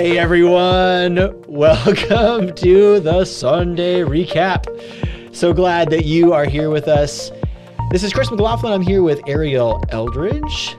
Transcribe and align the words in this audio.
Hey 0.00 0.16
everyone, 0.16 1.44
welcome 1.46 2.54
to 2.54 3.00
the 3.00 3.26
Sunday 3.26 4.00
recap. 4.00 4.64
So 5.36 5.52
glad 5.52 5.90
that 5.90 6.06
you 6.06 6.32
are 6.32 6.46
here 6.46 6.70
with 6.70 6.88
us. 6.88 7.30
This 7.90 8.02
is 8.02 8.10
Chris 8.10 8.30
McLaughlin. 8.30 8.72
I'm 8.72 8.80
here 8.80 9.02
with 9.02 9.20
Ariel 9.26 9.84
Eldridge. 9.90 10.74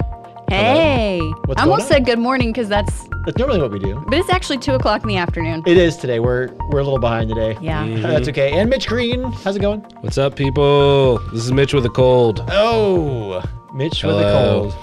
Hey, 0.50 1.20
What's 1.46 1.62
I 1.62 1.66
going 1.66 1.72
almost 1.72 1.82
on? 1.84 1.98
said 1.98 2.06
good 2.08 2.18
morning 2.18 2.52
because 2.52 2.68
that's, 2.68 3.08
That's 3.28 3.38
normally 3.38 3.62
what 3.62 3.70
we 3.70 3.78
do. 3.78 4.04
but 4.08 4.18
it's 4.18 4.32
actually 4.32 4.58
two 4.58 4.74
o'clock 4.74 5.04
in 5.04 5.08
the 5.10 5.18
afternoon. 5.18 5.62
It 5.68 5.78
is 5.78 5.98
today. 5.98 6.20
We're 6.20 6.48
we're 6.72 6.80
a 6.80 6.84
little 6.84 6.98
behind 6.98 7.30
today. 7.30 7.56
Yeah. 7.62 7.88
That's 8.02 8.28
okay. 8.30 8.54
And 8.54 8.72
Mitch 8.72 8.88
Green, 8.88 9.32
how's 9.32 9.56
it 9.56 9.62
going? 9.62 9.82
What's 10.00 10.18
up, 10.18 10.36
people? 10.36 11.20
This 11.32 11.46
is 11.46 11.52
Mitch 11.52 11.76
with 11.76 11.86
a 11.86 11.90
cold. 11.90 12.44
Oh, 12.50 13.44
Mitch 13.76 14.04
with 14.04 14.16
a 14.16 14.32
cold. 14.32 14.74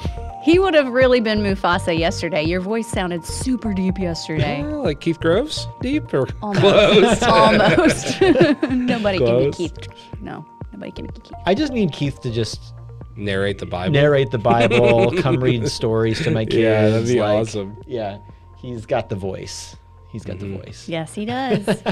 He 0.48 0.58
would 0.58 0.72
have 0.72 0.88
really 0.88 1.20
been 1.20 1.40
Mufasa 1.40 1.96
yesterday. 1.98 2.42
Your 2.42 2.60
voice 2.62 2.86
sounded 2.86 3.22
super 3.24 3.74
deep 3.74 3.98
yesterday. 3.98 4.60
Yeah, 4.60 4.76
like 4.76 5.00
Keith 5.00 5.20
Groves, 5.20 5.68
deep 5.82 6.14
or 6.14 6.26
Almost. 6.42 7.20
close. 7.20 7.22
Almost. 8.20 8.20
nobody 8.70 9.18
can 9.18 9.38
be 9.44 9.50
Keith. 9.52 9.76
No, 10.22 10.46
nobody 10.72 10.90
can 10.92 11.04
be 11.06 11.20
Keith. 11.20 11.34
I 11.44 11.54
just 11.54 11.72
need 11.72 11.92
Keith 11.92 12.20
to 12.22 12.30
just 12.30 12.72
Narrate 13.14 13.58
the 13.58 13.66
Bible. 13.66 13.92
narrate 13.92 14.30
the 14.30 14.38
Bible, 14.38 15.12
come 15.20 15.36
read 15.40 15.68
stories 15.68 16.22
to 16.22 16.30
my 16.30 16.44
kids. 16.44 16.54
Yeah, 16.56 16.88
that'd 16.88 17.06
be 17.08 17.20
like- 17.20 17.40
awesome. 17.40 17.76
Yeah, 17.86 18.18
he's 18.56 18.86
got 18.86 19.08
the 19.10 19.16
voice. 19.16 19.76
He's 20.10 20.24
got 20.24 20.36
Mm-hmm. 20.38 20.52
the 20.56 20.58
voice. 20.64 20.88
Yes, 20.88 21.14
he 21.14 21.24
does. 21.24 21.66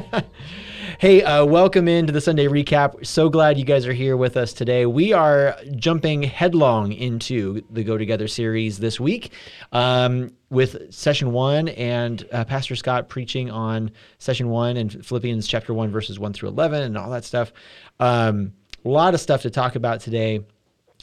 Hey, 0.99 1.23
uh, 1.23 1.45
welcome 1.45 1.89
into 1.89 2.11
the 2.11 2.23
Sunday 2.23 2.47
recap. 2.47 3.05
So 3.05 3.29
glad 3.29 3.59
you 3.59 3.65
guys 3.67 3.87
are 3.87 3.93
here 3.93 4.17
with 4.17 4.39
us 4.39 4.55
today. 4.55 4.87
We 4.87 5.13
are 5.13 5.55
jumping 5.75 6.23
headlong 6.23 6.93
into 6.93 7.61
the 7.71 7.85
Go 7.85 7.99
Together 7.99 8.27
series 8.29 8.79
this 8.79 8.99
week 8.99 9.33
um, 9.73 10.33
with 10.49 10.95
session 10.95 11.33
one 11.33 11.69
and 11.69 12.27
uh, 12.33 12.45
Pastor 12.45 12.77
Scott 12.77 13.11
preaching 13.11 13.51
on 13.51 13.91
session 14.19 14.49
one 14.49 14.79
and 14.79 15.05
Philippians 15.05 15.47
chapter 15.47 15.75
one, 15.75 15.91
verses 15.91 16.19
one 16.19 16.33
through 16.33 16.49
11, 16.51 16.83
and 16.85 16.97
all 16.97 17.11
that 17.11 17.25
stuff. 17.25 17.53
Um, 18.01 18.53
a 18.85 18.89
lot 18.89 19.13
of 19.13 19.21
stuff 19.21 19.43
to 19.43 19.51
talk 19.51 19.75
about 19.77 20.01
today. 20.01 20.41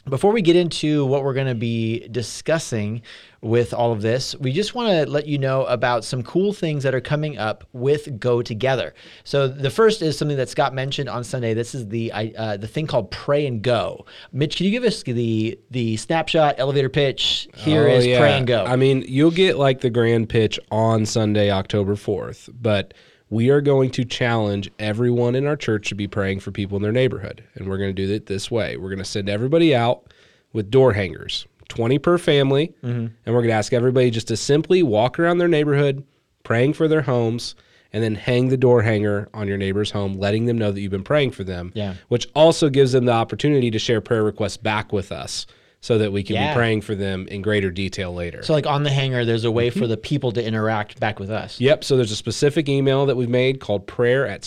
Before 0.06 0.32
we 0.32 0.42
get 0.42 0.54
into 0.54 1.06
what 1.06 1.24
we're 1.24 1.32
going 1.32 1.46
to 1.46 1.54
be 1.54 2.06
discussing 2.08 3.00
with 3.40 3.72
all 3.72 3.90
of 3.90 4.02
this, 4.02 4.34
we 4.36 4.52
just 4.52 4.74
want 4.74 4.90
to 4.90 5.10
let 5.10 5.26
you 5.26 5.38
know 5.38 5.64
about 5.64 6.04
some 6.04 6.22
cool 6.22 6.52
things 6.52 6.82
that 6.82 6.94
are 6.94 7.00
coming 7.00 7.38
up 7.38 7.64
with 7.72 8.20
Go 8.20 8.42
Together. 8.42 8.92
So 9.24 9.48
the 9.48 9.70
first 9.70 10.02
is 10.02 10.18
something 10.18 10.36
that 10.36 10.50
Scott 10.50 10.74
mentioned 10.74 11.08
on 11.08 11.24
Sunday. 11.24 11.54
This 11.54 11.74
is 11.74 11.88
the 11.88 12.12
uh, 12.12 12.58
the 12.58 12.68
thing 12.68 12.86
called 12.86 13.10
Pray 13.10 13.46
and 13.46 13.62
Go. 13.62 14.04
Mitch, 14.30 14.56
can 14.56 14.66
you 14.66 14.72
give 14.72 14.84
us 14.84 15.02
the 15.02 15.58
the 15.70 15.96
snapshot 15.96 16.56
elevator 16.58 16.90
pitch? 16.90 17.48
Here 17.54 17.88
Oh, 17.88 17.94
is 17.94 18.06
yeah. 18.06 18.18
Pray 18.18 18.36
and 18.36 18.46
Go. 18.46 18.62
I 18.64 18.76
mean, 18.76 19.04
you'll 19.08 19.30
get 19.30 19.56
like 19.56 19.80
the 19.80 19.90
grand 19.90 20.28
pitch 20.28 20.60
on 20.70 21.06
Sunday, 21.06 21.50
October 21.50 21.94
4th, 21.94 22.50
but 22.60 22.92
we 23.30 23.50
are 23.50 23.60
going 23.60 23.90
to 23.90 24.04
challenge 24.04 24.70
everyone 24.78 25.34
in 25.34 25.46
our 25.46 25.56
church 25.56 25.88
to 25.88 25.94
be 25.94 26.06
praying 26.06 26.40
for 26.40 26.50
people 26.50 26.76
in 26.76 26.82
their 26.82 26.92
neighborhood. 26.92 27.42
And 27.54 27.68
we're 27.68 27.78
going 27.78 27.94
to 27.94 28.06
do 28.06 28.12
it 28.12 28.26
this 28.26 28.50
way. 28.50 28.76
We're 28.76 28.90
going 28.90 28.98
to 28.98 29.04
send 29.04 29.28
everybody 29.28 29.74
out 29.74 30.12
with 30.52 30.70
door 30.70 30.92
hangers, 30.92 31.46
20 31.68 31.98
per 31.98 32.18
family. 32.18 32.74
Mm-hmm. 32.82 33.06
And 33.24 33.34
we're 33.34 33.40
going 33.40 33.48
to 33.48 33.54
ask 33.54 33.72
everybody 33.72 34.10
just 34.10 34.28
to 34.28 34.36
simply 34.36 34.82
walk 34.82 35.18
around 35.18 35.38
their 35.38 35.48
neighborhood, 35.48 36.04
praying 36.42 36.74
for 36.74 36.86
their 36.86 37.02
homes, 37.02 37.54
and 37.92 38.02
then 38.02 38.14
hang 38.14 38.48
the 38.48 38.56
door 38.56 38.82
hanger 38.82 39.28
on 39.32 39.48
your 39.48 39.56
neighbor's 39.56 39.90
home, 39.90 40.14
letting 40.14 40.46
them 40.46 40.58
know 40.58 40.70
that 40.70 40.80
you've 40.80 40.90
been 40.90 41.04
praying 41.04 41.30
for 41.30 41.44
them. 41.44 41.72
Yeah. 41.74 41.94
Which 42.08 42.28
also 42.34 42.68
gives 42.68 42.92
them 42.92 43.06
the 43.06 43.12
opportunity 43.12 43.70
to 43.70 43.78
share 43.78 44.00
prayer 44.00 44.22
requests 44.22 44.56
back 44.56 44.92
with 44.92 45.12
us 45.12 45.46
so 45.84 45.98
that 45.98 46.10
we 46.10 46.22
can 46.22 46.36
Yeah. 46.36 46.54
be 46.54 46.56
praying 46.56 46.80
for 46.80 46.94
them 46.94 47.28
in 47.28 47.42
greater 47.42 47.70
detail 47.70 48.10
later. 48.14 48.42
so 48.42 48.54
like 48.54 48.66
on 48.66 48.84
the 48.84 48.90
hanger, 48.90 49.22
there's 49.26 49.44
a 49.44 49.50
way 49.50 49.68
for 49.68 49.86
the 49.86 49.98
people 49.98 50.32
to 50.32 50.42
interact 50.42 50.98
back 50.98 51.20
with 51.20 51.30
us. 51.30 51.60
Yep. 51.60 51.84
So 51.84 51.94
there's 51.96 52.10
a 52.10 52.16
specific 52.16 52.70
email 52.70 53.04
that 53.04 53.16
we've 53.18 53.28
made 53.28 53.60
called 53.60 53.86
prayer 53.86 54.26
at 54.26 54.44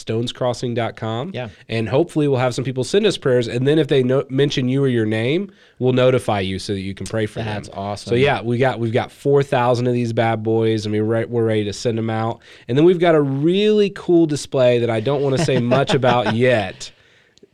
stonescrossing.com. 0.51 1.31
Yeah. 1.35 1.49
And 1.69 1.89
hopefully 1.89 2.27
we'll 2.27 2.39
have 2.39 2.55
some 2.55 2.63
people 2.63 2.83
send 2.83 3.05
us 3.05 3.17
prayers. 3.17 3.47
And 3.47 3.67
then 3.67 3.77
if 3.77 3.87
they 3.87 4.01
no- 4.01 4.25
mention 4.29 4.67
you 4.67 4.83
or 4.83 4.87
your 4.87 5.05
name, 5.05 5.51
we'll 5.77 5.93
notify 5.93 6.39
you 6.39 6.57
so 6.57 6.73
that 6.73 6.79
you 6.81 6.95
can 6.95 7.05
pray 7.05 7.27
for 7.27 7.39
That's 7.39 7.45
them. 7.45 7.55
That's 7.65 7.69
awesome. 7.77 8.09
So 8.09 8.15
yeah, 8.15 8.41
we 8.41 8.57
got 8.57 8.79
we've 8.79 8.91
got 8.93 9.11
four 9.11 9.43
thousand 9.43 9.85
of 9.85 9.93
these 9.93 10.13
bad 10.13 10.41
boys, 10.41 10.85
and 10.87 10.93
we 10.93 11.01
re- 11.01 11.25
we're 11.25 11.45
ready 11.45 11.65
to 11.65 11.73
send 11.73 11.99
them 11.99 12.09
out. 12.09 12.41
And 12.67 12.75
then 12.75 12.83
we've 12.85 12.99
got 12.99 13.13
a 13.13 13.21
really 13.21 13.91
cool 13.91 14.25
display 14.25 14.79
that 14.79 14.89
I 14.89 15.01
don't 15.01 15.21
want 15.21 15.37
to 15.37 15.45
say 15.45 15.59
much 15.59 15.93
about 15.93 16.33
yet, 16.35 16.91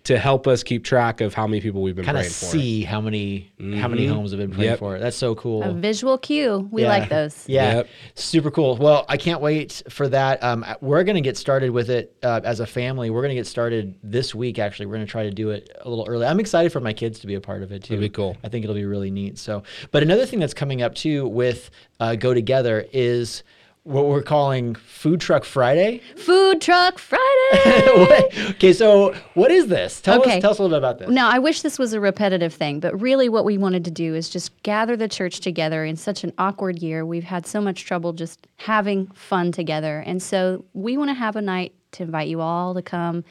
to 0.05 0.19
help 0.19 0.47
us 0.47 0.63
keep 0.63 0.83
track 0.83 1.21
of 1.21 1.33
how 1.33 1.47
many 1.47 1.61
people 1.61 1.81
we've 1.81 1.95
been 1.95 2.03
Kind 2.03 2.17
of 2.17 2.25
see 2.25 2.83
how 2.83 2.99
many 2.99 3.51
how 3.77 3.87
many 3.87 4.05
homes 4.05 4.31
have 4.31 4.39
been 4.39 4.51
praying 4.51 4.71
Yep. 4.71 4.79
for. 4.79 4.99
That's 4.99 5.15
so 5.15 5.33
cool. 5.35 5.63
A 5.63 5.71
visual 5.71 6.17
cue. 6.17 6.67
We 6.71 6.81
Yeah. 6.81 6.89
like 6.89 7.09
those. 7.09 7.45
Yeah, 7.47 7.75
Yep. 7.77 7.87
super 8.15 8.51
cool. 8.51 8.75
Well, 8.75 9.05
I 9.07 9.15
can't 9.15 9.39
wait 9.39 9.81
for 9.89 10.09
that. 10.09 10.43
Um, 10.43 10.65
we're 10.81 11.05
going 11.05 11.15
to 11.15 11.21
get 11.21 11.37
started 11.37 11.71
with 11.71 11.89
it 11.89 12.15
uh, 12.21 12.41
as 12.43 12.59
a 12.59 12.65
family. 12.67 13.11
We're 13.11 13.21
going 13.21 13.29
to 13.29 13.35
get 13.35 13.47
started 13.47 13.95
this 14.03 14.35
week. 14.35 14.59
Actually, 14.59 14.87
we're 14.87 14.95
going 14.95 15.05
to 15.07 15.11
try 15.11 15.23
to 15.23 15.31
do 15.31 15.51
it 15.51 15.69
a 15.81 15.89
little 15.89 16.05
early. 16.07 16.25
I'm 16.25 16.39
excited 16.41 16.71
for 16.73 16.81
my 16.81 16.91
kids 16.93 17.19
to 17.19 17.27
be 17.27 17.35
a 17.35 17.41
part 17.41 17.63
of 17.63 17.71
it 17.71 17.83
too. 17.83 17.95
That'd 17.95 18.11
be 18.11 18.13
cool. 18.13 18.35
I 18.43 18.49
think 18.49 18.65
it'll 18.65 18.75
be 18.75 18.85
really 18.85 19.09
neat. 19.11 19.37
So, 19.37 19.63
but 19.91 20.03
another 20.03 20.25
thing 20.25 20.39
that's 20.39 20.53
coming 20.53 20.81
up 20.81 20.95
too 20.95 21.27
with 21.29 21.69
uh, 22.01 22.15
Go 22.15 22.33
Together 22.33 22.85
is 22.91 23.43
what 23.83 24.05
we're 24.07 24.21
calling 24.21 24.75
Food 24.75 25.19
Truck 25.19 25.43
Friday. 25.43 25.99
Food 26.15 26.61
truck 26.61 26.97
Friday. 26.97 27.19
Okay, 28.53 28.71
so 28.73 29.13
what 29.33 29.51
is 29.51 29.67
this? 29.67 29.99
Tell 29.99 30.21
Okay. 30.21 30.37
us. 30.37 30.41
Tell 30.41 30.51
us 30.51 30.59
a 30.59 30.61
little 30.63 30.75
bit 30.75 30.77
about 30.77 30.99
this. 30.99 31.09
Now, 31.09 31.29
I 31.29 31.39
wish 31.39 31.61
this 31.61 31.77
was 31.77 31.91
a 31.93 31.99
repetitive 31.99 32.53
thing, 32.53 32.79
but 32.79 32.99
really 32.99 33.27
what 33.27 33.43
we 33.45 33.57
wanted 33.57 33.83
to 33.85 33.91
do 33.91 34.15
is 34.15 34.29
just 34.29 34.61
gather 34.63 34.95
the 34.95 35.07
church 35.09 35.41
together 35.41 35.83
in 35.83 35.97
such 35.97 36.23
an 36.23 36.31
awkward 36.37 36.79
year. 36.79 37.05
We've 37.05 37.23
had 37.25 37.45
so 37.45 37.59
much 37.59 37.83
trouble 37.85 38.13
just 38.13 38.47
having 38.57 39.07
fun 39.07 39.51
together. 39.51 39.99
And 40.05 40.21
so 40.23 40.63
we 40.73 40.97
want 40.97 41.09
to 41.09 41.13
have 41.13 41.35
a 41.35 41.41
night 41.41 41.73
to 41.93 42.03
invite 42.03 42.27
you 42.29 42.39
all 42.41 42.73
to 42.73 42.81
come 42.81 43.23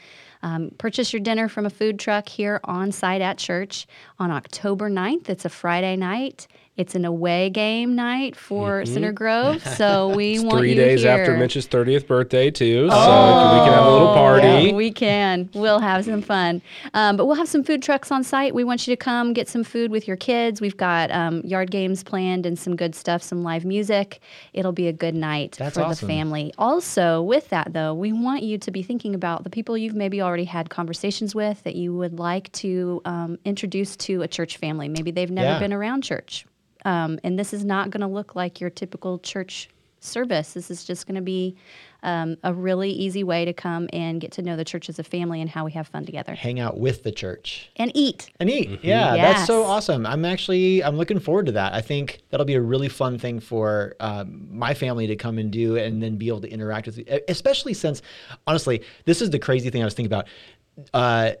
um, 0.43 0.71
purchase 0.77 1.13
your 1.13 1.21
dinner 1.21 1.47
from 1.47 1.65
a 1.65 1.69
food 1.69 1.97
truck 1.99 2.27
here 2.27 2.59
on 2.65 2.91
site 2.91 3.21
at 3.21 3.37
church 3.37 3.87
on 4.19 4.29
October 4.29 4.89
9th. 4.89 5.29
It's 5.29 5.45
a 5.45 5.49
Friday 5.49 5.95
night. 5.95 6.47
It's 6.75 6.95
an 6.95 7.05
away 7.05 7.51
game 7.51 7.95
night 7.95 8.35
for 8.35 8.83
Center 8.85 9.11
Grove. 9.11 9.61
So 9.77 10.09
we 10.09 10.33
It's 10.35 10.43
want 10.43 10.57
three 10.59 10.73
days 10.75 11.03
after. 11.05 11.35
Mitch's 11.37 11.67
30th 11.67 12.07
birthday, 12.07 12.49
too. 12.49 12.89
So 12.89 12.95
we 12.95 13.59
can 13.65 13.73
have 13.73 13.85
a 13.85 13.91
little 13.91 14.13
party. 14.13 14.47
Yeah, 14.69 14.73
we 14.73 14.91
can. 14.91 15.49
We'll 15.53 15.79
have 15.79 16.05
some 16.05 16.21
fun. 16.21 16.61
Um, 16.93 17.15
but 17.17 17.25
we'll 17.25 17.35
have 17.35 17.47
some 17.47 17.63
food 17.63 17.81
trucks 17.83 18.11
on 18.11 18.23
site. 18.23 18.55
We 18.55 18.63
want 18.63 18.87
you 18.87 18.91
to 18.95 18.97
come 18.97 19.33
get 19.33 19.47
some 19.47 19.63
food 19.63 19.91
with 19.91 20.07
your 20.07 20.17
kids. 20.17 20.61
We've 20.61 20.77
got 20.77 21.11
um, 21.11 21.41
yard 21.41 21.69
games 21.71 22.03
planned 22.03 22.45
and 22.45 22.57
some 22.57 22.75
good 22.75 22.95
stuff, 22.95 23.21
some 23.21 23.43
live 23.43 23.65
music. 23.65 24.19
It'll 24.53 24.71
be 24.71 24.87
a 24.87 24.93
good 24.93 25.15
night 25.15 25.55
That's 25.59 25.75
for 25.75 25.83
awesome. 25.83 26.07
the 26.07 26.13
family. 26.13 26.53
Also, 26.57 27.21
with 27.21 27.49
that, 27.49 27.73
though, 27.73 27.93
we 27.93 28.13
want 28.13 28.41
you 28.43 28.57
to 28.59 28.71
be 28.71 28.81
thinking 28.83 29.13
about 29.15 29.43
the 29.43 29.49
people 29.49 29.77
you've 29.77 29.95
maybe 29.95 30.21
already 30.21 30.45
had 30.45 30.69
conversations 30.69 31.35
with 31.35 31.61
that 31.63 31.75
you 31.75 31.93
would 31.95 32.17
like 32.19 32.51
to 32.53 33.01
um, 33.05 33.37
introduce 33.45 33.95
to 33.97 34.21
a 34.23 34.27
church 34.27 34.57
family. 34.57 34.87
Maybe 34.89 35.11
they've 35.11 35.29
never 35.31 35.49
Yeah. 35.49 35.59
been 35.59 35.73
around 35.73 36.01
church. 36.03 36.45
Um, 36.85 37.19
and 37.23 37.37
this 37.37 37.53
is 37.53 37.63
not 37.63 37.89
going 37.89 38.01
to 38.01 38.07
look 38.07 38.35
like 38.35 38.59
your 38.59 38.69
typical 38.69 39.19
church 39.19 39.69
service. 40.03 40.53
This 40.53 40.69
is 40.69 40.83
just 40.83 41.07
going 41.07 41.15
to 41.15 41.21
be 41.21 41.55
um, 42.03 42.35
a 42.43 42.53
really 42.53 42.91
easy 42.91 43.23
way 43.23 43.45
to 43.45 43.53
come 43.53 43.87
and 43.93 44.19
get 44.19 44.33
to 44.33 44.41
know 44.41 44.57
the 44.57 44.65
church 44.65 44.89
as 44.89 44.99
a 44.99 45.03
family 45.03 45.39
and 45.39 45.49
how 45.49 45.63
we 45.63 45.71
have 45.71 45.87
fun 45.87 46.05
together 46.05 46.35
Hang 46.35 46.59
out 46.59 46.77
with 46.77 47.03
the 47.03 47.11
church. 47.11 47.69
and 47.77 47.91
eat. 47.95 48.29
And 48.39 48.49
eat. 48.49 48.79
Yeah, 48.83 49.15
that's 49.15 49.47
so 49.47 49.63
awesome. 49.63 50.05
I'm 50.05 50.25
actually 50.25 50.83
I'm 50.83 50.97
looking 50.97 51.19
forward 51.19 51.45
to 51.45 51.53
that. 51.53 51.73
I 51.73 51.79
think 51.81 52.21
that'll 52.29 52.45
be 52.45 52.55
a 52.55 52.61
really 52.61 52.89
fun 52.89 53.17
thing 53.17 53.39
for 53.39 53.95
um, 54.01 54.47
my 54.51 54.73
family 54.73 55.07
to 55.07 55.15
come 55.15 55.37
and 55.37 55.49
do, 55.51 55.77
and 55.77 56.03
then 56.03 56.17
be 56.17 56.27
able 56.27 56.41
to 56.41 56.49
interact 56.49 56.87
with. 56.87 56.97
you. 56.97 57.05
Especially 57.29 57.73
since, 57.73 58.01
honestly, 58.45 58.83
this 59.05 59.21
is 59.21 59.29
the 59.29 59.39
crazy 59.39 59.69
thing 59.69 59.81
I 59.81 59.85
was 59.85 59.93
thinking 59.93 60.11
about. 60.11 60.27
Uh, 60.93 61.31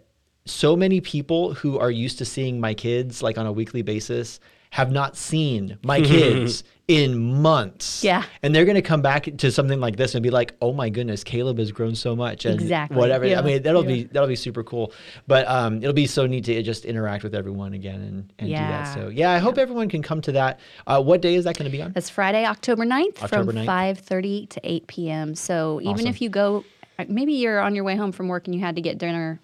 so 0.45 0.75
many 0.75 1.01
people 1.01 1.53
who 1.53 1.77
are 1.79 1.91
used 1.91 2.17
to 2.19 2.25
seeing 2.25 2.59
my 2.59 2.73
kids 2.73 3.21
like 3.21 3.37
on 3.37 3.45
a 3.45 3.51
weekly 3.51 3.81
basis 3.81 4.39
have 4.73 4.91
not 4.91 5.15
seen 5.15 5.77
my 5.83 6.01
kids 6.01 6.63
in 6.87 7.39
months. 7.43 8.03
Yeah. 8.03 8.23
And 8.41 8.55
they're 8.55 8.65
going 8.65 8.73
to 8.75 8.81
come 8.81 9.03
back 9.03 9.29
to 9.37 9.51
something 9.51 9.79
like 9.79 9.97
this 9.97 10.15
and 10.15 10.23
be 10.23 10.31
like, 10.31 10.55
"Oh 10.63 10.73
my 10.73 10.89
goodness, 10.89 11.23
Caleb 11.23 11.59
has 11.59 11.71
grown 11.71 11.93
so 11.93 12.15
much." 12.15 12.45
And 12.45 12.59
Exactly. 12.59 12.97
Whatever. 12.97 13.25
I 13.25 13.43
mean, 13.43 13.61
that'll 13.61 13.83
be 13.83 14.05
that'll 14.05 14.27
be 14.27 14.35
super 14.35 14.63
cool. 14.63 14.91
But 15.27 15.47
um, 15.47 15.77
it'll 15.77 15.93
be 15.93 16.07
so 16.07 16.25
neat 16.25 16.45
to 16.45 16.63
just 16.63 16.85
interact 16.85 17.23
with 17.23 17.35
everyone 17.35 17.73
again 17.73 18.01
and, 18.01 18.33
and 18.39 18.47
do 18.47 18.51
Yeah. 18.51 18.67
that. 18.83 18.93
So 18.95 19.09
yeah, 19.09 19.29
I 19.29 19.37
hope 19.37 19.59
everyone 19.59 19.89
can 19.89 20.01
come 20.01 20.21
to 20.21 20.31
that. 20.31 20.59
Uh, 20.87 21.01
what 21.03 21.21
day 21.21 21.35
is 21.35 21.43
that 21.43 21.55
going 21.55 21.69
to 21.71 21.77
be 21.77 21.83
on? 21.83 21.91
That's 21.91 22.09
Friday, 22.09 22.43
October 22.43 22.83
9th 22.83 23.21
October 23.23 23.53
from 23.53 23.61
9th. 23.65 24.01
5.30 24.01 24.49
to 24.49 24.61
8 24.63 24.87
p.m. 24.87 25.35
So 25.35 25.79
even 25.81 25.93
Awesome. 25.93 26.07
if 26.07 26.19
you 26.21 26.29
go, 26.29 26.65
uh, 26.97 27.05
maybe 27.07 27.33
you're 27.33 27.59
on 27.61 27.75
your 27.75 27.83
way 27.83 27.95
home 27.95 28.11
from 28.11 28.27
work 28.27 28.47
and 28.47 28.55
you 28.55 28.61
had 28.61 28.75
to 28.75 28.81
get 28.81 28.97
dinner, 28.97 29.39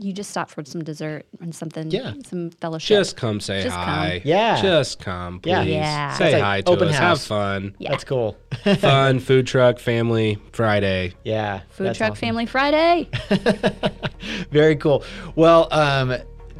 you 0.00 0.12
just 0.12 0.30
stop 0.30 0.50
for 0.50 0.64
some 0.64 0.82
dessert 0.84 1.26
and 1.40 1.54
something, 1.54 1.90
Yeah. 1.90 2.14
some 2.26 2.50
fellowship. 2.50 2.96
Just 2.98 3.16
come 3.16 3.40
say 3.40 3.62
Just 3.62 3.74
come. 3.76 3.84
hi. 3.84 4.22
Yeah. 4.24 4.60
Just 4.62 5.00
come, 5.00 5.40
please. 5.40 5.50
Yeah. 5.50 5.62
Yeah. 5.62 6.12
Say 6.14 6.32
like 6.34 6.42
hi 6.42 6.60
to 6.62 6.70
open 6.70 6.88
us. 6.88 6.94
house. 6.96 7.20
Have 7.22 7.28
fun. 7.28 7.74
Yeah. 7.78 7.90
That's 7.90 8.04
cool. 8.04 8.36
fun, 8.78 9.20
food 9.20 9.46
truck, 9.46 9.78
family, 9.78 10.38
Friday. 10.52 11.12
yeah. 11.24 11.60
Food 11.70 11.94
Truck 11.94 12.12
awesome. 12.12 12.20
Family 12.20 12.46
Friday. 12.46 13.08
Very 14.50 14.76
cool. 14.76 15.04
Well, 15.36 15.68
um, 15.72 16.16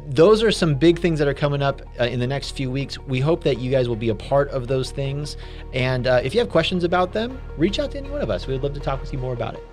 those 0.07 0.43
are 0.43 0.51
some 0.51 0.75
big 0.75 0.99
things 0.99 1.17
that 1.19 1.27
are 1.27 1.33
coming 1.33 1.63
up 1.63 1.81
uh, 1.99 2.03
in 2.03 2.19
the 2.19 2.27
next 2.27 2.51
few 2.51 2.69
weeks. 2.69 2.99
We 2.99 3.19
hope 3.19 3.43
that 3.43 3.57
you 3.57 3.71
guys 3.71 3.89
will 3.89 3.95
be 3.95 4.09
a 4.09 4.15
part 4.15 4.49
of 4.49 4.67
those 4.67 4.91
things. 4.91 5.35
And 5.73 6.05
uh, 6.05 6.21
if 6.23 6.33
you 6.35 6.39
have 6.41 6.49
questions 6.49 6.83
about 6.83 7.11
them, 7.13 7.39
reach 7.57 7.79
out 7.79 7.91
to 7.91 7.97
any 7.97 8.09
one 8.09 8.21
of 8.21 8.29
us. 8.29 8.45
We 8.45 8.53
would 8.53 8.61
love 8.63 8.73
to 8.75 8.79
talk 8.79 9.01
with 9.01 9.11
you 9.11 9.17
more 9.19 9.33
about 9.33 9.55
it. 9.55 9.63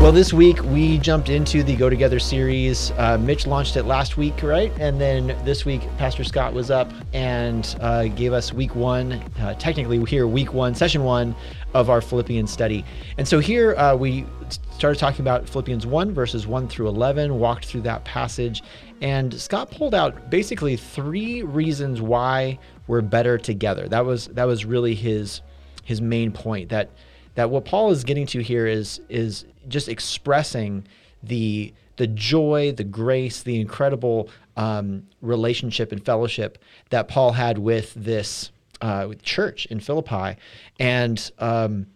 Well, 0.00 0.12
this 0.12 0.32
week 0.32 0.62
we 0.62 0.96
jumped 0.98 1.28
into 1.28 1.64
the 1.64 1.74
Go 1.74 1.90
Together 1.90 2.20
series. 2.20 2.92
Uh, 2.92 3.18
Mitch 3.18 3.48
launched 3.48 3.76
it 3.76 3.82
last 3.82 4.16
week, 4.16 4.44
right? 4.44 4.72
And 4.78 5.00
then 5.00 5.36
this 5.44 5.64
week, 5.64 5.82
Pastor 5.98 6.22
Scott 6.22 6.54
was 6.54 6.70
up 6.70 6.90
and 7.12 7.76
uh, 7.80 8.06
gave 8.06 8.32
us 8.32 8.52
week 8.52 8.76
one, 8.76 9.14
uh, 9.40 9.54
technically 9.54 10.02
here, 10.04 10.28
week 10.28 10.54
one, 10.54 10.76
session 10.76 11.02
one 11.02 11.34
of 11.74 11.90
our 11.90 12.00
Philippians 12.00 12.48
study. 12.48 12.84
And 13.18 13.26
so 13.26 13.40
here 13.40 13.74
uh, 13.74 13.96
we 13.96 14.24
started 14.70 15.00
talking 15.00 15.20
about 15.20 15.48
Philippians 15.48 15.84
1, 15.84 16.14
verses 16.14 16.46
1 16.46 16.68
through 16.68 16.86
11, 16.88 17.36
walked 17.36 17.66
through 17.66 17.82
that 17.82 18.04
passage. 18.04 18.62
And 19.00 19.34
Scott 19.34 19.72
pulled 19.72 19.96
out 19.96 20.30
basically 20.30 20.76
three 20.76 21.42
reasons 21.42 22.00
why 22.00 22.60
we're 22.86 23.02
better 23.02 23.36
together. 23.36 23.88
That 23.88 24.06
was 24.06 24.28
that 24.28 24.44
was 24.44 24.64
really 24.64 24.94
his 24.94 25.42
his 25.82 26.00
main 26.00 26.30
point 26.30 26.68
that 26.68 26.88
that 27.34 27.50
what 27.50 27.64
Paul 27.64 27.90
is 27.90 28.04
getting 28.04 28.26
to 28.28 28.42
here 28.42 28.66
is 28.66 29.00
is 29.08 29.44
just 29.68 29.88
expressing 29.88 30.86
the 31.22 31.72
the 31.96 32.06
joy, 32.06 32.72
the 32.72 32.84
grace, 32.84 33.42
the 33.42 33.60
incredible 33.60 34.30
um, 34.56 35.06
relationship 35.20 35.92
and 35.92 36.04
fellowship 36.04 36.58
that 36.90 37.08
Paul 37.08 37.32
had 37.32 37.58
with 37.58 37.92
this 37.94 38.50
uh, 38.80 39.06
with 39.08 39.22
church 39.22 39.66
in 39.66 39.80
Philippi, 39.80 40.36
and 40.78 41.30
um, 41.38 41.86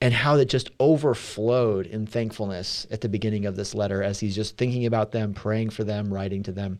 and 0.00 0.14
how 0.14 0.36
it 0.36 0.48
just 0.48 0.70
overflowed 0.78 1.86
in 1.86 2.06
thankfulness 2.06 2.86
at 2.90 3.00
the 3.00 3.08
beginning 3.08 3.46
of 3.46 3.56
this 3.56 3.74
letter 3.74 4.02
as 4.02 4.20
he's 4.20 4.34
just 4.34 4.56
thinking 4.56 4.86
about 4.86 5.10
them, 5.10 5.34
praying 5.34 5.70
for 5.70 5.84
them, 5.84 6.12
writing 6.12 6.42
to 6.44 6.52
them, 6.52 6.78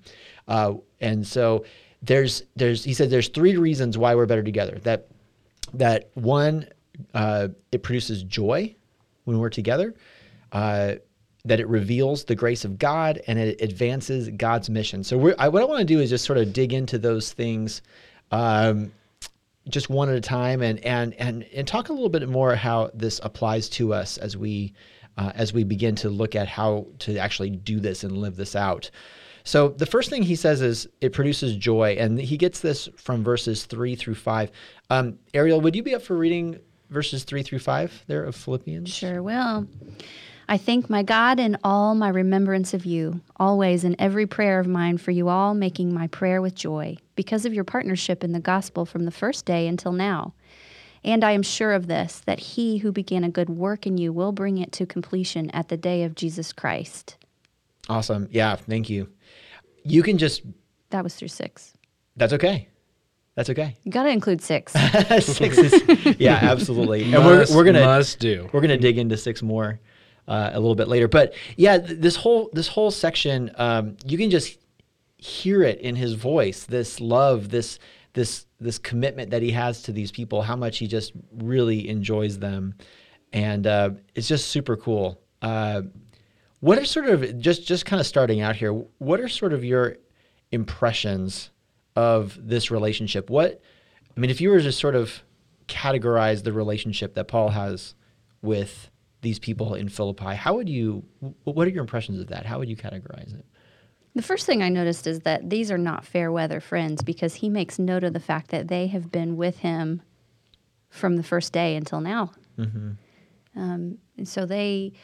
uh, 0.49 0.75
and 1.01 1.27
so 1.27 1.65
there's 2.03 2.45
there's 2.55 2.85
he 2.85 2.95
said 2.95 3.11
there's 3.11 3.29
three 3.29 3.57
reasons 3.57 3.99
why 3.99 4.15
we're 4.15 4.27
better 4.27 4.43
together. 4.43 4.79
That 4.85 5.09
that 5.75 6.11
one 6.15 6.69
uh, 7.15 7.49
it 7.73 7.83
produces 7.83 8.23
joy 8.23 8.75
when 9.27 9.39
we're 9.39 9.51
together, 9.51 9.95
uh, 10.53 10.95
that 11.45 11.61
it 11.61 11.69
reveals 11.69 12.25
the 12.25 12.35
grace 12.35 12.65
of 12.65 12.79
God 12.79 13.21
and 13.27 13.39
it 13.39 13.61
advances 13.61 14.31
God's 14.31 14.71
mission. 14.71 15.05
So 15.05 15.35
I, 15.39 15.49
what 15.49 15.63
I 15.63 15.65
want 15.67 15.81
to 15.81 15.85
do 15.85 16.01
is 16.01 16.11
just 16.11 16.25
sort 16.25 16.39
of 16.39 16.53
dig 16.53 16.73
into 16.73 16.99
those 16.99 17.33
things, 17.33 17.83
um, 18.31 18.93
just 19.69 19.91
one 19.91 20.09
at 20.09 20.17
a 20.17 20.21
time, 20.21 20.63
and 20.63 20.79
and 20.81 21.13
and 21.15 21.45
and 21.55 21.67
talk 21.67 21.89
a 21.89 21.93
little 21.93 22.09
bit 22.09 22.29
more 22.29 22.55
how 22.55 22.91
this 22.95 23.21
applies 23.23 23.69
to 23.71 23.93
us 23.93 24.17
as 24.19 24.37
we 24.37 24.73
uh, 25.19 25.33
as 25.35 25.53
we 25.53 25.65
begin 25.65 25.95
to 25.97 26.09
look 26.09 26.35
at 26.35 26.49
how 26.49 26.87
to 27.01 27.17
actually 27.19 27.51
do 27.51 27.81
this 27.81 28.05
and 28.05 28.17
live 28.19 28.37
this 28.37 28.57
out. 28.57 28.91
So 29.43 29.69
the 29.69 29.87
first 29.87 30.11
thing 30.11 30.23
he 30.23 30.35
says 30.35 30.61
is 30.61 30.89
it 31.01 31.13
produces 31.13 31.55
joy, 31.57 31.97
and 31.99 32.19
he 32.19 32.37
gets 32.37 32.61
this 32.61 32.89
from 32.97 33.23
verses 33.23 33.65
three 33.65 33.95
through 33.95 34.17
five. 34.17 34.51
Um, 34.91 35.19
Ariel, 35.35 35.61
would 35.61 35.77
you 35.77 35.85
be 35.85 35.95
up 35.95 36.03
for 36.03 36.17
reading 36.17 36.59
verses 36.91 37.25
three 37.25 37.43
through 37.43 37.59
five 37.61 38.05
there 38.07 38.25
of 38.25 38.35
Philippians? 38.37 38.89
Sure 38.93 39.23
will. 39.23 39.67
I 40.49 40.59
thank 40.59 40.89
my 40.89 41.03
God 41.03 41.41
in 41.41 41.59
all 41.65 41.97
my 41.97 42.09
remembrance 42.09 42.73
of 42.73 42.87
you, 42.87 43.21
always 43.37 43.83
in 43.83 43.97
every 43.99 44.27
prayer 44.27 44.61
of 44.61 44.69
mine 44.69 44.97
for 44.99 45.11
you 45.11 45.29
all, 45.29 45.55
making 45.55 45.93
my 45.93 46.07
prayer 46.07 46.41
with 46.41 46.55
joy, 46.55 46.97
because 47.17 47.45
of 47.45 47.53
your 47.53 47.65
partnership 47.65 48.23
in 48.23 48.31
the 48.31 48.39
gospel 48.39 48.87
from 48.87 49.05
the 49.07 49.11
first 49.11 49.45
day 49.45 49.67
until 49.67 49.91
now. 49.91 50.35
And 51.03 51.25
I 51.25 51.33
am 51.33 51.43
sure 51.43 51.73
of 51.73 51.89
this, 51.89 52.23
that 52.27 52.39
he 52.39 52.79
who 52.79 52.93
began 52.93 53.25
a 53.25 53.29
good 53.29 53.51
work 53.51 53.87
in 53.87 53.99
you 53.99 54.13
will 54.13 54.33
bring 54.33 54.59
it 54.59 54.71
to 54.73 54.87
completion 54.87 55.51
at 55.51 55.69
the 55.69 55.77
day 55.77 56.05
of 56.05 56.15
Jesus 56.15 56.53
Christ. 56.53 57.17
Awesome. 57.89 58.29
Yeah, 58.31 58.55
thank 58.57 58.89
you. 58.89 59.09
You 59.85 60.03
can 60.03 60.19
just, 60.19 60.43
That 60.91 61.03
was 61.05 61.15
through 61.17 61.29
six. 61.29 61.75
that's 62.17 62.33
okay. 62.33 62.69
That's 63.37 63.51
okay. 63.51 63.77
You 63.85 63.93
got 63.93 64.05
to 64.05 64.09
include 64.09 64.41
six. 64.41 64.73
six 65.21 65.59
is, 65.59 66.17
yeah, 66.19 66.35
absolutely. 66.43 67.13
And 67.13 67.25
we're, 67.25 67.45
we're 67.55 67.65
going 67.65 67.75
to, 67.75 67.85
must 67.85 68.19
do. 68.19 68.49
we're 68.53 68.63
gonna 68.63 68.79
dig 68.79 68.97
into 68.97 69.17
six 69.19 69.43
more 69.43 69.79
uh, 70.27 70.51
a 70.53 70.59
little 70.59 70.75
bit 70.75 70.89
later. 70.89 71.07
But 71.07 71.35
yeah, 71.57 71.79
th- 71.79 72.01
this 72.01 72.17
whole 72.17 72.49
this 72.55 72.67
whole 72.67 72.91
section, 72.91 73.51
um, 73.57 73.97
you 74.07 74.17
can 74.17 74.31
just 74.31 74.59
hear 75.19 75.63
it 75.63 75.81
in 75.81 75.97
his 75.97 76.15
voice. 76.15 76.65
This 76.65 76.99
love, 76.99 77.51
this 77.51 77.79
this 78.15 78.47
this 78.59 78.79
commitment 78.79 79.31
that 79.31 79.43
he 79.43 79.51
has 79.51 79.83
to 79.83 79.93
these 79.93 80.11
people. 80.11 80.41
How 80.41 80.57
much 80.57 80.79
he 80.79 80.87
just 80.87 81.13
really 81.33 81.91
enjoys 81.91 82.39
them, 82.39 82.75
and 83.35 83.67
uh, 83.67 83.91
it's 84.15 84.29
just 84.29 84.49
super 84.49 84.79
cool. 84.79 85.21
Uh, 85.43 85.83
what 86.61 86.79
are 86.79 86.87
sort 86.87 87.07
of 87.07 87.39
just 87.39 87.67
just 87.67 87.85
kind 87.85 88.01
of 88.01 88.07
starting 88.07 88.41
out 88.41 88.57
here? 88.57 88.73
What 88.73 89.21
are 89.21 89.29
sort 89.29 89.53
of 89.53 89.63
your 89.63 89.99
impressions 90.53 91.51
of 91.97 92.39
this 92.41 92.71
relationship? 92.71 93.31
What 93.31 93.61
I 94.17 94.21
mean, 94.21 94.31
if 94.31 94.41
you 94.41 94.51
were 94.51 94.61
to 94.61 94.73
sort 94.73 94.95
of 94.95 95.23
categorize 95.69 96.45
the 96.45 96.53
relationship 96.53 97.15
that 97.15 97.27
Paul 97.27 97.49
has 97.49 97.95
with 98.43 98.91
these 99.23 99.39
people 99.39 99.75
in 99.75 99.89
Philippi, 99.89 100.35
how 100.37 100.55
would 100.55 100.69
you? 100.69 101.05
What 101.45 101.67
are 101.67 101.71
your 101.71 101.81
impressions 101.81 102.21
of 102.21 102.29
that? 102.29 102.47
How 102.47 102.59
would 102.59 102.69
you 102.69 102.77
categorize 102.77 103.37
it? 103.37 103.45
The 104.15 104.23
first 104.23 104.47
thing 104.47 104.63
I 104.63 104.71
noticed 104.71 105.07
is 105.07 105.21
that 105.21 105.51
these 105.51 105.71
are 105.71 105.77
not 105.77 106.07
fair 106.07 106.33
weather 106.33 106.61
friends 106.61 107.03
because 107.03 107.35
he 107.35 107.51
makes 107.51 107.79
note 107.79 108.03
of 108.03 108.15
the 108.15 108.21
fact 108.21 108.51
that 108.51 108.69
they 108.69 108.87
have 108.87 109.11
been 109.13 109.37
with 109.37 109.59
him 109.59 110.01
from 110.89 111.17
the 111.17 111.23
first 111.23 111.53
day 111.53 111.77
until 111.77 112.01
now. 112.01 112.33
Um, 113.55 113.99
and 114.17 114.27
so 114.27 114.47
they 114.47 114.95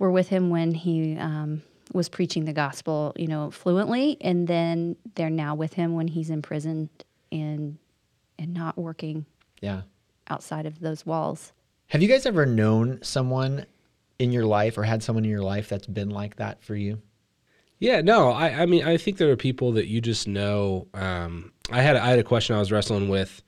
were 0.00 0.10
with 0.10 0.28
him 0.28 0.50
when 0.50 0.72
he 0.72 1.16
um, 1.16 1.62
was 1.92 2.08
preaching 2.08 2.44
the 2.44 2.52
gospel, 2.52 3.12
you 3.16 3.26
know, 3.26 3.50
fluently, 3.50 4.16
and 4.20 4.48
then 4.48 4.96
they're 5.14 5.30
now 5.30 5.54
with 5.54 5.74
him 5.74 5.94
when 5.94 6.08
he's 6.08 6.30
imprisoned 6.30 6.88
and 7.32 7.78
and 8.38 8.52
not 8.52 8.76
working 8.76 9.24
Yeah. 9.62 9.82
outside 10.28 10.66
of 10.66 10.80
those 10.80 11.06
walls. 11.06 11.52
Have 11.88 12.02
you 12.02 12.08
guys 12.08 12.26
ever 12.26 12.44
known 12.44 12.98
someone 13.02 13.64
in 14.18 14.30
your 14.32 14.44
life 14.44 14.76
or 14.76 14.82
had 14.82 15.02
someone 15.02 15.24
in 15.24 15.30
your 15.30 15.42
life 15.42 15.68
that's 15.68 15.86
been 15.86 16.10
like 16.10 16.36
that 16.36 16.62
for 16.62 16.74
you? 16.74 17.00
Yeah, 17.78 18.00
no, 18.00 18.30
I, 18.30 18.62
I 18.62 18.66
mean, 18.66 18.84
I 18.84 18.96
think 18.96 19.18
there 19.18 19.30
are 19.30 19.36
people 19.36 19.72
that 19.72 19.86
you 19.86 20.00
just 20.00 20.26
know. 20.26 20.88
Um, 20.94 21.52
I 21.70 21.82
had 21.82 21.96
I 21.96 22.08
had 22.08 22.18
a 22.18 22.24
question 22.24 22.56
I 22.56 22.58
was 22.58 22.72
wrestling 22.72 23.08
with 23.08 23.42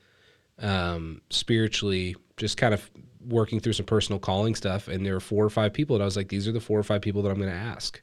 um, 0.59 1.23
spiritually, 1.31 2.17
just 2.37 2.57
kind 2.57 2.75
of 2.75 2.91
working 3.27 3.61
through 3.61 3.73
some 3.73 3.87
personal 3.87 4.19
calling 4.19 4.55
stuff, 4.55 4.89
and 4.89 5.05
there 5.05 5.15
were 5.15 5.21
four 5.21 5.45
or 5.45 5.51
five 5.51 5.73
people 5.73 5.97
that 5.97 6.03
I 6.03 6.05
was 6.05 6.17
like, 6.17 6.29
these 6.29 6.47
are 6.47 6.53
the 6.53 6.61
four 6.61 6.79
or 6.79 6.83
five 6.83 7.03
people 7.03 7.23
that 7.23 7.31
I'm 7.31 7.39
going 7.39 7.51
to 7.51 7.57
ask. 7.57 8.01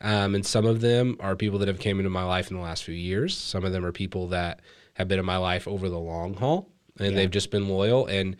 Um, 0.00 0.34
and 0.34 0.44
some 0.44 0.66
of 0.66 0.80
them 0.80 1.16
are 1.20 1.36
people 1.36 1.58
that 1.60 1.68
have 1.68 1.78
came 1.78 1.98
into 1.98 2.10
my 2.10 2.24
life 2.24 2.50
in 2.50 2.56
the 2.56 2.62
last 2.62 2.84
few 2.84 2.94
years. 2.94 3.36
Some 3.36 3.64
of 3.64 3.72
them 3.72 3.84
are 3.84 3.92
people 3.92 4.28
that 4.28 4.60
have 4.94 5.08
been 5.08 5.18
in 5.18 5.24
my 5.24 5.36
life 5.36 5.66
over 5.66 5.88
the 5.88 5.98
long 5.98 6.34
haul, 6.34 6.68
and 6.98 7.16
they've 7.16 7.30
just 7.30 7.50
been 7.50 7.68
loyal 7.68 8.06
and. 8.06 8.36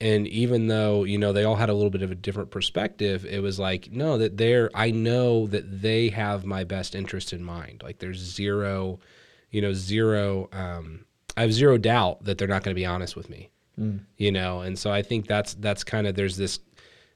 And 0.00 0.26
even 0.26 0.66
though 0.66 1.04
you 1.04 1.16
know 1.16 1.32
they 1.32 1.44
all 1.44 1.54
had 1.54 1.68
a 1.68 1.74
little 1.74 1.88
bit 1.88 2.02
of 2.02 2.10
a 2.10 2.16
different 2.16 2.50
perspective, 2.50 3.24
it 3.24 3.40
was 3.40 3.60
like 3.60 3.92
no, 3.92 4.18
that 4.18 4.36
they're. 4.36 4.68
I 4.74 4.90
know 4.90 5.46
that 5.46 5.80
they 5.80 6.08
have 6.08 6.44
my 6.44 6.64
best 6.64 6.96
interest 6.96 7.32
in 7.32 7.44
mind. 7.44 7.82
Like 7.84 8.00
there's 8.00 8.18
zero, 8.18 8.98
you 9.52 9.62
know, 9.62 9.72
zero. 9.72 10.48
Um, 10.50 11.04
I 11.36 11.42
have 11.42 11.52
zero 11.52 11.78
doubt 11.78 12.24
that 12.24 12.36
they're 12.36 12.48
not 12.48 12.64
going 12.64 12.74
to 12.74 12.80
be 12.80 12.84
honest 12.84 13.14
with 13.14 13.30
me. 13.30 13.51
You 14.16 14.32
know, 14.32 14.60
and 14.60 14.78
so 14.78 14.90
I 14.90 15.02
think 15.02 15.26
that's 15.26 15.54
that's 15.54 15.84
kind 15.84 16.06
of 16.06 16.14
there's 16.14 16.36
this 16.36 16.60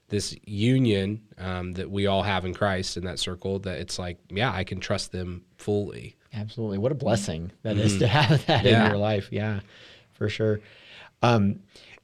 this 0.09 0.35
union 0.45 1.21
um, 1.37 1.73
that 1.73 1.89
we 1.89 2.07
all 2.07 2.23
have 2.23 2.45
in 2.45 2.53
Christ 2.53 2.97
in 2.97 3.03
that 3.05 3.19
circle. 3.19 3.59
That 3.59 3.79
it's 3.79 3.99
like, 3.99 4.17
yeah, 4.29 4.51
I 4.51 4.63
can 4.63 4.79
trust 4.79 5.11
them 5.11 5.43
fully. 5.57 6.15
Absolutely. 6.33 6.77
What 6.77 6.91
a 6.91 6.95
blessing 6.95 7.51
that 7.63 7.77
is 7.77 7.99
to 7.99 8.07
have 8.07 8.45
that 8.47 8.65
in 8.65 8.87
your 8.87 8.97
life. 8.97 9.29
Yeah, 9.31 9.59
for 10.13 10.29
sure. 10.29 10.59
Um, 11.21 11.59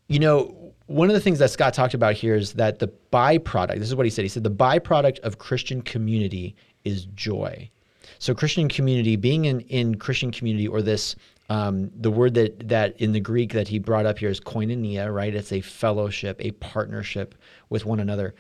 you 0.08 0.20
know, 0.20 0.74
one 0.88 1.10
of 1.10 1.14
the 1.14 1.20
things 1.20 1.40
that 1.40 1.50
Scott 1.50 1.74
talked 1.74 1.94
about 1.94 2.14
here 2.14 2.36
is 2.36 2.54
that 2.54 2.80
the 2.80 2.92
byproduct, 3.12 3.80
this 3.80 3.88
is 3.88 3.96
what 3.96 4.06
he 4.06 4.10
said. 4.10 4.24
He 4.24 4.30
said 4.30 4.44
the 4.44 4.52
byproduct 4.52 5.20
of 5.20 5.38
Christian 5.38 5.82
community 5.82 6.56
is 6.84 7.06
joy. 7.16 7.70
So 8.20 8.34
Christian 8.34 8.70
community, 8.70 9.16
being 9.16 9.46
in, 9.46 9.62
in 9.62 9.96
Christian 9.96 10.32
community 10.32 10.68
or 10.68 10.82
this 10.82 11.16
um, 11.54 11.92
the 11.96 12.12
word 12.12 12.34
that 12.34 12.68
that 12.70 13.00
in 13.00 13.12
the 13.12 13.20
Greek 13.20 13.54
that 13.54 13.68
he 13.68 13.80
brought 13.80 14.06
up 14.06 14.18
here 14.20 14.30
is 14.30 14.40
koinonia, 14.40 15.14
right? 15.14 15.34
It's 15.34 15.52
a 15.52 15.62
fellowship, 15.62 16.38
a 16.40 16.52
partnership 16.52 17.36
with 17.70 17.86
one 17.86 18.00
another. 18.00 18.36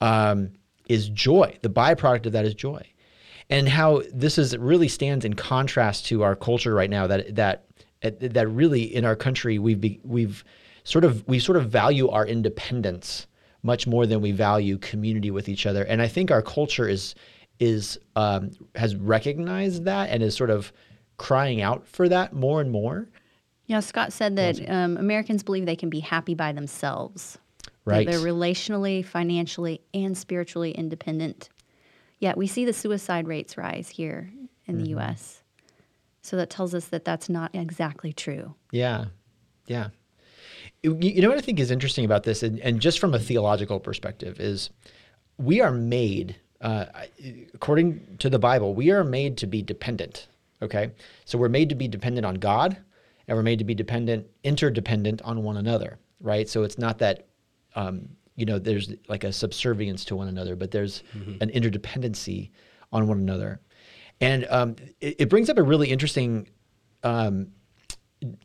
Um, 0.00 0.50
is 0.88 1.08
joy. 1.10 1.56
The 1.60 1.68
byproduct 1.68 2.26
of 2.26 2.32
that 2.32 2.46
is 2.46 2.54
joy 2.54 2.82
and 3.50 3.68
how 3.68 4.02
this 4.12 4.38
is 4.38 4.56
really 4.56 4.88
stands 4.88 5.24
in 5.24 5.34
contrast 5.34 6.06
to 6.06 6.22
our 6.22 6.36
culture 6.36 6.74
right 6.74 6.90
now 6.90 7.06
that 7.06 7.34
that 7.34 7.64
that 8.02 8.48
really 8.48 8.82
in 8.82 9.04
our 9.04 9.16
country 9.16 9.58
we've 9.58 9.80
be, 9.80 10.00
we've 10.04 10.44
sort 10.84 11.04
of 11.04 11.26
we 11.26 11.38
sort 11.38 11.56
of 11.56 11.70
value 11.70 12.08
our 12.08 12.26
independence 12.26 13.26
much 13.62 13.86
more 13.86 14.06
than 14.06 14.20
we 14.20 14.32
value 14.32 14.78
community 14.78 15.30
with 15.30 15.48
each 15.48 15.66
other 15.66 15.82
and 15.84 16.00
i 16.00 16.08
think 16.08 16.30
our 16.30 16.42
culture 16.42 16.88
is 16.88 17.14
is 17.60 17.98
um, 18.14 18.52
has 18.76 18.94
recognized 18.94 19.84
that 19.84 20.10
and 20.10 20.22
is 20.22 20.36
sort 20.36 20.50
of 20.50 20.72
crying 21.18 21.60
out 21.60 21.86
for 21.86 22.08
that 22.08 22.32
more 22.32 22.60
and 22.60 22.70
more 22.70 23.06
Yeah, 23.66 23.80
Scott 23.80 24.12
said 24.12 24.36
that 24.36 24.58
um, 24.70 24.96
Americans 24.96 25.42
believe 25.42 25.66
they 25.66 25.76
can 25.76 25.90
be 25.90 26.00
happy 26.00 26.34
by 26.34 26.52
themselves. 26.52 27.36
Right. 27.84 28.06
They're 28.06 28.18
relationally, 28.20 29.04
financially, 29.04 29.80
and 29.94 30.16
spiritually 30.16 30.72
independent. 30.72 31.48
Yet 32.18 32.36
we 32.36 32.46
see 32.46 32.64
the 32.64 32.72
suicide 32.72 33.26
rates 33.28 33.56
rise 33.58 33.88
here 33.88 34.30
in 34.66 34.74
Mm-hmm. 34.76 34.84
the 34.84 34.90
U.S. 34.90 35.42
So 36.22 36.36
that 36.36 36.50
tells 36.50 36.74
us 36.74 36.86
that 36.86 37.04
that's 37.04 37.28
not 37.30 37.50
exactly 37.54 38.12
true. 38.12 38.54
Yeah. 38.70 39.06
Yeah. 39.66 39.88
You 40.82 40.96
you 41.00 41.22
know 41.22 41.28
what 41.30 41.38
I 41.38 41.40
think 41.40 41.58
is 41.58 41.70
interesting 41.70 42.04
about 42.04 42.24
this, 42.24 42.42
and, 42.42 42.60
and 42.60 42.80
just 42.80 42.98
from 42.98 43.14
a 43.14 43.18
theological 43.18 43.80
perspective, 43.80 44.38
is 44.38 44.68
we 45.38 45.60
are 45.62 45.72
made, 45.72 46.36
uh, 46.60 46.84
according 47.54 48.18
to 48.18 48.28
the 48.28 48.38
Bible, 48.38 48.74
we 48.74 48.90
are 48.90 49.04
made 49.04 49.36
to 49.38 49.46
be 49.46 49.62
dependent. 49.62 50.28
Okay. 50.62 50.92
So 51.24 51.38
we're 51.38 51.48
made 51.48 51.68
to 51.68 51.74
be 51.74 51.88
dependent 51.88 52.26
on 52.26 52.34
God, 52.36 52.76
and 53.26 53.36
we're 53.36 53.42
made 53.42 53.58
to 53.58 53.64
be 53.64 53.74
dependent, 53.74 54.26
interdependent 54.42 55.22
on 55.22 55.42
one 55.42 55.56
another, 55.56 55.98
right? 56.20 56.48
So 56.48 56.62
it's 56.64 56.78
not 56.78 56.98
that, 56.98 57.26
um, 57.74 58.08
you 58.36 58.46
know, 58.46 58.58
there's 58.58 58.92
like 59.08 59.24
a 59.24 59.32
subservience 59.32 60.04
to 60.06 60.16
one 60.16 60.28
another, 60.28 60.56
but 60.56 60.70
there's 60.70 61.02
an 61.40 61.50
interdependency 61.50 62.50
on 62.92 63.06
one 63.06 63.18
another. 63.18 63.60
And 64.20 64.46
um, 64.50 64.76
it, 65.00 65.16
it 65.20 65.28
brings 65.28 65.48
up 65.50 65.58
a 65.58 65.62
really 65.62 65.88
interesting 65.90 66.48
um, 67.04 67.48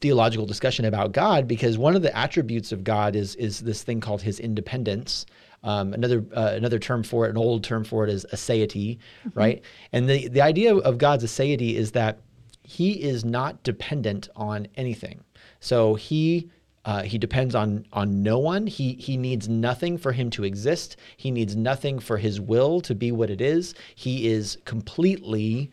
theological 0.01 0.45
discussion 0.45 0.85
about 0.85 1.13
God 1.13 1.47
because 1.47 1.77
one 1.77 1.95
of 1.95 2.01
the 2.03 2.15
attributes 2.15 2.71
of 2.71 2.83
God 2.83 3.15
is 3.15 3.35
is 3.35 3.59
this 3.61 3.81
thing 3.83 3.99
called 3.99 4.21
His 4.21 4.39
independence. 4.39 5.25
Um, 5.63 5.93
another 5.93 6.25
uh, 6.35 6.51
another 6.53 6.79
term 6.79 7.03
for 7.03 7.25
it, 7.25 7.29
an 7.29 7.37
old 7.37 7.63
term 7.63 7.83
for 7.83 8.03
it, 8.03 8.09
is 8.09 8.25
aseity, 8.33 8.97
right? 9.33 9.61
And 9.91 10.09
the 10.09 10.27
the 10.27 10.41
idea 10.41 10.75
of 10.75 10.97
God's 10.97 11.23
aseity 11.23 11.75
is 11.75 11.91
that 11.91 12.19
He 12.63 13.01
is 13.01 13.23
not 13.23 13.63
dependent 13.63 14.29
on 14.35 14.67
anything. 14.75 15.23
So 15.59 15.95
He 15.95 16.49
uh, 16.85 17.03
he 17.03 17.17
depends 17.17 17.55
on 17.55 17.85
on 17.93 18.21
no 18.21 18.37
one. 18.39 18.67
He 18.67 18.93
he 18.93 19.15
needs 19.15 19.47
nothing 19.47 19.97
for 19.97 20.11
him 20.11 20.29
to 20.31 20.43
exist. 20.43 20.97
He 21.15 21.31
needs 21.31 21.55
nothing 21.55 21.99
for 21.99 22.17
his 22.17 22.41
will 22.41 22.81
to 22.81 22.93
be 22.93 23.11
what 23.11 23.29
it 23.29 23.39
is. 23.39 23.73
He 23.95 24.27
is 24.27 24.57
completely 24.65 25.71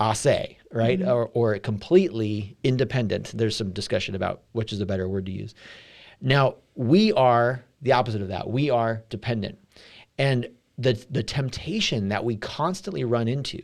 ase, 0.00 0.56
right? 0.70 1.02
Or, 1.02 1.30
or 1.34 1.58
completely 1.58 2.56
independent. 2.62 3.32
There's 3.34 3.56
some 3.56 3.72
discussion 3.72 4.14
about 4.14 4.42
which 4.52 4.72
is 4.72 4.80
a 4.80 4.86
better 4.86 5.08
word 5.08 5.26
to 5.26 5.32
use. 5.32 5.54
Now, 6.20 6.56
we 6.74 7.12
are 7.12 7.64
the 7.84 7.92
opposite 7.92 8.22
of 8.22 8.28
that. 8.28 8.50
We 8.50 8.70
are 8.70 9.04
dependent. 9.08 9.58
And 10.18 10.48
the, 10.76 10.94
the 11.10 11.22
temptation 11.22 12.08
that 12.08 12.24
we 12.24 12.36
constantly 12.36 13.04
run 13.04 13.28
into 13.28 13.62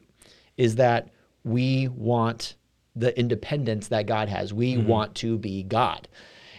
is 0.57 0.77
that 0.77 1.09
we 1.43 1.89
want 1.89 2.55
the 2.95 3.19
independence 3.19 3.89
that 3.89 4.07
God 4.07 4.29
has. 4.29 4.53
We 4.53 4.75
mm-hmm. 4.75 4.87
want 4.87 5.15
to 5.17 5.39
be 5.39 5.63
God. 5.65 6.07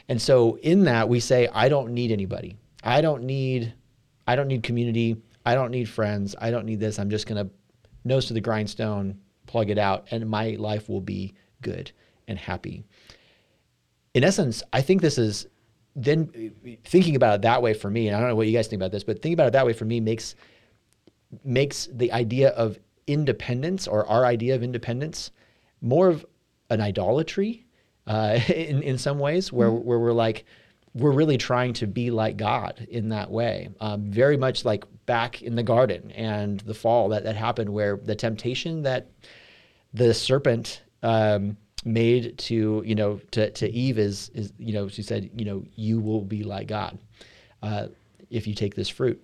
And 0.10 0.22
so 0.22 0.58
in 0.58 0.86
that 0.86 1.08
we 1.08 1.20
say, 1.20 1.48
I 1.54 1.70
don't 1.70 1.94
need 1.94 2.12
anybody. 2.12 2.58
I 2.84 3.02
don't 3.02 3.24
need 3.24 3.74
I 4.28 4.36
don't 4.36 4.48
need 4.48 4.64
community. 4.64 5.18
I 5.46 5.56
don't 5.56 5.72
need 5.72 5.90
friends. 5.90 6.36
I 6.40 6.52
don't 6.52 6.66
need 6.66 6.80
this. 6.80 7.00
I'm 7.00 7.10
just 7.10 7.28
gonna 7.28 7.50
nose 8.04 8.26
to 8.28 8.34
the 8.34 8.42
grindstone, 8.42 9.20
plug 9.46 9.70
it 9.70 9.78
out, 9.78 10.08
and 10.12 10.28
my 10.30 10.52
life 10.52 10.90
will 10.90 11.02
be 11.02 11.34
good 11.62 11.92
and 12.28 12.38
happy. 12.38 12.84
In 14.14 14.24
essence, 14.24 14.64
I 14.74 14.82
think 14.82 15.02
this 15.02 15.18
is 15.18 15.48
then 15.96 16.54
thinking 16.86 17.16
about 17.16 17.36
it 17.36 17.42
that 17.42 17.62
way 17.62 17.74
for 17.74 17.90
me, 17.90 18.08
and 18.08 18.16
I 18.16 18.20
don't 18.20 18.30
know 18.30 18.36
what 18.36 18.48
you 18.48 18.54
guys 18.54 18.68
think 18.68 18.80
about 18.80 18.92
this, 18.92 19.04
but 19.04 19.22
thinking 19.22 19.34
about 19.34 19.48
it 19.48 19.54
that 19.54 19.66
way 19.66 19.74
for 19.74 19.86
me 19.86 20.00
makes 20.00 20.36
makes 21.44 21.88
the 21.92 22.12
idea 22.12 22.50
of 22.50 22.78
independence 23.08 23.88
or 23.88 24.06
our 24.08 24.26
idea 24.26 24.56
of 24.56 24.64
independence 24.64 25.32
more 25.82 26.08
of 26.08 26.26
an 26.70 26.82
idolatry 26.82 27.66
uh, 28.08 28.40
in 28.48 28.82
in 28.84 28.98
some 28.98 29.20
ways, 29.20 29.52
where 29.52 29.72
where 29.72 30.00
we're 30.00 30.14
like 30.14 30.46
we're 30.94 31.12
really 31.12 31.38
trying 31.38 31.74
to 31.74 31.88
be 31.88 32.12
like 32.12 32.36
God 32.36 32.86
in 32.90 33.10
that 33.10 33.32
way, 33.32 33.70
um, 33.80 34.12
very 34.12 34.36
much 34.36 34.66
like 34.66 34.84
back 35.06 35.42
in 35.42 35.56
the 35.56 35.64
garden 35.64 36.12
and 36.12 36.60
the 36.62 36.74
fall 36.74 37.10
that 37.10 37.24
that 37.24 37.36
happened, 37.36 37.70
where 37.70 37.98
the 37.98 38.16
temptation 38.16 38.84
that 38.84 39.10
the 39.94 40.14
serpent 40.14 40.84
um, 41.04 41.58
made 41.86 42.38
to 42.38 42.84
you 42.86 42.96
know 42.96 43.20
to, 43.32 43.50
to 43.52 43.70
Eve 43.70 43.98
is 43.98 44.30
is 44.34 44.54
you 44.58 44.74
know 44.74 44.88
she 44.88 45.02
said 45.02 45.30
you 45.36 45.46
know 45.46 45.64
you 45.76 46.00
will 46.00 46.22
be 46.22 46.44
like 46.44 46.68
God 46.68 46.98
uh, 47.64 47.88
if 48.30 48.48
you 48.48 48.54
take 48.54 48.76
this 48.76 48.90
fruit, 48.90 49.22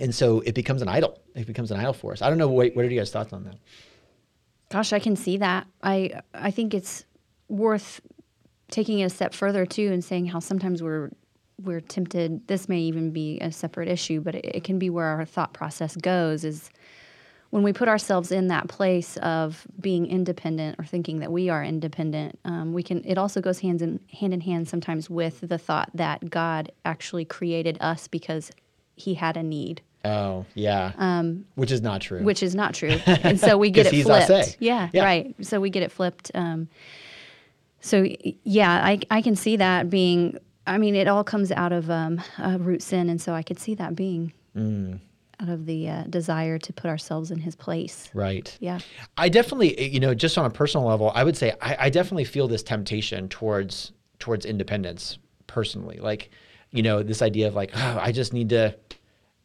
and 0.00 0.14
so 0.14 0.40
it 0.40 0.54
becomes 0.54 0.82
an 0.82 0.88
idol. 0.88 1.20
It 1.34 1.46
becomes 1.46 1.70
an 1.70 1.78
idol 1.78 1.92
for 1.92 2.12
us. 2.12 2.22
I 2.22 2.28
don't 2.28 2.38
know. 2.38 2.48
What, 2.48 2.74
what 2.74 2.84
are 2.84 2.88
you 2.88 2.98
guys' 2.98 3.10
thoughts 3.10 3.32
on 3.32 3.44
that? 3.44 3.56
Gosh, 4.70 4.92
I 4.92 4.98
can 4.98 5.16
see 5.16 5.36
that. 5.38 5.66
I 5.82 6.20
I 6.34 6.50
think 6.50 6.74
it's 6.74 7.04
worth 7.48 8.00
taking 8.70 8.98
it 8.98 9.04
a 9.04 9.10
step 9.10 9.32
further 9.32 9.64
too 9.64 9.92
and 9.92 10.04
saying 10.04 10.26
how 10.26 10.40
sometimes 10.40 10.82
we're 10.82 11.10
we're 11.62 11.80
tempted. 11.80 12.46
This 12.48 12.68
may 12.68 12.80
even 12.80 13.10
be 13.12 13.38
a 13.40 13.50
separate 13.50 13.88
issue, 13.88 14.20
but 14.20 14.34
it, 14.34 14.44
it 14.44 14.64
can 14.64 14.78
be 14.78 14.90
where 14.90 15.06
our 15.06 15.24
thought 15.24 15.52
process 15.52 15.96
goes. 15.96 16.44
Is 16.44 16.70
when 17.50 17.62
we 17.62 17.72
put 17.72 17.88
ourselves 17.88 18.32
in 18.32 18.48
that 18.48 18.68
place 18.68 19.16
of 19.18 19.66
being 19.80 20.06
independent 20.06 20.78
or 20.78 20.84
thinking 20.84 21.20
that 21.20 21.30
we 21.32 21.48
are 21.48 21.62
independent, 21.64 22.38
um, 22.44 22.72
we 22.72 22.82
can. 22.82 23.04
It 23.04 23.18
also 23.18 23.40
goes 23.40 23.60
hands 23.60 23.82
in 23.82 24.00
hand 24.12 24.34
in 24.34 24.40
hand 24.40 24.68
sometimes 24.68 25.08
with 25.08 25.40
the 25.40 25.58
thought 25.58 25.90
that 25.94 26.28
God 26.30 26.72
actually 26.84 27.24
created 27.24 27.78
us 27.80 28.08
because 28.08 28.50
He 28.96 29.14
had 29.14 29.36
a 29.36 29.42
need. 29.42 29.80
Oh 30.04 30.44
yeah, 30.54 30.92
which 31.56 31.72
is 31.72 31.80
not 31.82 32.00
true. 32.00 32.22
which 32.22 32.42
is 32.42 32.54
not 32.54 32.74
true. 32.74 33.00
And 33.06 33.40
so 33.40 33.58
we 33.58 33.70
get 33.70 33.86
it 33.86 34.02
flipped. 34.04 34.56
Yeah, 34.60 34.88
Yeah. 34.92 35.04
right. 35.04 35.34
So 35.44 35.60
we 35.60 35.70
get 35.70 35.82
it 35.82 35.90
flipped. 35.90 36.30
Um, 36.34 36.68
so 37.80 38.06
yeah, 38.44 38.72
I 38.84 39.00
I 39.10 39.22
can 39.22 39.36
see 39.36 39.56
that 39.56 39.90
being. 39.90 40.38
I 40.68 40.78
mean, 40.78 40.96
it 40.96 41.06
all 41.06 41.22
comes 41.22 41.52
out 41.52 41.72
of 41.72 41.88
um, 41.90 42.20
a 42.38 42.58
root 42.58 42.82
sin, 42.82 43.08
and 43.08 43.20
so 43.20 43.32
I 43.34 43.42
could 43.42 43.58
see 43.58 43.74
that 43.76 43.94
being 43.94 44.32
Mm. 44.56 45.00
Out 45.40 45.48
of 45.48 45.66
the 45.66 45.88
uh, 45.88 46.02
desire 46.04 46.58
to 46.58 46.72
put 46.72 46.88
ourselves 46.88 47.30
in 47.30 47.38
His 47.38 47.54
place. 47.54 48.08
right. 48.14 48.56
Yeah. 48.60 48.78
I 49.16 49.28
definitely, 49.28 49.90
you 49.92 50.00
know, 50.00 50.14
just 50.14 50.38
on 50.38 50.46
a 50.46 50.50
personal 50.50 50.86
level, 50.86 51.12
I 51.14 51.24
would 51.24 51.36
say 51.36 51.52
I, 51.60 51.76
I 51.80 51.90
definitely 51.90 52.24
feel 52.24 52.48
this 52.48 52.62
temptation 52.62 53.28
towards 53.28 53.92
towards 54.18 54.46
independence 54.46 55.18
personally. 55.46 55.98
Like, 55.98 56.30
you 56.70 56.82
know, 56.82 57.02
this 57.02 57.22
idea 57.22 57.48
of 57.48 57.54
like, 57.54 57.70
oh, 57.74 57.98
I 58.00 58.12
just 58.12 58.32
need 58.32 58.48
to, 58.50 58.74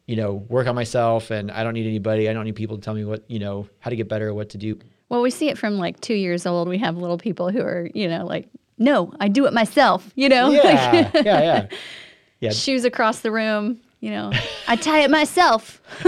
you 0.06 0.16
know, 0.16 0.34
work 0.48 0.66
on 0.66 0.74
myself, 0.74 1.30
and 1.30 1.50
I 1.50 1.62
don't 1.62 1.74
need 1.74 1.86
anybody. 1.86 2.28
I 2.28 2.32
don't 2.32 2.44
need 2.44 2.56
people 2.56 2.76
to 2.76 2.82
tell 2.82 2.94
me 2.94 3.04
what, 3.04 3.24
you 3.28 3.38
know, 3.38 3.68
how 3.80 3.90
to 3.90 3.96
get 3.96 4.08
better, 4.08 4.32
what 4.34 4.48
to 4.50 4.58
do. 4.58 4.78
Well, 5.08 5.20
we 5.22 5.30
see 5.30 5.48
it 5.48 5.58
from 5.58 5.76
like 5.78 6.00
two 6.00 6.14
years 6.14 6.46
old. 6.46 6.68
We 6.68 6.78
have 6.78 6.96
little 6.96 7.18
people 7.18 7.50
who 7.50 7.60
are, 7.60 7.88
you 7.94 8.08
know, 8.08 8.24
like, 8.24 8.48
no, 8.78 9.12
I 9.20 9.28
do 9.28 9.44
it 9.46 9.52
myself. 9.52 10.10
You 10.14 10.28
know, 10.30 10.50
Yeah, 10.50 11.10
yeah, 11.14 11.22
yeah, 11.22 11.66
yeah. 12.40 12.50
shoes 12.50 12.84
across 12.84 13.20
the 13.20 13.30
room. 13.30 13.80
You 14.02 14.10
know, 14.10 14.32
I 14.66 14.74
tie 14.76 15.00
it 15.04 15.10
myself. 15.12 15.80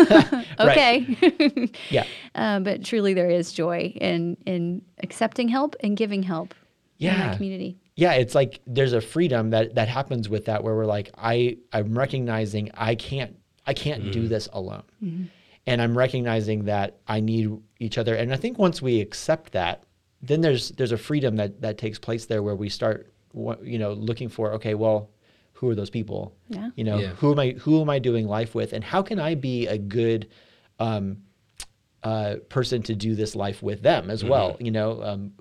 okay. 0.60 1.16
Yeah. 1.90 2.04
Uh, 2.36 2.58
but 2.58 2.82
truly, 2.84 3.14
there 3.14 3.30
is 3.30 3.52
joy 3.52 3.92
in 4.00 4.36
in 4.44 4.82
accepting 5.04 5.46
help 5.46 5.76
and 5.84 5.96
giving 5.96 6.20
help 6.20 6.52
in 6.98 7.06
Yeah. 7.06 7.16
that 7.28 7.36
community. 7.36 7.76
yeah 7.94 8.14
it's 8.14 8.34
like 8.34 8.58
there's 8.66 8.92
a 8.92 9.00
freedom 9.00 9.50
that 9.50 9.76
that 9.76 9.86
happens 9.86 10.28
with 10.28 10.46
that 10.46 10.64
where 10.64 10.74
we're 10.74 10.84
like 10.84 11.10
i 11.16 11.56
i'm 11.72 11.96
recognizing 11.96 12.70
i 12.74 12.96
can't 12.96 13.36
i 13.68 13.72
can't 13.72 14.10
do 14.10 14.26
this 14.26 14.48
alone 14.52 14.82
and 15.68 15.80
i'm 15.80 15.96
recognizing 15.96 16.64
that 16.64 16.96
i 17.06 17.20
need 17.20 17.46
each 17.78 17.98
other 17.98 18.16
and 18.16 18.32
i 18.32 18.36
think 18.36 18.58
once 18.58 18.82
we 18.82 19.00
accept 19.00 19.52
that 19.52 19.84
then 20.20 20.40
there's 20.40 20.70
there's 20.70 20.90
a 20.92 20.98
freedom 20.98 21.36
that 21.36 21.60
that 21.60 21.78
takes 21.78 22.00
place 22.00 22.26
there 22.26 22.42
where 22.42 22.56
we 22.56 22.68
start 22.68 23.12
wa- 23.32 23.56
you 23.62 23.78
know 23.78 23.92
looking 23.92 24.28
for 24.28 24.52
okay 24.54 24.74
well 24.74 25.08
who 25.64 25.71
are 25.71 25.75
those 25.75 25.90
people 25.90 26.37
Yeah. 26.49 26.71
you 26.76 26.85
know 26.85 26.99
Yeah. 26.99 27.09
who 27.21 27.33
am 27.33 27.38
i 27.38 27.50
who 27.52 27.80
am 27.80 27.88
i 27.90 27.99
doing 27.99 28.26
life 28.28 28.54
with 28.54 28.73
and 28.73 28.85
how 28.85 29.02
can 29.02 29.18
i 29.18 29.35
be 29.35 29.66
a 29.66 29.78
good 29.78 30.28
um, 30.78 31.18
uh, 32.02 32.37
person 32.49 32.83
to 32.83 32.94
do 32.94 33.14
this 33.14 33.35
life 33.35 33.62
with 33.62 33.83
them 33.83 34.11
as 34.11 34.23
well. 34.23 34.56
You 34.61 34.71
know, 34.71 35.02
um, 35.02 35.33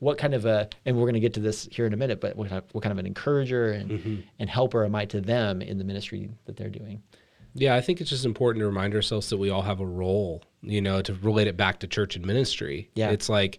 what 0.00 0.18
kind 0.18 0.34
of 0.34 0.44
a, 0.44 0.68
and 0.84 0.96
we're 0.96 1.04
going 1.04 1.14
to 1.14 1.20
get 1.20 1.34
to 1.34 1.40
this 1.40 1.66
here 1.72 1.86
in 1.86 1.92
a 1.94 1.96
minute, 1.96 2.20
but 2.20 2.36
what 2.36 2.48
kind 2.48 2.58
of, 2.62 2.64
what 2.74 2.82
kind 2.82 2.92
of 2.92 2.98
an 2.98 3.06
encourager 3.06 3.72
and, 3.72 4.24
and 4.38 4.50
helper 4.50 4.84
am 4.84 4.94
I 4.94 5.04
to 5.06 5.20
them 5.20 5.62
in 5.62 5.78
the 5.78 5.84
ministry 5.84 6.30
that 6.44 6.56
they're 6.56 6.68
doing? 6.70 7.02
Yeah, 7.54 7.74
I 7.74 7.80
think 7.80 8.00
it's 8.00 8.10
just 8.10 8.26
important 8.26 8.60
to 8.62 8.66
remind 8.66 8.94
ourselves 8.94 9.30
that 9.30 9.38
we 9.38 9.48
all 9.48 9.62
have 9.62 9.80
a 9.80 9.86
role, 9.86 10.42
you 10.62 10.80
know, 10.82 11.00
to 11.02 11.14
relate 11.14 11.46
it 11.48 11.56
back 11.56 11.80
to 11.80 11.86
church 11.86 12.16
and 12.16 12.26
ministry. 12.26 12.90
Yeah. 12.94 13.10
It's 13.10 13.28
like, 13.30 13.58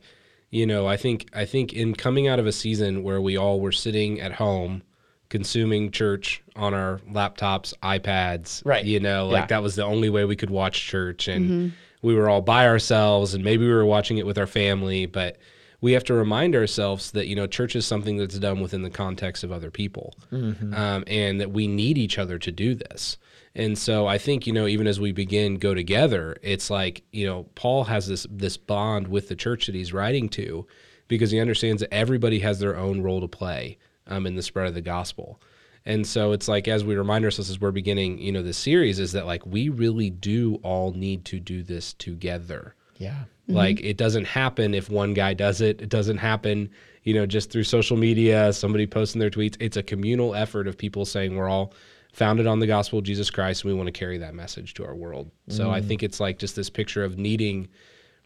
you 0.51 0.65
know, 0.67 0.85
I 0.87 0.97
think 0.97 1.29
I 1.33 1.45
think 1.45 1.73
in 1.73 1.95
coming 1.95 2.27
out 2.27 2.37
of 2.39 2.45
a 2.45 2.51
season 2.51 3.01
where 3.03 3.21
we 3.21 3.37
all 3.37 3.59
were 3.59 3.71
sitting 3.71 4.19
at 4.21 4.33
home 4.33 4.83
consuming 5.31 5.89
church 5.89 6.43
on 6.55 6.75
our 6.75 6.99
laptops, 7.11 7.73
iPads, 7.81 8.61
Right. 8.63 8.85
You 8.85 8.99
know, 8.99 9.25
Yeah. 9.27 9.39
like 9.39 9.47
that 9.47 9.63
was 9.63 9.75
the 9.75 9.83
only 9.83 10.09
way 10.11 10.25
we 10.25 10.35
could 10.35 10.51
watch 10.51 10.85
church. 10.85 11.27
And 11.27 11.71
we 12.03 12.13
were 12.13 12.29
all 12.29 12.41
by 12.41 12.67
ourselves 12.67 13.33
and 13.33 13.43
maybe 13.43 13.65
we 13.65 13.71
were 13.73 13.85
watching 13.85 14.17
it 14.19 14.25
with 14.27 14.37
our 14.37 14.45
family, 14.47 15.05
but 15.07 15.37
we 15.79 15.93
have 15.93 16.03
to 16.03 16.13
remind 16.13 16.55
ourselves 16.55 17.09
that 17.11 17.25
you 17.27 17.35
know 17.35 17.47
church 17.47 17.75
is 17.75 17.87
something 17.87 18.17
that's 18.17 18.37
done 18.37 18.59
within 18.61 18.83
the 18.83 18.89
context 18.91 19.43
of 19.43 19.51
other 19.51 19.71
people 19.71 20.13
um, 20.31 21.03
and 21.07 21.41
that 21.41 21.51
we 21.51 21.65
need 21.65 21.97
each 21.97 22.19
other 22.19 22.37
to 22.37 22.51
do 22.51 22.75
this. 22.75 23.17
And 23.55 23.77
so 23.77 24.05
i 24.07 24.17
think 24.17 24.45
you 24.47 24.53
know 24.53 24.65
even 24.67 24.85
as 24.87 24.99
we 24.99 25.11
begin 25.11 25.55
go 25.57 25.73
together 25.73 26.37
it's 26.41 26.69
like 26.69 27.03
you 27.11 27.25
know 27.25 27.43
paul 27.55 27.83
has 27.85 28.07
this 28.07 28.25
this 28.29 28.55
bond 28.57 29.07
with 29.09 29.27
the 29.27 29.35
church 29.35 29.65
that 29.65 29.75
he's 29.75 29.91
writing 29.91 30.29
to 30.29 30.65
because 31.09 31.31
he 31.31 31.39
understands 31.39 31.81
that 31.81 31.93
everybody 31.93 32.39
has 32.39 32.59
their 32.59 32.77
own 32.77 33.01
role 33.01 33.19
to 33.19 33.27
play 33.27 33.77
um, 34.11 34.27
in 34.27 34.35
the 34.35 34.43
spread 34.43 34.67
of 34.67 34.73
the 34.73 34.81
gospel 34.81 35.39
And 35.85 36.05
so 36.05 36.31
it's 36.31 36.47
like 36.47 36.67
as 36.67 36.83
we 36.83 36.95
remind 36.95 37.25
ourselves 37.25 37.49
as 37.49 37.59
we're 37.59 37.71
beginning, 37.71 38.19
you 38.19 38.31
know, 38.31 38.43
this 38.43 38.57
series 38.57 38.99
is 38.99 39.13
that 39.13 39.25
like 39.25 39.43
we 39.45 39.69
really 39.69 40.09
do 40.09 40.59
all 40.63 40.91
need 40.91 41.25
to 41.25 41.39
do 41.39 41.63
this 41.63 41.93
together. 41.93 42.75
Yeah. 42.97 43.23
Like 43.47 43.81
it 43.81 43.97
doesn't 43.97 44.25
happen 44.25 44.73
if 44.73 44.89
one 44.89 45.13
guy 45.13 45.33
does 45.33 45.59
it. 45.61 45.81
It 45.81 45.89
doesn't 45.89 46.17
happen, 46.17 46.69
you 47.03 47.13
know, 47.13 47.25
just 47.25 47.51
through 47.51 47.63
social 47.63 47.97
media, 47.97 48.53
somebody 48.53 48.85
posting 48.85 49.19
their 49.19 49.31
tweets. 49.31 49.57
It's 49.59 49.75
a 49.75 49.83
communal 49.83 50.35
effort 50.35 50.67
of 50.67 50.77
people 50.77 51.03
saying 51.05 51.35
we're 51.35 51.49
all 51.49 51.73
founded 52.13 52.45
on 52.45 52.59
the 52.59 52.67
gospel 52.67 52.99
of 52.99 53.05
Jesus 53.05 53.29
Christ 53.29 53.63
and 53.63 53.73
we 53.73 53.77
want 53.77 53.87
to 53.87 53.91
carry 53.91 54.17
that 54.19 54.35
message 54.35 54.73
to 54.75 54.85
our 54.85 54.95
world. 54.95 55.31
So 55.47 55.71
I 55.71 55.81
think 55.81 56.03
it's 56.03 56.19
like 56.19 56.37
just 56.37 56.55
this 56.55 56.69
picture 56.69 57.03
of 57.03 57.17
needing 57.17 57.67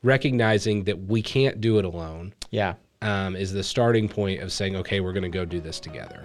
recognizing 0.03 0.83
that 0.83 1.07
we 1.07 1.21
can't 1.21 1.59
do 1.61 1.79
it 1.79 1.85
alone 1.85 2.33
Yeah. 2.51 2.75
Um, 3.01 3.35
is 3.35 3.51
the 3.53 3.63
starting 3.63 4.07
point 4.07 4.41
of 4.41 4.51
saying, 4.51 4.75
okay, 4.77 4.99
we're 4.99 5.13
going 5.13 5.23
to 5.23 5.29
go 5.29 5.45
do 5.45 5.59
this 5.59 5.79
together. 5.79 6.23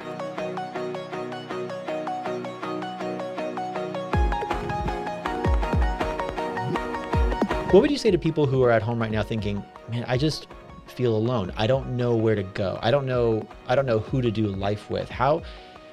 What 7.70 7.82
would 7.82 7.90
you 7.90 7.98
say 7.98 8.10
to 8.10 8.18
people 8.18 8.46
who 8.46 8.64
are 8.64 8.70
at 8.70 8.82
home 8.82 9.00
right 9.00 9.12
now 9.12 9.22
thinking, 9.22 9.62
man, 9.90 10.04
I 10.08 10.16
just 10.16 10.48
feel 10.88 11.14
alone. 11.14 11.52
I 11.56 11.68
don't 11.68 11.96
know 11.96 12.16
where 12.16 12.34
to 12.34 12.42
go. 12.42 12.78
I 12.82 12.90
don't 12.90 13.06
know. 13.06 13.46
I 13.68 13.76
don't 13.76 13.86
know 13.86 14.00
who 14.00 14.20
to 14.22 14.30
do 14.30 14.48
life 14.48 14.90
with. 14.90 15.08
How? 15.08 15.42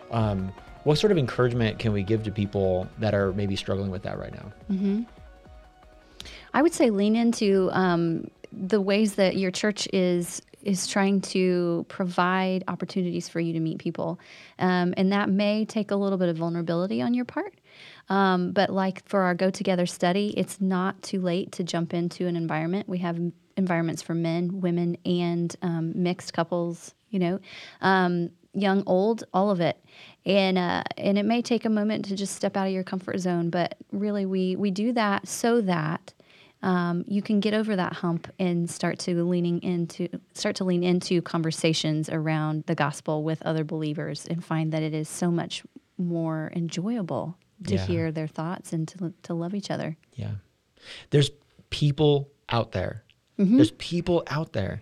Um, 0.10 0.52
what 0.86 0.98
sort 0.98 1.12
of 1.12 1.18
encouragement 1.18 1.78
can 1.80 1.94
we 1.94 2.02
give 2.02 2.24
to 2.24 2.32
people 2.32 2.88
that 2.98 3.14
are 3.14 3.32
maybe 3.34 3.56
struggling 3.56 3.92
with 3.92 4.04
that 4.04 4.18
right 4.18 4.34
now? 4.34 4.52
I 6.54 6.62
would 6.62 6.74
say 6.74 6.90
lean 6.90 7.16
into 7.16 7.70
um, 7.74 8.32
the 8.52 8.82
ways 8.82 9.16
that 9.16 9.38
your 9.38 9.52
church 9.52 9.88
is 9.94 10.42
is 10.64 10.88
trying 10.88 11.22
to 11.22 11.86
provide 11.88 12.64
opportunities 12.68 13.30
for 13.30 13.40
you 13.40 13.54
to 13.54 13.60
meet 13.60 13.80
people, 13.80 14.20
um, 14.60 14.94
and 14.98 15.12
that 15.12 15.30
may 15.30 15.66
take 15.66 15.92
a 15.92 15.96
little 15.96 16.18
bit 16.18 16.30
of 16.30 16.38
vulnerability 16.38 17.02
on 17.02 17.14
your 17.14 17.26
part. 17.26 17.54
Um, 18.10 18.52
but 18.52 18.70
like 18.70 19.08
for 19.08 19.22
our 19.22 19.36
go 19.36 19.50
together 19.50 19.86
study, 19.86 20.34
it's 20.38 20.60
not 20.62 21.02
too 21.02 21.22
late 21.22 21.52
to 21.54 21.64
jump 21.64 21.94
into 21.94 22.28
an 22.28 22.36
environment. 22.36 22.88
We 22.88 23.00
have 23.00 23.20
environments 23.56 24.02
for 24.02 24.14
men, 24.14 24.62
women, 24.62 24.98
and 25.06 25.56
um, 25.62 25.92
mixed 26.02 26.34
couples. 26.34 26.94
You 27.10 27.20
know, 27.20 27.40
um, 27.82 28.32
young, 28.58 28.84
old, 28.86 29.24
all 29.34 29.50
of 29.50 29.62
it. 29.62 29.78
And 30.26 30.58
uh, 30.58 30.84
and 30.98 31.18
it 31.18 31.24
may 31.24 31.42
take 31.42 31.66
a 31.66 31.70
moment 31.70 32.06
to 32.06 32.16
just 32.16 32.36
step 32.36 32.58
out 32.58 32.68
of 32.68 32.74
your 32.74 32.84
comfort 32.84 33.20
zone, 33.20 33.50
but 33.50 33.78
really 33.92 34.26
we 34.26 34.56
we 34.56 34.72
do 34.72 34.92
that 34.94 35.28
so 35.28 35.62
that 35.62 36.14
um, 36.64 37.04
you 37.08 37.22
can 37.22 37.40
get 37.40 37.54
over 37.54 37.76
that 37.76 37.94
hump 37.94 38.28
and 38.40 38.70
start 38.70 39.00
to 39.00 39.24
leaning 39.24 39.62
into 39.62 40.08
start 40.34 40.56
to 40.58 40.64
lean 40.64 40.84
into 40.84 41.22
conversations 41.22 42.10
around 42.10 42.64
the 42.66 42.76
gospel 42.76 43.24
with 43.24 43.42
other 43.44 43.64
believers 43.64 44.26
and 44.26 44.44
find 44.44 44.72
that 44.74 44.82
it 44.84 44.94
is 44.94 45.08
so 45.08 45.30
much 45.32 45.64
more 45.98 46.52
enjoyable 46.56 47.38
to 47.66 47.76
Yeah. 47.76 47.86
hear 47.86 48.12
their 48.12 48.28
thoughts 48.28 48.74
and 48.74 48.88
to 48.90 49.14
to 49.24 49.34
love 49.34 49.54
each 49.56 49.70
other. 49.72 49.98
Yeah. 50.16 50.32
There's 51.12 51.30
people 51.70 52.30
out 52.50 52.72
there. 52.72 53.04
There's 53.38 53.72
people 53.72 54.24
out 54.28 54.54
there. 54.54 54.82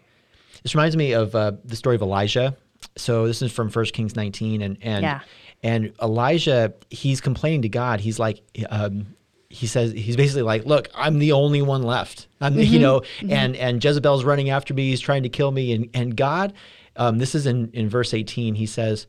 This 0.63 0.73
reminds 0.75 0.95
me 0.95 1.11
of 1.13 1.35
uh, 1.35 1.53
the 1.65 1.75
story 1.75 1.95
of 1.95 2.01
Elijah. 2.01 2.55
So 2.95 3.27
this 3.27 3.41
is 3.41 3.51
from 3.51 3.69
1 3.69 3.85
Kings 3.87 4.15
19, 4.15 4.61
and 4.61 4.77
and 4.81 5.03
Yeah. 5.03 5.19
and 5.63 5.91
Elijah, 6.01 6.73
he's 6.89 7.19
complaining 7.19 7.63
to 7.63 7.69
God. 7.69 7.99
He's 7.99 8.17
like, 8.19 8.41
um, 8.69 9.07
he 9.55 9.67
says, 9.67 9.91
he's 9.93 10.15
basically 10.17 10.41
like, 10.41 10.65
look, 10.65 10.89
I'm 10.93 11.19
the 11.19 11.31
only 11.31 11.61
one 11.61 11.83
left. 11.83 12.27
I'm, 12.41 12.55
the 12.55 12.65
you 12.65 12.79
know, 12.79 13.03
and 13.29 13.55
and 13.55 13.83
Jezebel's 13.83 14.23
running 14.23 14.49
after 14.49 14.73
me. 14.73 14.89
He's 14.89 15.01
trying 15.01 15.23
to 15.23 15.29
kill 15.29 15.51
me, 15.51 15.73
and 15.73 15.89
and 15.93 16.15
God, 16.15 16.53
um, 16.95 17.17
this 17.17 17.35
is 17.35 17.45
in 17.45 17.71
in 17.73 17.89
verse 17.89 18.13
18. 18.13 18.55
He 18.55 18.65
says, 18.65 19.07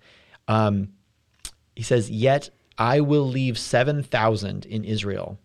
um, 0.49 0.88
he 1.75 1.83
says, 1.83 2.11
Yet 2.11 2.50
I 2.79 3.00
will 3.00 3.26
leave 3.26 3.59
7,000 3.59 4.67
in 4.67 4.85
Israel, 4.85 5.38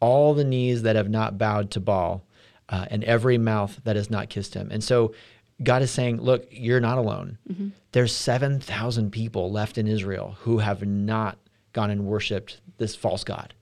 all 0.00 0.34
the 0.34 0.44
knees 0.44 0.82
that 0.82 0.96
have 0.96 1.08
not 1.08 1.38
bowed 1.38 1.70
to 1.72 1.80
Baal, 1.80 2.22
uh, 2.68 2.86
and 2.90 3.04
every 3.04 3.38
mouth 3.38 3.80
that 3.84 3.96
has 3.96 4.10
not 4.10 4.28
kissed 4.28 4.54
him. 4.54 4.68
And 4.70 4.82
so 4.84 5.14
God 5.62 5.82
is 5.82 5.90
saying, 5.90 6.20
Look, 6.20 6.46
you're 6.50 6.80
not 6.80 6.98
alone. 6.98 7.38
There's 7.92 8.14
7,000 8.14 9.10
people 9.10 9.50
left 9.50 9.78
in 9.78 9.86
Israel 9.86 10.36
who 10.40 10.58
have 10.58 10.86
not 10.86 11.38
gone 11.72 11.90
and 11.90 12.04
worshiped 12.04 12.60
this 12.78 12.94
false 12.94 13.24
God. 13.24 13.54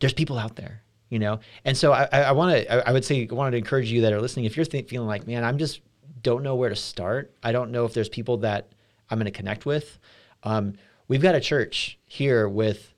There's 0.00 0.14
people 0.14 0.38
out 0.38 0.56
there. 0.56 0.82
You 1.08 1.18
know, 1.18 1.40
and 1.64 1.76
so 1.76 1.90
I, 1.90 2.04
I 2.04 2.30
want 2.30 2.56
to. 2.56 2.88
I, 2.88 2.92
would 2.92 3.04
say, 3.04 3.26
I 3.28 3.34
wanted 3.34 3.50
to 3.50 3.56
encourage 3.56 3.90
you 3.90 4.02
that 4.02 4.12
are 4.12 4.20
listening. 4.20 4.44
If 4.44 4.56
you're 4.56 4.64
th- 4.64 4.88
feeling 4.88 5.08
like, 5.08 5.26
man, 5.26 5.42
I'm 5.42 5.58
just 5.58 5.80
don't 6.22 6.44
know 6.44 6.54
where 6.54 6.68
to 6.68 6.76
start. 6.76 7.34
I 7.42 7.50
don't 7.50 7.72
know 7.72 7.84
if 7.84 7.94
there's 7.94 8.08
people 8.08 8.36
that 8.38 8.68
I'm 9.10 9.18
going 9.18 9.24
to 9.24 9.32
connect 9.32 9.66
with. 9.66 9.98
Um, 10.44 10.74
we've 11.08 11.20
got 11.20 11.34
a 11.34 11.40
church 11.40 11.98
here 12.06 12.48
with 12.48 12.94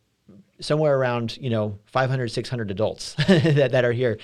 somewhere 0.61 0.97
around 0.97 1.37
you 1.39 1.51
know 1.51 1.79
500 1.87 2.29
600 2.29 2.71
adults 2.71 3.15
that, 3.29 3.73
that 3.73 3.85
are 3.85 3.93
here 3.93 4.19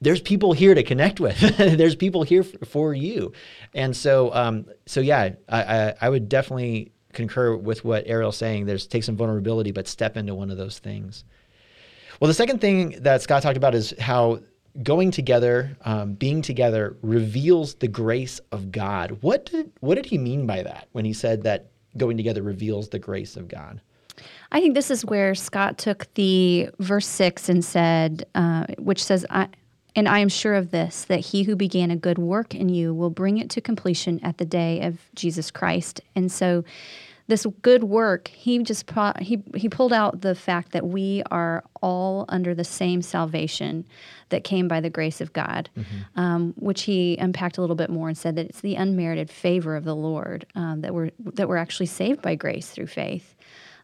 there's 0.00 0.20
people 0.20 0.52
here 0.52 0.74
to 0.74 0.82
connect 0.82 1.20
with 1.20 1.38
there's 1.58 1.96
people 1.96 2.22
here 2.22 2.42
f- 2.42 2.68
for 2.68 2.94
you 2.94 3.32
and 3.74 3.94
so 3.94 4.32
um, 4.34 4.66
so 4.86 5.00
yeah 5.00 5.30
I, 5.48 5.62
I, 5.62 5.94
I 6.00 6.08
would 6.08 6.28
definitely 6.28 6.92
concur 7.12 7.56
with 7.56 7.84
what 7.84 8.06
ariel's 8.06 8.36
saying 8.36 8.64
there's 8.64 8.86
take 8.86 9.04
some 9.04 9.16
vulnerability 9.16 9.70
but 9.70 9.86
step 9.86 10.16
into 10.16 10.34
one 10.34 10.50
of 10.50 10.56
those 10.56 10.78
things 10.78 11.24
well 12.20 12.28
the 12.28 12.34
second 12.34 12.60
thing 12.60 12.90
that 13.00 13.22
scott 13.22 13.42
talked 13.42 13.56
about 13.56 13.74
is 13.74 13.94
how 13.98 14.40
going 14.82 15.10
together 15.10 15.76
um, 15.84 16.12
being 16.12 16.42
together 16.42 16.96
reveals 17.02 17.74
the 17.76 17.88
grace 17.88 18.40
of 18.52 18.70
god 18.70 19.18
what 19.22 19.46
did 19.46 19.70
what 19.80 19.94
did 19.94 20.06
he 20.06 20.18
mean 20.18 20.46
by 20.46 20.62
that 20.62 20.88
when 20.92 21.04
he 21.04 21.12
said 21.12 21.42
that 21.42 21.70
going 21.96 22.16
together 22.16 22.42
reveals 22.42 22.88
the 22.90 22.98
grace 22.98 23.36
of 23.36 23.48
god 23.48 23.80
I 24.52 24.60
think 24.60 24.74
this 24.74 24.90
is 24.90 25.04
where 25.04 25.34
Scott 25.34 25.78
took 25.78 26.12
the 26.14 26.70
verse 26.78 27.06
six 27.06 27.48
and 27.48 27.64
said, 27.64 28.26
uh, 28.34 28.66
which 28.78 29.02
says, 29.04 29.26
I, 29.30 29.48
And 29.94 30.08
I 30.08 30.20
am 30.20 30.28
sure 30.28 30.54
of 30.54 30.70
this, 30.70 31.04
that 31.06 31.20
he 31.20 31.42
who 31.42 31.56
began 31.56 31.90
a 31.90 31.96
good 31.96 32.18
work 32.18 32.54
in 32.54 32.68
you 32.68 32.94
will 32.94 33.10
bring 33.10 33.38
it 33.38 33.50
to 33.50 33.60
completion 33.60 34.20
at 34.22 34.38
the 34.38 34.44
day 34.44 34.82
of 34.82 34.98
Jesus 35.14 35.50
Christ. 35.50 36.00
And 36.14 36.30
so, 36.30 36.64
this 37.28 37.46
good 37.62 37.84
work, 37.84 38.28
he 38.28 38.62
just 38.62 38.86
pro- 38.86 39.12
he 39.20 39.42
he 39.56 39.68
pulled 39.68 39.92
out 39.92 40.20
the 40.20 40.34
fact 40.34 40.72
that 40.72 40.86
we 40.86 41.22
are 41.30 41.64
all 41.82 42.24
under 42.28 42.54
the 42.54 42.64
same 42.64 43.02
salvation 43.02 43.84
that 44.28 44.44
came 44.44 44.68
by 44.68 44.80
the 44.80 44.90
grace 44.90 45.20
of 45.20 45.32
God, 45.32 45.68
um, 46.14 46.54
which 46.56 46.82
he 46.82 47.16
unpacked 47.18 47.58
a 47.58 47.60
little 47.60 47.76
bit 47.76 47.90
more 47.90 48.08
and 48.08 48.16
said 48.16 48.36
that 48.36 48.46
it's 48.46 48.60
the 48.60 48.76
unmerited 48.76 49.30
favor 49.30 49.74
of 49.76 49.84
the 49.84 49.94
Lord 49.94 50.46
um, 50.54 50.82
that 50.82 50.94
we're 50.94 51.10
that 51.34 51.48
we're 51.48 51.56
actually 51.56 51.86
saved 51.86 52.22
by 52.22 52.36
grace 52.36 52.70
through 52.70 52.86
faith. 52.86 53.34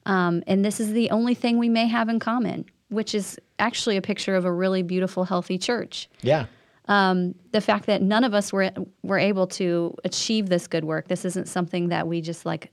Um, 0.07 0.42
and 0.46 0.64
this 0.64 0.81
is 0.81 0.92
the 0.92 1.11
only 1.11 1.35
thing 1.35 1.59
we 1.59 1.68
may 1.68 1.87
have 1.87 2.09
in 2.09 2.18
common, 2.18 2.64
which 2.90 3.14
is 3.14 3.38
actually 3.59 3.96
a 3.96 4.02
picture 4.02 4.35
of 4.35 4.44
a 4.44 4.52
really 4.52 4.83
beautiful, 4.83 5.24
healthy 5.24 5.59
church. 5.59 6.09
yeah 6.22 6.46
Um, 6.87 7.35
the 7.52 7.61
fact 7.61 7.87
that 7.87 8.02
none 8.02 8.24
of 8.24 8.35
us 8.35 8.52
were 8.52 8.70
were 9.02 9.18
able 9.18 9.46
to 9.48 9.96
achieve 10.05 10.48
this 10.48 10.66
good 10.68 10.85
work. 10.85 11.09
This 11.09 11.24
isn't 11.24 11.48
something 11.48 11.88
that 11.88 12.07
we 12.07 12.20
just 12.20 12.44
like 12.46 12.70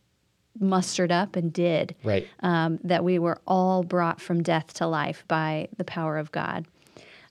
mustered 0.59 1.12
up 1.12 1.35
and 1.35 1.51
did. 1.53 1.95
right 2.03 2.27
Um, 2.41 2.79
that 2.83 3.03
we 3.03 3.19
were 3.19 3.39
all 3.45 3.83
brought 3.83 4.21
from 4.21 4.43
death 4.43 4.73
to 4.75 4.88
life 4.88 5.23
by 5.27 5.67
the 5.77 5.83
power 5.83 6.17
of 6.17 6.31
God 6.31 6.65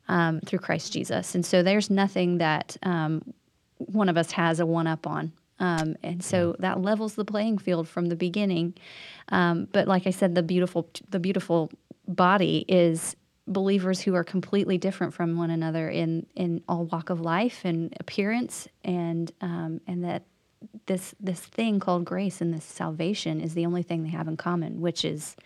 um, 0.08 0.40
through 0.40 0.60
Christ 0.60 0.92
Jesus. 0.92 1.34
And 1.34 1.44
so 1.44 1.62
there's 1.62 1.90
nothing 1.90 2.38
that 2.38 2.76
um, 2.82 3.34
one 3.76 4.08
of 4.08 4.16
us 4.16 4.32
has 4.32 4.60
a 4.60 4.66
one 4.66 4.86
up 4.86 5.06
on. 5.06 5.32
Um, 5.60 5.96
and 6.02 6.22
so 6.22 6.54
that 6.60 6.80
levels 6.80 7.14
the 7.14 7.24
playing 7.24 7.58
field 7.58 7.88
from 7.88 8.06
the 8.06 8.16
beginning. 8.16 8.74
Um, 9.30 9.68
but 9.72 9.88
like 9.88 10.06
I 10.06 10.10
said, 10.10 10.34
the 10.34 10.42
beautiful 10.42 10.88
the 11.10 11.18
beautiful 11.18 11.70
body 12.06 12.64
is 12.68 13.16
believers 13.46 14.00
who 14.00 14.14
are 14.14 14.24
completely 14.24 14.78
different 14.78 15.14
from 15.14 15.36
one 15.36 15.50
another 15.50 15.88
in 15.88 16.26
in 16.36 16.62
all 16.68 16.84
walk 16.84 17.10
of 17.10 17.20
life 17.20 17.64
and 17.64 17.92
appearance, 17.98 18.68
and 18.84 19.32
um, 19.40 19.80
and 19.88 20.04
that 20.04 20.22
this 20.86 21.14
this 21.20 21.40
thing 21.40 21.80
called 21.80 22.04
grace 22.04 22.40
and 22.40 22.52
this 22.52 22.64
salvation 22.64 23.40
is 23.40 23.54
the 23.54 23.66
only 23.66 23.82
thing 23.82 24.02
they 24.02 24.08
have 24.10 24.28
in 24.28 24.36
common, 24.36 24.80
which 24.80 25.04
is 25.04 25.36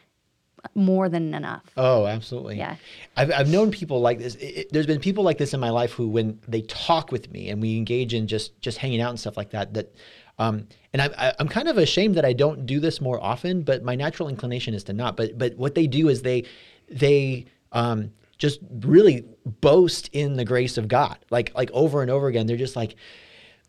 more 0.77 1.09
than 1.09 1.35
enough. 1.35 1.65
Oh, 1.77 2.07
absolutely. 2.07 2.57
Yeah. 2.57 2.77
I've, 3.17 3.33
I've 3.33 3.49
known 3.49 3.73
people 3.73 4.01
like 4.01 4.19
this. 4.21 4.37
It, 4.37 4.45
it- 4.47 4.73
there's 4.73 4.87
been 4.87 5.01
people 5.01 5.25
like 5.25 5.37
this 5.39 5.53
in 5.55 5.61
my 5.61 5.71
life 5.71 5.93
who, 5.93 6.07
when 6.09 6.39
they 6.47 6.63
talk 6.63 7.11
with 7.11 7.33
me 7.33 7.51
and 7.51 7.61
we 7.61 7.77
engage 7.77 8.15
in 8.15 8.29
just 8.29 8.61
just 8.61 8.79
hanging 8.79 9.01
out 9.01 9.11
and 9.11 9.19
stuff 9.19 9.37
like 9.37 9.51
that, 9.51 9.75
that, 9.75 9.93
um, 10.39 10.69
and 10.93 11.03
I, 11.03 11.11
I, 11.19 11.33
I'm 11.41 11.49
kind 11.49 11.67
of 11.69 11.79
ashamed 11.79 12.15
that 12.15 12.25
I 12.25 12.33
don't 12.33 12.65
do 12.65 12.79
this 12.79 13.01
more 13.01 13.21
often. 13.23 13.63
But 13.63 13.83
my 13.83 13.97
natural 13.97 14.29
inclination 14.29 14.73
is 14.73 14.85
to 14.85 14.93
not. 14.93 15.17
But 15.17 15.37
but 15.37 15.57
what 15.57 15.75
they 15.75 15.87
do 15.89 16.09
is 16.09 16.23
they 16.23 16.45
they 16.89 17.47
um, 17.73 18.13
just 18.39 18.61
really 18.83 19.25
boast 19.45 20.11
in 20.13 20.35
the 20.35 20.45
grace 20.45 20.79
of 20.79 20.87
God, 20.87 21.19
like 21.31 21.53
like 21.57 21.71
over 21.73 22.03
and 22.03 22.11
over 22.11 22.29
again. 22.29 22.47
They're 22.47 22.57
just 22.57 22.77
like 22.77 22.95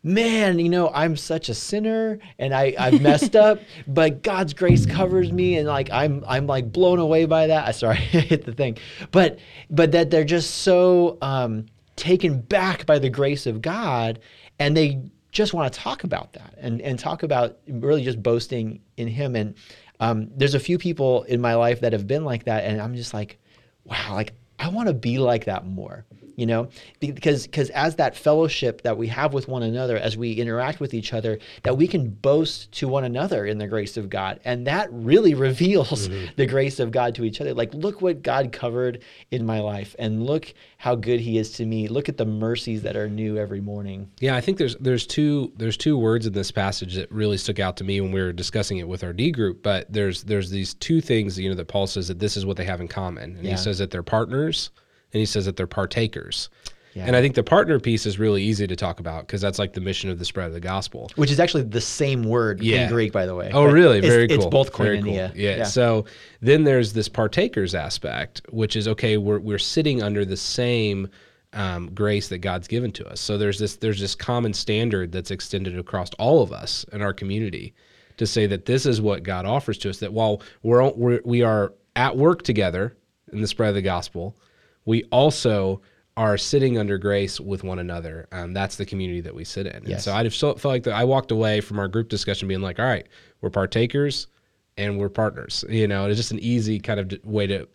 man, 0.04 0.60
you 0.60 0.68
know, 0.68 0.90
I'm 0.90 1.16
such 1.16 1.48
a 1.48 1.54
sinner 1.54 2.20
and 2.38 2.54
I, 2.54 2.74
I've 2.78 3.02
messed 3.02 3.34
up, 3.34 3.58
but 3.88 4.22
God's 4.22 4.54
grace 4.54 4.86
covers 4.86 5.32
me 5.32 5.56
and 5.56 5.66
like 5.66 5.90
I'm 5.90 6.22
I'm 6.28 6.46
like 6.46 6.70
blown 6.70 7.00
away 7.00 7.24
by 7.24 7.48
that. 7.48 7.66
I 7.66 7.70
sorry, 7.72 7.96
I 7.96 8.20
hit 8.20 8.44
the 8.44 8.52
thing. 8.52 8.78
But 9.10 9.40
but 9.70 9.90
that 9.92 10.10
they're 10.10 10.24
just 10.24 10.58
so 10.58 11.18
um 11.22 11.66
taken 11.96 12.40
back 12.40 12.86
by 12.86 12.98
the 13.00 13.10
grace 13.10 13.46
of 13.46 13.62
God 13.62 14.20
and 14.60 14.76
they 14.76 15.00
just 15.32 15.52
want 15.54 15.72
to 15.72 15.80
talk 15.80 16.04
about 16.04 16.32
that 16.34 16.54
and, 16.58 16.80
and 16.80 16.96
talk 16.96 17.24
about 17.24 17.58
really 17.66 18.04
just 18.04 18.22
boasting 18.22 18.80
in 18.96 19.08
him 19.08 19.34
and 19.34 19.54
um, 20.00 20.28
there's 20.36 20.54
a 20.54 20.60
few 20.60 20.78
people 20.78 21.22
in 21.24 21.40
my 21.40 21.54
life 21.54 21.80
that 21.80 21.92
have 21.92 22.06
been 22.06 22.24
like 22.24 22.44
that, 22.44 22.64
and 22.64 22.80
I'm 22.80 22.94
just 22.94 23.14
like, 23.14 23.38
wow, 23.84 24.12
like 24.12 24.34
I 24.58 24.68
want 24.68 24.88
to 24.88 24.94
be 24.94 25.18
like 25.18 25.44
that 25.46 25.66
more 25.66 26.04
you 26.36 26.46
know 26.46 26.68
because 27.00 27.46
because 27.46 27.70
as 27.70 27.96
that 27.96 28.16
fellowship 28.16 28.82
that 28.82 28.96
we 28.96 29.08
have 29.08 29.32
with 29.32 29.48
one 29.48 29.62
another 29.62 29.96
as 29.96 30.16
we 30.16 30.32
interact 30.32 30.80
with 30.80 30.94
each 30.94 31.12
other 31.12 31.38
that 31.62 31.76
we 31.76 31.86
can 31.86 32.08
boast 32.08 32.70
to 32.72 32.88
one 32.88 33.04
another 33.04 33.46
in 33.46 33.58
the 33.58 33.66
grace 33.66 33.96
of 33.96 34.08
god. 34.08 34.40
And 34.44 34.66
that 34.66 34.88
really 34.92 35.34
reveals 35.48 36.08
mm-hmm. 36.08 36.26
the 36.36 36.46
grace 36.46 36.80
of 36.80 36.90
god 36.90 37.14
to 37.16 37.24
each 37.24 37.40
other. 37.40 37.54
Like 37.54 37.72
look 37.74 38.00
what 38.00 38.22
god 38.22 38.52
covered 38.52 39.02
in 39.30 39.44
my 39.44 39.60
life 39.60 39.94
and 39.98 40.24
look 40.24 40.52
how 40.78 40.94
good 40.94 41.20
he 41.20 41.38
is 41.38 41.52
to 41.52 41.66
me. 41.66 41.88
Look 41.88 42.08
at 42.08 42.16
the 42.16 42.26
mercies 42.26 42.82
that 42.82 42.96
are 42.96 43.08
new 43.08 43.38
every 43.38 43.60
morning. 43.60 44.10
Yeah 44.20 44.36
i 44.36 44.40
think 44.40 44.58
there's 44.58 44.76
there's 44.76 45.06
two 45.06 45.52
there's 45.56 45.76
two 45.76 45.96
words 45.96 46.26
in 46.26 46.32
this 46.32 46.50
passage 46.50 46.94
that 46.94 47.10
really 47.10 47.36
stuck 47.36 47.58
out 47.58 47.76
to 47.78 47.84
me 47.84 48.00
when 48.00 48.12
we 48.12 48.20
were 48.20 48.32
discussing 48.32 48.78
it 48.78 48.88
with 48.88 49.04
our 49.04 49.12
d 49.12 49.30
group 49.30 49.62
but 49.62 49.92
there's 49.92 50.22
there's 50.24 50.50
these 50.50 50.74
two 50.74 51.00
things 51.00 51.38
you 51.38 51.48
know 51.48 51.54
that 51.54 51.68
paul 51.68 51.86
says 51.86 52.08
that 52.08 52.18
this 52.18 52.36
is 52.36 52.46
what 52.46 52.56
they 52.56 52.64
have 52.64 52.80
in 52.80 52.88
common. 52.88 53.36
And 53.36 53.44
yeah. 53.44 53.52
he 53.52 53.56
says 53.56 53.78
that 53.78 53.90
they're 53.90 54.02
partners 54.02 54.70
and 55.14 55.20
he 55.20 55.26
says 55.26 55.46
that 55.46 55.56
they're 55.56 55.66
partakers. 55.66 56.50
Yeah. 56.94 57.06
And 57.06 57.16
I 57.16 57.20
think 57.20 57.34
the 57.34 57.42
partner 57.42 57.80
piece 57.80 58.06
is 58.06 58.20
really 58.20 58.42
easy 58.42 58.66
to 58.66 58.76
talk 58.76 59.00
about 59.00 59.26
because 59.26 59.40
that's 59.40 59.58
like 59.58 59.72
the 59.72 59.80
mission 59.80 60.10
of 60.10 60.18
the 60.18 60.24
spread 60.24 60.46
of 60.46 60.52
the 60.52 60.60
gospel. 60.60 61.10
Which 61.16 61.30
is 61.30 61.40
actually 61.40 61.64
the 61.64 61.80
same 61.80 62.22
word 62.22 62.62
yeah. 62.62 62.84
in 62.84 62.90
Greek, 62.90 63.12
by 63.12 63.26
the 63.26 63.34
way. 63.34 63.50
Oh, 63.52 63.64
really? 63.64 64.00
Very 64.00 64.24
it's, 64.24 64.36
cool. 64.36 64.44
It's 64.44 64.50
both 64.50 64.72
koinonia. 64.72 65.02
Cool. 65.02 65.40
Yeah. 65.40 65.56
yeah. 65.56 65.64
So 65.64 66.04
then 66.40 66.62
there's 66.62 66.92
this 66.92 67.08
partakers 67.08 67.74
aspect, 67.74 68.42
which 68.50 68.76
is 68.76 68.86
okay. 68.86 69.16
We're 69.16 69.40
we're 69.40 69.58
sitting 69.58 70.02
under 70.04 70.24
the 70.24 70.36
same 70.36 71.08
um, 71.52 71.92
grace 71.94 72.28
that 72.28 72.38
God's 72.38 72.68
given 72.68 72.92
to 72.92 73.08
us. 73.08 73.20
So 73.20 73.38
there's 73.38 73.58
this 73.58 73.76
there's 73.76 74.00
this 74.00 74.14
common 74.14 74.54
standard 74.54 75.10
that's 75.10 75.32
extended 75.32 75.76
across 75.76 76.10
all 76.18 76.42
of 76.42 76.52
us 76.52 76.84
in 76.92 77.02
our 77.02 77.12
community 77.12 77.74
to 78.18 78.26
say 78.26 78.46
that 78.46 78.66
this 78.66 78.86
is 78.86 79.00
what 79.00 79.24
God 79.24 79.46
offers 79.46 79.78
to 79.78 79.90
us. 79.90 79.98
That 79.98 80.12
while 80.12 80.42
we're, 80.62 80.92
we're 80.92 81.20
we 81.24 81.42
are 81.42 81.72
at 81.96 82.16
work 82.16 82.42
together 82.42 82.96
in 83.32 83.40
the 83.40 83.48
spread 83.48 83.70
of 83.70 83.74
the 83.74 83.82
gospel 83.82 84.36
we 84.84 85.04
also 85.04 85.80
are 86.16 86.38
sitting 86.38 86.78
under 86.78 86.96
grace 86.96 87.40
with 87.40 87.64
one 87.64 87.78
another. 87.78 88.28
Um, 88.30 88.52
that's 88.52 88.76
the 88.76 88.86
community 88.86 89.20
that 89.22 89.34
we 89.34 89.44
sit 89.44 89.66
in. 89.66 89.82
Yes. 89.84 89.92
And 89.92 90.00
so 90.02 90.14
I 90.14 90.22
just 90.22 90.40
felt, 90.40 90.60
felt 90.60 90.72
like 90.72 90.82
that 90.84 90.94
I 90.94 91.04
walked 91.04 91.32
away 91.32 91.60
from 91.60 91.78
our 91.78 91.88
group 91.88 92.08
discussion 92.08 92.46
being 92.46 92.60
like, 92.60 92.78
all 92.78 92.84
right, 92.84 93.06
we're 93.40 93.50
partakers 93.50 94.28
and 94.76 94.98
we're 94.98 95.08
partners. 95.08 95.64
You 95.68 95.88
know, 95.88 96.06
it's 96.06 96.16
just 96.16 96.30
an 96.30 96.38
easy 96.38 96.78
kind 96.78 97.00
of 97.00 97.24
way 97.24 97.46
to 97.48 97.68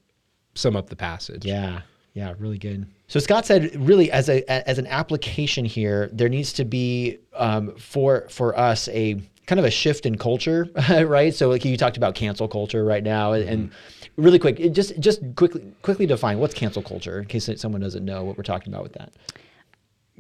sum 0.56 0.76
up 0.76 0.90
the 0.90 0.96
passage. 0.96 1.46
Yeah. 1.46 1.82
Yeah, 2.14 2.34
really 2.40 2.58
good. 2.58 2.88
So 3.08 3.20
Scott 3.20 3.46
said, 3.46 3.76
really, 3.76 4.12
as 4.12 4.30
a 4.30 4.44
as 4.68 4.78
an 4.78 4.88
application 4.88 5.64
here, 5.64 6.10
there 6.12 6.28
needs 6.28 6.52
to 6.54 6.66
be 6.66 7.20
um, 7.34 7.76
for 7.76 8.28
for 8.30 8.58
us 8.58 8.88
a 8.90 9.22
kind 9.50 9.58
of 9.60 9.66
a 9.66 9.72
shift 9.72 10.06
in 10.06 10.16
culture, 10.16 10.70
right? 11.08 11.34
So 11.34 11.50
like 11.50 11.66
you 11.66 11.76
talked 11.76 11.98
about 11.98 12.14
cancel 12.14 12.48
culture 12.48 12.86
right 12.86 13.04
now, 13.04 13.34
and, 13.34 13.50
and 13.50 13.70
mm-hmm. 13.72 14.22
really 14.22 14.38
quick, 14.38 14.72
just 14.72 14.98
just 15.00 15.22
quickly 15.36 15.64
quickly 15.82 16.06
define 16.06 16.38
what's 16.38 16.54
cancel 16.54 16.84
culture 16.84 17.20
in 17.20 17.26
case 17.26 17.50
someone 17.58 17.82
doesn't 17.82 18.06
know 18.06 18.24
what 18.24 18.38
we're 18.38 18.44
talking 18.44 18.72
about 18.72 18.84
with 18.84 18.94
that. 18.94 19.12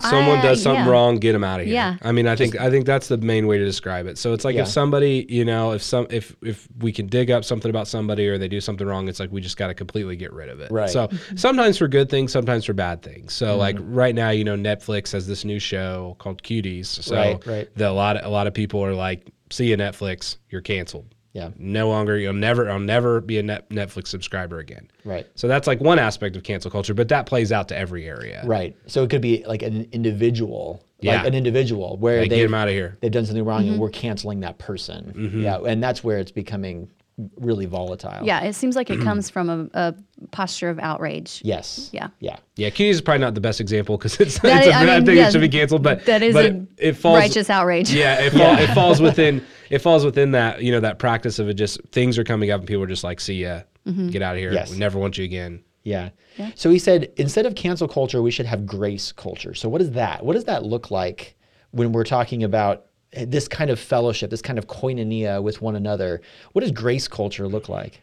Someone 0.01 0.39
uh, 0.39 0.41
does 0.41 0.61
something 0.61 0.85
yeah. 0.85 0.91
wrong, 0.91 1.17
get 1.17 1.33
them 1.33 1.43
out 1.43 1.59
of 1.59 1.65
here. 1.65 1.75
Yeah. 1.75 1.97
I 2.01 2.11
mean, 2.11 2.27
I 2.27 2.35
think 2.35 2.59
I 2.59 2.69
think 2.69 2.85
that's 2.85 3.07
the 3.07 3.17
main 3.17 3.47
way 3.47 3.57
to 3.57 3.65
describe 3.65 4.07
it. 4.07 4.17
So 4.17 4.33
it's 4.33 4.45
like 4.45 4.55
yeah. 4.55 4.61
if 4.61 4.67
somebody, 4.67 5.25
you 5.29 5.45
know, 5.45 5.73
if 5.73 5.83
some 5.83 6.07
if 6.09 6.35
if 6.41 6.67
we 6.79 6.91
can 6.91 7.07
dig 7.07 7.31
up 7.31 7.43
something 7.43 7.69
about 7.69 7.87
somebody 7.87 8.27
or 8.27 8.37
they 8.37 8.47
do 8.47 8.61
something 8.61 8.85
wrong, 8.87 9.07
it's 9.07 9.19
like 9.19 9.31
we 9.31 9.41
just 9.41 9.57
got 9.57 9.67
to 9.67 9.73
completely 9.73 10.15
get 10.15 10.31
rid 10.33 10.49
of 10.49 10.59
it. 10.59 10.71
Right. 10.71 10.89
So 10.89 11.09
sometimes 11.35 11.77
for 11.77 11.87
good 11.87 12.09
things, 12.09 12.31
sometimes 12.31 12.65
for 12.65 12.73
bad 12.73 13.01
things. 13.01 13.33
So 13.33 13.47
mm-hmm. 13.47 13.59
like 13.59 13.77
right 13.79 14.15
now, 14.15 14.29
you 14.29 14.43
know, 14.43 14.55
Netflix 14.55 15.11
has 15.11 15.27
this 15.27 15.43
new 15.45 15.59
show 15.59 16.15
called 16.19 16.43
Cuties. 16.43 16.87
So 16.87 17.15
right, 17.15 17.45
right. 17.45 17.69
The, 17.75 17.89
a 17.89 17.91
lot 17.91 18.17
of, 18.17 18.25
a 18.25 18.29
lot 18.29 18.47
of 18.47 18.53
people 18.53 18.83
are 18.83 18.93
like, 18.93 19.27
see 19.49 19.69
you 19.69 19.77
Netflix, 19.77 20.37
you're 20.49 20.61
canceled. 20.61 21.13
Yeah. 21.33 21.49
No 21.57 21.87
longer 21.89 22.17
you'll 22.17 22.33
never 22.33 22.69
I'll 22.69 22.79
never 22.79 23.21
be 23.21 23.37
a 23.37 23.43
net 23.43 23.69
Netflix 23.69 24.07
subscriber 24.07 24.59
again. 24.59 24.89
Right. 25.05 25.27
So 25.35 25.47
that's 25.47 25.67
like 25.67 25.79
one 25.79 25.99
aspect 25.99 26.35
of 26.35 26.43
cancel 26.43 26.71
culture, 26.71 26.93
but 26.93 27.07
that 27.09 27.25
plays 27.25 27.51
out 27.51 27.67
to 27.69 27.77
every 27.77 28.07
area. 28.07 28.41
Right. 28.45 28.75
So 28.87 29.03
it 29.03 29.09
could 29.09 29.21
be 29.21 29.43
like 29.45 29.61
an 29.61 29.87
individual. 29.91 30.83
Yeah. 31.01 31.17
Like 31.17 31.27
an 31.27 31.35
individual 31.35 31.95
where 31.97 32.19
they 32.19 32.27
get 32.27 32.43
them 32.43 32.53
out 32.53 32.67
of 32.67 32.73
here. 32.73 32.97
They've 32.99 33.11
done 33.11 33.25
something 33.25 33.45
wrong 33.45 33.61
mm-hmm. 33.61 33.73
and 33.73 33.81
we're 33.81 33.89
canceling 33.89 34.41
that 34.41 34.57
person. 34.57 35.13
Mm-hmm. 35.15 35.43
Yeah. 35.43 35.59
And 35.59 35.81
that's 35.81 36.03
where 36.03 36.17
it's 36.17 36.31
becoming 36.31 36.89
really 37.37 37.65
volatile. 37.65 38.25
Yeah, 38.25 38.41
it 38.41 38.53
seems 38.53 38.75
like 38.75 38.89
it 38.89 38.99
comes 39.03 39.29
from 39.29 39.49
a, 39.49 39.79
a, 39.79 39.95
posture 40.31 40.69
of 40.69 40.79
outrage. 40.79 41.41
Yes. 41.43 41.89
Yeah. 41.93 42.09
Yeah. 42.19 42.37
Yeah. 42.55 42.69
Cuties 42.69 42.89
is 42.91 43.01
probably 43.01 43.21
not 43.21 43.33
the 43.35 43.41
best 43.41 43.61
example 43.61 43.97
because 43.97 44.19
it's, 44.19 44.35
it's 44.35 44.39
a 44.39 44.41
bad 44.41 44.97
mean, 44.97 45.05
thing. 45.05 45.17
Yeah, 45.17 45.27
it 45.27 45.31
should 45.31 45.41
be 45.41 45.49
canceled, 45.49 45.83
but 45.83 46.05
that 46.05 46.21
is 46.21 46.33
but 46.33 46.45
a 46.45 46.47
it, 46.49 46.67
it 46.77 46.93
falls, 46.93 47.19
righteous 47.19 47.49
outrage. 47.49 47.91
Yeah. 47.91 48.21
It, 48.21 48.31
fall, 48.31 48.41
yeah. 48.41 48.59
it 48.59 48.73
falls 48.73 49.01
within 49.01 49.45
it 49.69 49.79
falls 49.79 50.05
within 50.05 50.31
that 50.31 50.61
you 50.61 50.71
know 50.71 50.79
that 50.79 50.99
practice 50.99 51.39
of 51.39 51.49
it. 51.49 51.55
Just 51.55 51.81
things 51.91 52.17
are 52.17 52.23
coming 52.23 52.51
up 52.51 52.61
and 52.61 52.67
people 52.67 52.83
are 52.83 52.87
just 52.87 53.03
like, 53.03 53.19
see 53.19 53.41
ya, 53.41 53.61
mm-hmm. 53.87 54.09
get 54.09 54.21
out 54.21 54.35
of 54.35 54.39
here. 54.39 54.53
Yes. 54.53 54.71
We 54.71 54.77
never 54.77 54.99
want 54.99 55.17
you 55.17 55.23
again. 55.23 55.63
Yeah. 55.83 56.09
yeah. 56.37 56.51
So 56.55 56.69
he 56.69 56.77
said 56.77 57.11
instead 57.17 57.45
of 57.45 57.55
cancel 57.55 57.87
culture, 57.87 58.21
we 58.21 58.31
should 58.31 58.45
have 58.45 58.65
grace 58.65 59.11
culture. 59.11 59.53
So 59.53 59.69
what 59.69 59.81
is 59.81 59.91
that? 59.91 60.25
What 60.25 60.33
does 60.33 60.45
that 60.45 60.63
look 60.63 60.91
like 60.91 61.35
when 61.71 61.91
we're 61.91 62.03
talking 62.03 62.43
about 62.43 62.85
this 63.11 63.47
kind 63.47 63.69
of 63.69 63.79
fellowship, 63.79 64.29
this 64.29 64.41
kind 64.41 64.59
of 64.59 64.67
koinonia 64.67 65.41
with 65.41 65.61
one 65.61 65.75
another. 65.75 66.21
What 66.53 66.61
does 66.61 66.71
grace 66.71 67.07
culture 67.07 67.47
look 67.47 67.69
like? 67.69 68.01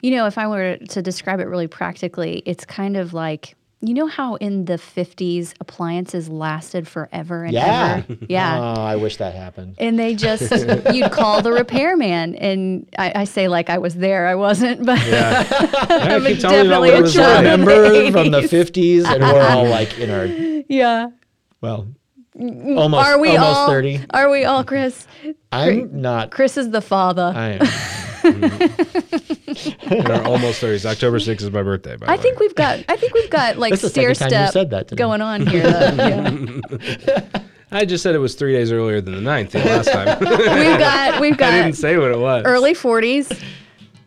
You 0.00 0.10
know, 0.16 0.26
if 0.26 0.38
I 0.38 0.48
were 0.48 0.76
to 0.76 1.02
describe 1.02 1.38
it 1.38 1.44
really 1.44 1.68
practically, 1.68 2.42
it's 2.44 2.64
kind 2.64 2.96
of 2.96 3.14
like 3.14 3.54
you 3.82 3.94
know 3.94 4.06
how 4.06 4.36
in 4.36 4.64
the 4.66 4.74
50s 4.74 5.54
appliances 5.60 6.28
lasted 6.28 6.86
forever 6.86 7.44
and 7.44 7.52
yeah. 7.52 8.04
ever? 8.08 8.18
Yeah. 8.28 8.74
Oh, 8.76 8.82
I 8.82 8.96
wish 8.96 9.16
that 9.16 9.34
happened. 9.34 9.74
And 9.78 9.98
they 9.98 10.14
just, 10.14 10.50
you'd 10.94 11.10
call 11.10 11.42
the 11.42 11.52
repairman. 11.52 12.36
And 12.36 12.88
I, 12.96 13.12
I, 13.16 13.24
say 13.24 13.48
like 13.48 13.68
I 13.68 13.78
was 13.78 13.96
there. 13.96 14.28
I 14.28 14.36
wasn't, 14.36 14.86
but, 14.86 15.04
yeah. 15.06 15.42
yeah, 15.50 16.18
but 16.20 16.40
definitely 16.40 16.90
a 16.90 17.02
remember 17.02 18.12
from 18.12 18.30
the 18.30 18.42
50s 18.42 19.04
and 19.04 19.22
we're 19.22 19.42
all 19.42 19.66
like 19.66 19.98
in 19.98 20.10
our. 20.10 20.26
Yeah. 20.26 21.10
Well, 21.60 21.88
mm, 22.38 22.78
Almost, 22.78 23.06
are 23.06 23.18
we 23.18 23.30
almost 23.36 23.58
all, 23.58 23.68
30. 23.68 24.04
Are 24.10 24.30
we 24.30 24.44
all, 24.44 24.62
Chris? 24.64 25.06
I'm 25.50 26.00
not. 26.00 26.30
Chris 26.30 26.56
is 26.56 26.70
the 26.70 26.80
father. 26.80 27.32
I 27.34 27.58
am. 27.60 27.98
In 28.24 30.10
our 30.10 30.24
almost 30.24 30.62
30s. 30.62 30.84
October 30.84 31.18
6th 31.18 31.42
is 31.42 31.50
my 31.50 31.62
birthday, 31.62 31.96
by 31.96 32.06
I 32.06 32.16
the 32.16 32.22
think 32.22 32.38
we've 32.40 32.54
got 32.54 32.84
I 32.88 32.96
think 32.96 33.14
we've 33.14 33.30
got 33.30 33.56
like 33.58 33.76
stair 33.76 34.14
step 34.14 34.88
going 34.94 35.20
on 35.20 35.46
here. 35.46 35.70
Though. 35.70 36.60
Yeah. 36.72 37.28
I 37.74 37.86
just 37.86 38.02
said 38.02 38.14
it 38.14 38.18
was 38.18 38.34
three 38.34 38.52
days 38.52 38.70
earlier 38.70 39.00
than 39.00 39.14
the 39.14 39.20
ninth 39.22 39.54
last 39.54 39.90
time. 39.90 40.18
we've 40.20 40.78
got 40.78 41.20
we've 41.20 41.36
got 41.38 41.54
I 41.54 41.62
didn't 41.62 41.76
say 41.76 41.96
what 41.96 42.10
it 42.10 42.18
was. 42.18 42.44
Early 42.44 42.74
40s, 42.74 43.42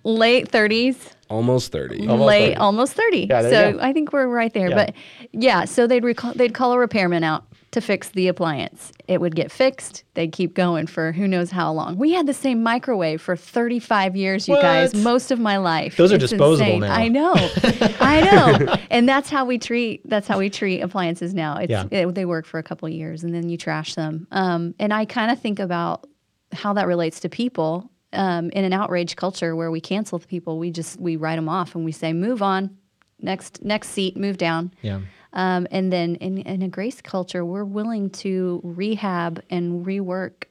late 0.04 0.52
30s. 0.52 0.98
Almost 1.30 1.72
30. 1.72 2.08
Almost 2.08 2.28
late 2.28 2.48
30. 2.50 2.56
almost 2.58 2.94
30. 2.94 3.28
Yeah, 3.28 3.42
so 3.42 3.80
I 3.82 3.92
think 3.92 4.14
we're 4.14 4.28
right 4.28 4.54
there. 4.54 4.70
Yeah. 4.70 4.76
But 4.76 4.94
yeah, 5.32 5.66
so 5.66 5.88
they'd 5.88 6.04
recall, 6.04 6.34
they'd 6.36 6.54
call 6.54 6.74
a 6.74 6.78
repairman 6.78 7.24
out 7.24 7.46
to 7.76 7.82
fix 7.82 8.08
the 8.10 8.30
appliance. 8.30 8.94
It 9.10 9.20
would 9.20 9.36
get 9.36 9.52
fixed. 9.52 10.06
They'd 10.14 10.32
keep 10.32 10.54
going 10.54 10.88
for 10.88 11.12
who 11.12 11.28
knows 11.28 11.52
how 11.52 11.74
long. 11.74 11.98
We 11.98 12.14
had 12.14 12.26
the 12.26 12.34
same 12.34 12.64
microwave 12.64 13.22
for 13.22 13.36
35 13.36 14.16
years, 14.16 14.48
you 14.48 14.54
what? 14.54 14.62
guys, 14.62 14.96
most 14.96 15.30
of 15.30 15.40
my 15.40 15.58
life. 15.58 15.98
Those 15.98 16.14
it's 16.14 16.24
are 16.24 16.28
disposable 16.28 16.76
insane. 16.76 16.80
now. 16.80 16.96
I 16.96 17.08
know. 17.10 17.34
I 18.00 18.22
know. 18.22 18.76
And 18.90 19.10
that's 19.10 19.30
how 19.30 19.44
we 19.44 19.58
treat 19.58 20.08
that's 20.08 20.26
how 20.26 20.40
we 20.40 20.50
treat 20.50 20.80
appliances 20.80 21.34
now. 21.34 21.58
It's 21.58 21.70
yeah. 21.70 21.86
it, 21.92 22.16
they 22.16 22.24
work 22.24 22.46
for 22.46 22.60
a 22.60 22.64
couple 22.64 22.88
years 22.88 23.26
and 23.26 23.36
then 23.36 23.50
you 23.50 23.58
trash 23.58 23.96
them. 23.96 24.26
Um, 24.32 24.74
and 24.80 24.94
I 24.94 25.04
kind 25.04 25.30
of 25.30 25.42
think 25.42 25.60
about 25.60 26.08
how 26.54 26.72
that 26.74 26.88
relates 26.88 27.20
to 27.20 27.30
people 27.30 27.92
um, 28.14 28.52
in 28.52 28.64
an 28.64 28.72
outrage 28.72 29.18
culture 29.18 29.54
where 29.54 29.70
we 29.70 29.82
cancel 29.82 30.20
people. 30.20 30.60
We 30.60 30.72
just 30.72 30.98
we 30.98 31.18
write 31.18 31.36
them 31.36 31.50
off 31.50 31.76
and 31.76 31.84
we 31.84 31.92
say 31.92 32.14
move 32.14 32.42
on, 32.42 32.78
next 33.20 33.66
next 33.66 33.90
seat, 33.90 34.16
move 34.16 34.38
down. 34.38 34.74
Yeah. 34.82 35.02
Um, 35.36 35.68
and 35.70 35.92
then 35.92 36.16
in, 36.16 36.40
in 36.40 36.62
a 36.62 36.70
grace 36.70 37.02
culture, 37.02 37.46
we're 37.46 37.66
willing 37.66 38.10
to 38.12 38.62
rehab 38.64 39.44
and 39.50 39.86
rework 39.86 40.46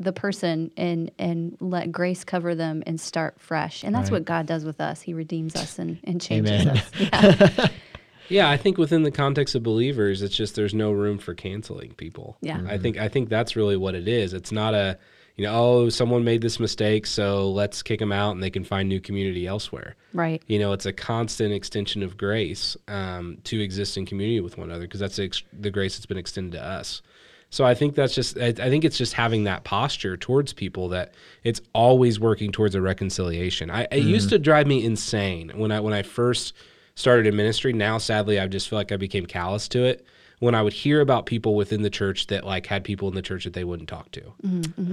the 0.00 0.12
person 0.12 0.70
and 0.76 1.10
and 1.18 1.56
let 1.60 1.90
grace 1.90 2.22
cover 2.22 2.54
them 2.54 2.84
and 2.86 3.00
start 3.00 3.40
fresh. 3.40 3.82
And 3.82 3.94
that's 3.94 4.10
right. 4.10 4.18
what 4.18 4.24
God 4.24 4.46
does 4.46 4.64
with 4.64 4.80
us. 4.80 5.02
He 5.02 5.12
redeems 5.12 5.56
us 5.56 5.78
and, 5.78 5.98
and 6.04 6.20
changes 6.20 6.62
Amen. 6.62 6.76
us. 6.76 6.90
Yeah. 7.00 7.68
yeah, 8.28 8.50
I 8.50 8.56
think 8.56 8.78
within 8.78 9.02
the 9.02 9.10
context 9.10 9.56
of 9.56 9.64
believers, 9.64 10.22
it's 10.22 10.36
just 10.36 10.54
there's 10.54 10.74
no 10.74 10.92
room 10.92 11.18
for 11.18 11.34
canceling 11.34 11.94
people. 11.94 12.36
Yeah. 12.40 12.58
Mm-hmm. 12.58 12.68
I 12.68 12.78
think 12.78 12.98
I 12.98 13.08
think 13.08 13.28
that's 13.28 13.56
really 13.56 13.76
what 13.76 13.96
it 13.96 14.06
is. 14.06 14.34
It's 14.34 14.52
not 14.52 14.74
a 14.74 14.98
you 15.38 15.44
know, 15.44 15.54
oh, 15.54 15.88
someone 15.88 16.24
made 16.24 16.42
this 16.42 16.58
mistake, 16.58 17.06
so 17.06 17.48
let's 17.48 17.80
kick 17.80 18.00
them 18.00 18.10
out 18.10 18.32
and 18.32 18.42
they 18.42 18.50
can 18.50 18.64
find 18.64 18.88
new 18.88 19.00
community 19.00 19.46
elsewhere. 19.46 19.94
Right. 20.12 20.42
You 20.48 20.58
know, 20.58 20.72
it's 20.72 20.84
a 20.84 20.92
constant 20.92 21.54
extension 21.54 22.02
of 22.02 22.16
grace 22.16 22.76
um, 22.88 23.38
to 23.44 23.60
exist 23.60 23.96
in 23.96 24.04
community 24.04 24.40
with 24.40 24.58
one 24.58 24.68
another 24.68 24.84
because 24.84 24.98
that's 24.98 25.14
the, 25.14 25.26
ex- 25.26 25.44
the, 25.52 25.70
grace 25.70 25.96
that's 25.96 26.06
been 26.06 26.18
extended 26.18 26.58
to 26.58 26.64
us. 26.64 27.02
So 27.50 27.64
I 27.64 27.74
think 27.74 27.94
that's 27.94 28.16
just, 28.16 28.36
I, 28.36 28.48
I 28.48 28.68
think 28.68 28.84
it's 28.84 28.98
just 28.98 29.12
having 29.12 29.44
that 29.44 29.62
posture 29.62 30.16
towards 30.16 30.52
people 30.52 30.88
that 30.88 31.14
it's 31.44 31.60
always 31.72 32.18
working 32.18 32.50
towards 32.50 32.74
a 32.74 32.80
reconciliation. 32.80 33.70
I, 33.70 33.82
it 33.84 34.02
mm 34.02 34.08
used 34.08 34.30
to 34.30 34.40
drive 34.40 34.66
me 34.66 34.84
insane 34.84 35.52
when 35.54 35.70
I 35.70 35.78
when 35.78 35.94
I 35.94 36.02
first 36.02 36.52
started 36.96 37.28
in 37.28 37.36
ministry. 37.36 37.72
Now, 37.72 37.98
sadly, 37.98 38.40
I 38.40 38.48
just 38.48 38.68
feel 38.68 38.78
like 38.78 38.90
I 38.90 38.96
became 38.96 39.24
callous 39.24 39.68
to 39.68 39.84
it 39.84 40.04
when 40.40 40.54
I 40.54 40.62
would 40.62 40.72
hear 40.72 41.00
about 41.00 41.26
people 41.26 41.54
within 41.54 41.82
the 41.82 41.90
church 41.90 42.28
that 42.28 42.44
like 42.44 42.66
had 42.66 42.84
people 42.84 43.08
in 43.08 43.14
the 43.14 43.22
church 43.22 43.44
that 43.44 43.52
they 43.54 43.64
wouldn't 43.64 43.88
talk 43.88 44.10
to, 44.12 44.22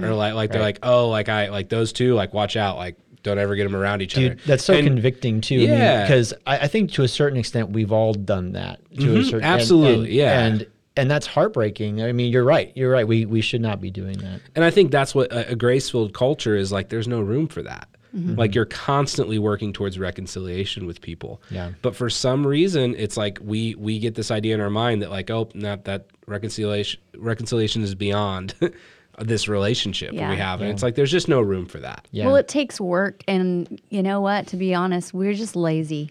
or 0.02 0.14
like 0.14 0.34
like 0.34 0.50
they're 0.52 0.60
like, 0.60 0.78
oh, 0.82 1.08
like 1.08 1.28
I 1.28 1.48
like 1.48 1.68
those 1.68 1.92
two, 1.92 2.14
like 2.14 2.32
watch 2.34 2.56
out, 2.56 2.76
like 2.76 2.96
don't 3.22 3.38
ever 3.38 3.56
get 3.56 3.64
them 3.64 3.74
around 3.74 4.02
each 4.02 4.14
Dude, 4.14 4.32
other. 4.32 4.40
that's 4.46 4.64
so 4.64 4.74
And- 4.74 4.86
convicting 4.86 5.40
too. 5.40 5.56
Yeah. 5.56 6.02
because 6.02 6.32
I, 6.46 6.58
I 6.60 6.66
think 6.68 6.92
to 6.92 7.02
a 7.02 7.08
certain 7.08 7.38
extent 7.38 7.70
we've 7.70 7.90
all 7.92 8.14
done 8.14 8.52
that. 8.52 8.80
To 8.98 9.16
a 9.16 9.18
Mhm, 9.18 9.24
certain, 9.24 9.34
and- 9.36 9.44
absolutely, 9.44 10.06
and, 10.06 10.14
yeah. 10.14 10.44
and 10.46 10.66
and 10.98 11.10
that's 11.10 11.26
heartbreaking. 11.26 12.02
I 12.02 12.12
mean, 12.12 12.32
you're 12.32 12.44
right. 12.44 12.72
You're 12.74 12.90
right. 12.90 13.06
We 13.06 13.26
we 13.26 13.40
should 13.40 13.60
not 13.60 13.80
be 13.80 13.90
doing 13.90 14.16
that. 14.18 14.40
And 14.54 14.64
I 14.64 14.70
think 14.70 14.90
that's 14.90 15.14
what 15.14 15.30
a, 15.32 15.50
a 15.50 15.54
grace 15.56 15.90
filled 15.90 16.14
culture 16.14 16.56
is 16.56 16.72
like. 16.72 16.88
There's 16.88 17.08
no 17.08 17.20
room 17.20 17.48
for 17.48 17.62
that. 17.62 17.88
Mm-hmm. 18.16 18.34
Like 18.36 18.54
you're 18.54 18.64
constantly 18.64 19.38
working 19.38 19.72
towards 19.72 19.98
reconciliation 19.98 20.86
with 20.86 21.00
people. 21.00 21.42
Yeah. 21.50 21.72
But 21.82 21.94
for 21.94 22.08
some 22.08 22.46
reason, 22.46 22.94
it's 22.96 23.16
like 23.16 23.38
we 23.42 23.74
we 23.74 23.98
get 23.98 24.14
this 24.14 24.30
idea 24.30 24.54
in 24.54 24.60
our 24.60 24.70
mind 24.70 25.02
that 25.02 25.10
like, 25.10 25.30
oh, 25.30 25.48
not 25.54 25.84
that 25.84 26.06
reconciliation 26.26 27.00
reconciliation 27.16 27.82
is 27.82 27.94
beyond 27.94 28.54
this 29.18 29.48
relationship 29.48 30.14
that 30.14 30.30
we 30.30 30.36
have, 30.36 30.60
and 30.60 30.70
it's 30.70 30.82
like 30.82 30.94
there's 30.94 31.10
just 31.10 31.28
no 31.28 31.40
room 31.40 31.66
for 31.66 31.78
that. 31.78 32.06
Yeah. 32.10 32.26
Well, 32.26 32.36
it 32.36 32.48
takes 32.48 32.80
work, 32.80 33.22
and 33.28 33.80
you 33.90 34.02
know 34.02 34.20
what? 34.20 34.46
To 34.48 34.56
be 34.56 34.74
honest, 34.74 35.12
we're 35.14 35.34
just 35.34 35.56
lazy. 35.56 36.10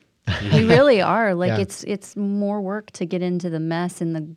we 0.53 0.63
really 0.75 1.01
are. 1.01 1.33
Like 1.33 1.49
Yeah. 1.49 1.59
it's 1.59 1.83
it's 1.85 2.15
more 2.15 2.61
work 2.61 2.91
to 2.91 3.05
get 3.05 3.21
into 3.21 3.49
the 3.49 3.59
mess 3.59 4.01
and 4.01 4.15
the 4.15 4.27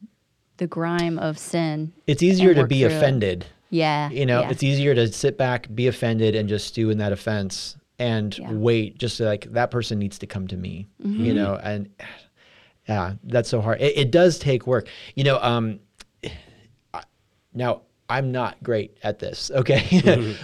the 0.59 0.67
grime 0.67 1.19
of 1.19 1.39
sin. 1.39 1.93
it's 2.07 2.23
easier 2.23 2.53
to 2.55 2.67
be 2.67 2.83
offended 2.83 3.43
it. 3.43 3.49
Offended. 3.71 3.79
Yeah, 3.79 4.11
You 4.11 4.27
know, 4.27 4.41
yeah. 4.43 4.51
it's 4.51 4.63
easier 4.63 4.95
to 4.95 5.11
sit 5.13 5.37
back, 5.39 5.69
be 5.75 5.87
offended, 5.87 6.35
and 6.35 6.49
just 6.49 6.67
stew 6.69 6.91
in 6.91 6.99
that 6.99 7.13
offense 7.13 7.77
and 7.99 8.37
Yeah. 8.39 8.53
wait. 8.53 8.99
Just 8.99 9.19
like 9.21 9.45
that 9.53 9.71
person 9.71 9.99
needs 9.99 10.19
to 10.21 10.27
come 10.27 10.47
to 10.49 10.57
me. 10.57 10.87
Mm-hmm. 11.05 11.25
You 11.25 11.35
know, 11.35 11.55
and 11.63 11.89
yeah, 12.89 13.15
that's 13.25 13.49
so 13.49 13.61
hard. 13.61 13.81
It, 13.81 13.97
it 13.97 14.11
does 14.11 14.39
take 14.39 14.67
work. 14.67 14.89
You 15.15 15.25
know, 15.25 15.39
um, 15.43 15.81
I- 16.95 17.03
now 17.53 17.83
I'm 18.09 18.33
not 18.33 18.63
great 18.63 18.97
at 19.03 19.19
this. 19.19 19.51
Okay, 19.55 19.85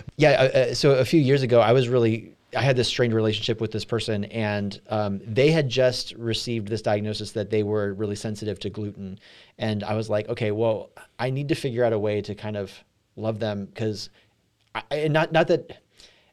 yeah. 0.17 0.31
Uh, 0.31 0.59
uh, 0.59 0.75
so 0.75 0.93
a 0.93 1.05
few 1.05 1.21
years 1.21 1.43
ago, 1.43 1.61
I 1.61 1.73
was 1.73 1.89
really. 1.89 2.31
I 2.57 2.63
had 2.63 2.77
this 2.77 2.87
strained 2.87 3.15
relationship 3.15 3.61
with 3.61 3.73
this 3.73 3.85
person, 3.85 4.27
and 4.27 4.81
um, 4.89 5.21
they 5.27 5.51
had 5.51 5.69
just 5.69 6.13
received 6.13 6.69
this 6.69 6.83
diagnosis 6.83 7.33
that 7.33 7.51
they 7.51 7.65
were 7.65 7.95
really 7.95 8.15
sensitive 8.15 8.61
to 8.61 8.71
gluten. 8.71 9.19
And 9.59 9.83
I 9.83 9.95
was 9.97 10.09
like, 10.09 10.29
okay, 10.29 10.53
well, 10.53 10.91
I 11.19 11.31
need 11.31 11.49
to 11.49 11.57
figure 11.57 11.83
out 11.83 11.93
a 11.93 11.99
way 11.99 12.21
to 12.21 12.33
kind 12.37 12.57
of 12.57 12.71
love 13.17 13.39
them 13.39 13.67
because, 13.67 14.11
I, 14.75 15.09
not 15.09 15.33
not 15.33 15.49
that 15.49 15.79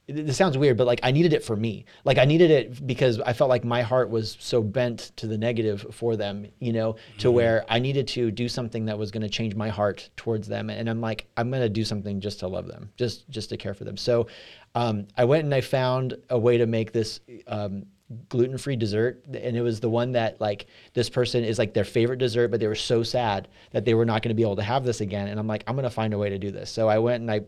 this 0.08 0.38
sounds 0.38 0.58
weird, 0.58 0.78
but 0.78 0.88
like 0.88 1.00
I 1.04 1.12
needed 1.12 1.34
it 1.34 1.44
for 1.44 1.56
me. 1.56 1.86
Like 2.04 2.18
I 2.18 2.26
needed 2.26 2.52
it 2.52 2.86
because 2.86 3.20
I 3.22 3.34
felt 3.34 3.50
like 3.50 3.64
my 3.64 3.82
heart 3.82 4.10
was 4.10 4.38
so 4.40 4.62
bent 4.62 5.12
to 5.18 5.28
the 5.28 5.38
negative 5.38 5.86
for 5.92 6.16
them, 6.16 6.48
you 6.60 6.74
know, 6.74 6.96
to 7.20 7.32
where 7.32 7.66
I 7.70 7.80
needed 7.80 8.08
to 8.10 8.32
do 8.32 8.48
something 8.48 8.86
that 8.86 8.98
was 8.98 9.12
going 9.12 9.22
to 9.22 9.30
change 9.30 9.56
my 9.56 9.70
heart 9.70 10.10
towards 10.18 10.48
them. 10.48 10.70
And 10.70 10.90
I'm 10.90 11.02
like, 11.02 11.28
I'm 11.38 11.50
going 11.50 11.62
to 11.62 11.70
do 11.70 11.84
something 11.84 12.20
just 12.20 12.40
to 12.40 12.48
love 12.48 12.68
them, 12.68 12.92
just 12.98 13.30
just 13.30 13.50
to 13.50 13.58
care 13.58 13.74
for 13.74 13.84
them. 13.84 13.98
So 13.98 14.28
um, 14.76 15.08
I 15.18 15.26
went 15.26 15.46
and 15.46 15.54
I 15.54 15.62
found 15.62 16.16
a 16.30 16.38
way 16.38 16.58
to 16.58 16.66
make 16.66 16.92
this. 16.92 17.20
Um, 17.48 17.86
gluten-free 18.30 18.76
dessert 18.76 19.24
and 19.28 19.56
it 19.56 19.62
was 19.62 19.80
the 19.80 19.90
one 19.90 20.12
that 20.12 20.40
like 20.42 20.68
this 20.94 21.10
person 21.10 21.44
is 21.44 21.58
like 21.58 21.74
their 21.74 21.86
favorite 21.86 22.18
dessert 22.18 22.50
but 22.50 22.60
they 22.60 22.68
were 22.68 22.76
so 22.76 23.04
sad 23.04 23.48
that 23.72 23.86
they 23.86 23.94
were 23.94 24.06
not 24.06 24.22
going 24.22 24.30
to 24.30 24.36
be 24.36 24.42
able 24.42 24.56
to 24.56 24.64
have 24.64 24.84
this 24.84 25.02
again 25.02 25.28
and 25.28 25.40
i'm 25.40 25.48
like 25.48 25.64
i'm 25.68 25.76
going 25.76 25.84
to 25.84 25.90
find 25.90 26.14
a 26.14 26.18
way 26.18 26.30
to 26.30 26.38
do 26.38 26.52
this. 26.52 26.70
So 26.70 26.88
i 26.90 27.00
went 27.00 27.22
and 27.22 27.32
i 27.32 27.42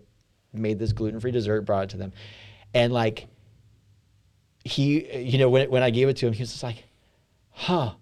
made 0.54 0.80
this 0.80 0.94
gluten-free 0.94 1.32
dessert 1.32 1.62
brought 1.62 1.86
it 1.86 1.90
to 1.90 1.98
them 1.98 2.14
and 2.74 2.94
like 2.94 3.28
he 4.64 5.18
you 5.18 5.38
know 5.38 5.50
when, 5.50 5.70
when 5.70 5.84
i 5.84 5.90
gave 5.90 6.08
it 6.08 6.18
to 6.18 6.28
him 6.28 6.34
he 6.34 6.42
was 6.44 6.52
just 6.52 6.64
like 6.64 6.84
huh 7.52 7.94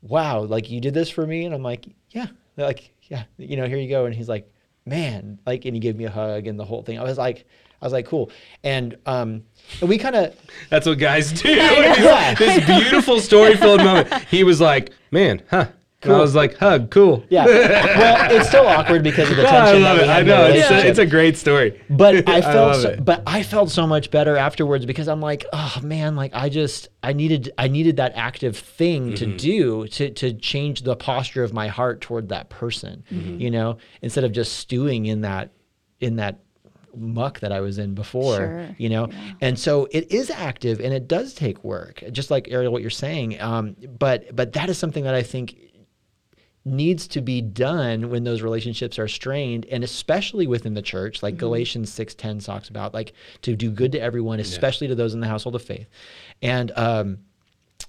wow 0.00 0.40
like 0.40 0.70
you 0.70 0.80
did 0.80 0.94
this 0.94 1.10
for 1.10 1.26
me? 1.26 1.44
And 1.44 1.54
i'm 1.54 1.62
like 1.62 1.86
yeah 2.10 2.26
They're 2.56 2.66
like 2.66 2.92
yeah 3.02 3.24
you 3.36 3.56
know 3.56 3.66
here 3.66 3.78
you 3.78 3.88
go. 3.88 4.06
And 4.06 4.14
he's 4.14 4.28
like 4.28 4.50
man 4.86 5.38
like 5.46 5.64
and 5.64 5.74
he 5.74 5.80
gave 5.80 5.96
me 5.96 6.04
a 6.04 6.10
hug 6.10 6.46
and 6.46 6.58
the 6.58 6.64
whole 6.64 6.82
thing. 6.82 6.98
I 6.98 7.04
was 7.04 7.18
like 7.18 7.46
i 7.80 7.84
was 7.86 7.92
like 7.92 8.06
cool 8.06 8.30
and 8.64 8.96
um 9.06 9.42
and 9.80 9.88
we 9.88 9.98
kind 9.98 10.16
of 10.16 10.34
That's 10.70 10.86
what 10.86 10.98
guys 10.98 11.32
do. 11.32 11.48
Yeah. 11.54 12.34
this 12.38 12.64
beautiful 12.64 13.20
story 13.20 13.54
filled 13.56 13.82
moment. 13.84 14.12
He 14.24 14.42
was 14.44 14.60
like, 14.62 14.92
man, 15.10 15.42
huh? 15.50 15.66
And 16.02 16.12
I 16.12 16.14
Cool. 16.14 16.18
was 16.22 16.34
like, 16.36 16.56
hug, 16.56 16.90
cool. 16.90 17.24
yeah 17.28 17.44
well 17.44 18.30
it's 18.30 18.48
still 18.48 18.66
awkward 18.66 19.02
because 19.02 19.28
of 19.30 19.36
the 19.36 19.42
Oh, 19.46 19.50
tension 19.50 19.82
I 19.84 19.88
love 19.92 19.98
it. 19.98 20.08
I 20.08 20.12
had 20.14 20.20
in 20.22 20.28
the 20.28 20.34
know. 20.34 20.46
It's 20.46 20.70
a, 20.70 20.88
it's 20.88 20.98
a 21.00 21.06
great 21.06 21.36
story. 21.36 21.82
but 21.90 22.28
I 22.28 22.36
I 22.36 22.40
felt 22.40 22.72
love 22.72 22.82
so, 22.82 22.88
it. 22.90 23.04
but 23.04 23.22
I 23.26 23.42
felt 23.42 23.70
so 23.70 23.84
much 23.86 24.10
better 24.10 24.36
afterwards 24.36 24.86
because 24.86 25.08
I'm 25.08 25.20
like, 25.20 25.44
oh 25.52 25.76
man, 25.82 26.14
like 26.16 26.30
I 26.34 26.48
just 26.50 26.88
I 27.02 27.12
needed 27.12 27.50
I 27.58 27.66
needed 27.68 27.96
that 27.96 28.12
active 28.14 28.56
thing 28.56 29.14
to 29.16 29.26
Mm-hmm. 29.26 29.36
do 29.36 29.86
to 29.88 30.10
to 30.10 30.32
change 30.34 30.82
the 30.82 30.94
posture 30.96 31.42
of 31.42 31.52
my 31.52 31.66
heart 31.68 32.00
toward 32.00 32.28
that 32.30 32.48
person, 32.48 33.02
Mm-hmm. 33.12 33.40
you 33.40 33.50
know, 33.50 33.78
instead 34.00 34.22
of 34.24 34.30
just 34.32 34.52
stewing 34.54 35.06
in 35.06 35.22
that 35.22 35.50
in 36.00 36.16
that 36.16 36.38
muck 36.98 37.40
that 37.40 37.52
I 37.52 37.60
was 37.60 37.78
in 37.78 37.94
before, 37.94 38.36
Sure, 38.36 38.68
you 38.78 38.88
know. 38.88 39.08
And 39.40 39.58
so 39.58 39.88
it 39.90 40.10
is 40.12 40.30
active 40.30 40.80
and 40.80 40.92
it 40.92 41.08
does 41.08 41.34
take 41.34 41.62
work, 41.64 42.02
just 42.12 42.30
like 42.30 42.48
Ariel, 42.50 42.72
what 42.72 42.82
you're 42.82 42.90
saying. 42.90 43.40
Um, 43.40 43.76
but 43.98 44.34
but 44.34 44.52
that 44.54 44.68
is 44.68 44.78
something 44.78 45.04
that 45.04 45.14
I 45.14 45.22
think 45.22 45.56
needs 46.64 47.06
to 47.08 47.20
be 47.20 47.40
done 47.40 48.10
when 48.10 48.24
those 48.24 48.42
relationships 48.42 48.98
are 48.98 49.08
strained 49.08 49.64
and 49.66 49.82
especially 49.82 50.46
within 50.46 50.74
the 50.74 50.82
church 50.82 51.22
like 51.22 51.36
galatians 51.36 51.90
6.10 51.90 52.44
talks 52.44 52.68
about 52.68 52.92
like 52.92 53.12
to 53.42 53.56
do 53.56 53.70
good 53.70 53.92
to 53.92 54.00
everyone 54.00 54.38
especially 54.40 54.86
to 54.88 54.94
those 54.94 55.14
in 55.14 55.20
the 55.20 55.26
household 55.28 55.54
of 55.54 55.62
faith. 55.62 55.88
And 56.42 56.70
um 56.76 57.18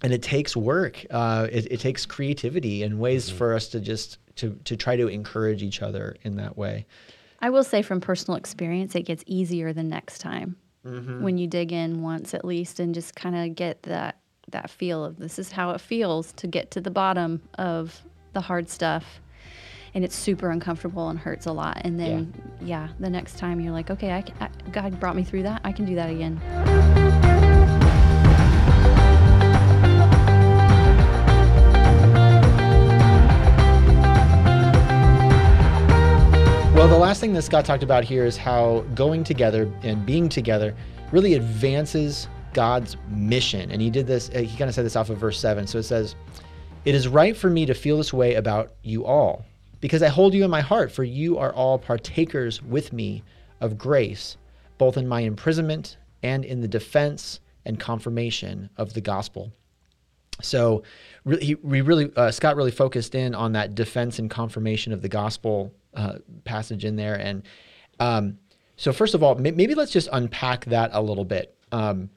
and 0.01 0.13
it 0.13 0.21
takes 0.21 0.55
work 0.55 1.05
uh 1.11 1.47
it, 1.51 1.71
it 1.71 1.79
takes 1.79 2.05
creativity 2.05 2.83
and 2.83 2.99
ways 2.99 3.29
for 3.29 3.53
us 3.53 3.67
to 3.69 3.79
just 3.79 4.17
to 4.35 4.57
to 4.63 4.77
try 4.77 4.95
to 4.95 5.07
encourage 5.07 5.61
each 5.61 5.81
other 5.81 6.15
in 6.21 6.37
that 6.37 6.57
way 6.57 6.85
I 7.41 7.49
will 7.49 7.63
say 7.63 7.81
from 7.81 8.01
personal 8.01 8.37
experience, 8.37 8.95
it 8.95 9.03
gets 9.03 9.23
easier 9.25 9.73
the 9.73 9.83
next 9.83 10.19
time 10.19 10.57
mm-hmm. 10.85 11.23
when 11.23 11.37
you 11.37 11.47
dig 11.47 11.71
in 11.71 12.01
once 12.01 12.33
at 12.33 12.43
least 12.43 12.79
and 12.79 12.93
just 12.93 13.15
kind 13.15 13.35
of 13.35 13.55
get 13.55 13.83
that 13.83 14.17
that 14.51 14.69
feel 14.69 15.05
of 15.05 15.17
this 15.19 15.37
is 15.37 15.51
how 15.51 15.71
it 15.71 15.81
feels 15.81 16.33
to 16.33 16.47
get 16.47 16.71
to 16.71 16.81
the 16.81 16.89
bottom 16.89 17.41
of 17.59 18.01
the 18.33 18.41
hard 18.41 18.67
stuff. 18.69 19.21
And 19.93 20.03
it's 20.03 20.15
super 20.15 20.51
uncomfortable 20.51 21.09
and 21.09 21.17
hurts 21.17 21.45
a 21.45 21.51
lot. 21.51 21.81
And 21.83 21.99
then, 21.99 22.33
yeah, 22.61 22.89
the 22.99 23.09
next 23.09 23.37
time 23.37 23.59
you're 23.59 23.73
like, 23.73 23.89
okay, 23.89 24.11
I, 24.11 24.21
can, 24.21 24.35
I, 24.39 24.49
God 24.69 24.99
brought 24.99 25.15
me 25.15 25.23
through 25.23 25.43
that. 25.43 25.61
I 25.63 25.71
can 25.71 25.85
do 25.85 25.95
that 25.95 26.09
again. 26.09 27.08
Well, 36.79 36.87
the 36.87 36.97
last 36.97 37.19
thing 37.19 37.33
that 37.33 37.41
Scott 37.41 37.65
talked 37.65 37.83
about 37.83 38.05
here 38.05 38.23
is 38.23 38.37
how 38.37 38.85
going 38.95 39.25
together 39.25 39.69
and 39.83 40.05
being 40.05 40.29
together 40.29 40.73
really 41.11 41.33
advances 41.33 42.29
God's 42.53 42.95
mission. 43.09 43.69
And 43.69 43.81
he 43.81 43.89
did 43.89 44.07
this, 44.07 44.29
uh, 44.29 44.39
he 44.39 44.57
kind 44.57 44.69
of 44.69 44.75
said 44.75 44.85
this 44.85 44.95
off 44.95 45.09
of 45.09 45.17
verse 45.17 45.37
7. 45.37 45.67
So 45.67 45.79
it 45.79 45.83
says, 45.83 46.15
It 46.85 46.95
is 46.95 47.09
right 47.09 47.35
for 47.35 47.49
me 47.49 47.65
to 47.65 47.73
feel 47.73 47.97
this 47.97 48.13
way 48.13 48.35
about 48.35 48.75
you 48.81 49.05
all, 49.05 49.43
because 49.81 50.01
I 50.01 50.07
hold 50.07 50.33
you 50.33 50.45
in 50.45 50.49
my 50.49 50.61
heart, 50.61 50.89
for 50.89 51.03
you 51.03 51.37
are 51.37 51.51
all 51.51 51.77
partakers 51.77 52.63
with 52.63 52.93
me 52.93 53.23
of 53.59 53.77
grace, 53.77 54.37
both 54.77 54.95
in 54.95 55.05
my 55.05 55.19
imprisonment 55.19 55.97
and 56.23 56.45
in 56.45 56.61
the 56.61 56.67
defense 56.69 57.41
and 57.65 57.77
confirmation 57.77 58.69
of 58.77 58.93
the 58.93 59.01
gospel. 59.01 59.51
So 60.41 60.83
he, 61.41 61.55
we 61.55 61.81
really 61.81 62.09
uh, 62.15 62.31
Scott 62.31 62.55
really 62.55 62.71
focused 62.71 63.15
in 63.15 63.35
on 63.35 63.51
that 63.51 63.75
defense 63.75 64.17
and 64.17 64.29
confirmation 64.29 64.93
of 64.93 65.01
the 65.01 65.09
gospel 65.09 65.73
uh, 65.93 66.19
passage 66.43 66.85
in 66.85 66.95
there, 66.95 67.15
and 67.15 67.43
um, 67.99 68.37
so 68.77 68.93
first 68.93 69.13
of 69.13 69.23
all, 69.23 69.35
may- 69.35 69.51
maybe 69.51 69.75
let's 69.75 69.91
just 69.91 70.09
unpack 70.11 70.65
that 70.65 70.91
a 70.93 71.01
little 71.01 71.25
bit. 71.25 71.55
Um, 71.71 72.09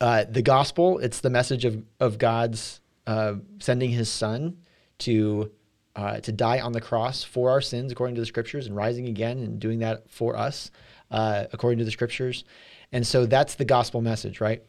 uh, 0.00 0.24
the 0.28 0.42
gospel, 0.42 0.98
it's 0.98 1.20
the 1.20 1.30
message 1.30 1.64
of 1.64 1.82
of 2.00 2.18
God's 2.18 2.80
uh, 3.06 3.34
sending 3.58 3.90
His 3.90 4.10
Son 4.10 4.58
to 4.98 5.50
uh, 5.94 6.20
to 6.20 6.32
die 6.32 6.60
on 6.60 6.72
the 6.72 6.80
cross 6.80 7.22
for 7.22 7.50
our 7.50 7.60
sins, 7.60 7.92
according 7.92 8.14
to 8.16 8.20
the 8.20 8.26
Scriptures, 8.26 8.66
and 8.66 8.76
rising 8.76 9.06
again 9.06 9.38
and 9.38 9.58
doing 9.58 9.78
that 9.80 10.10
for 10.10 10.36
us, 10.36 10.70
uh, 11.10 11.44
according 11.52 11.78
to 11.78 11.84
the 11.84 11.90
Scriptures, 11.90 12.44
and 12.92 13.06
so 13.06 13.26
that's 13.26 13.54
the 13.54 13.64
gospel 13.64 14.00
message, 14.00 14.40
right? 14.40 14.62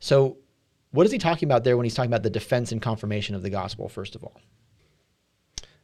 So 0.00 0.38
what 0.90 1.04
is 1.04 1.12
he 1.12 1.18
talking 1.18 1.48
about 1.48 1.64
there 1.64 1.76
when 1.76 1.84
he's 1.84 1.94
talking 1.94 2.10
about 2.10 2.22
the 2.22 2.30
defense 2.30 2.72
and 2.72 2.80
confirmation 2.80 3.34
of 3.34 3.42
the 3.42 3.50
gospel, 3.50 3.88
first 3.88 4.14
of 4.14 4.24
all? 4.24 4.40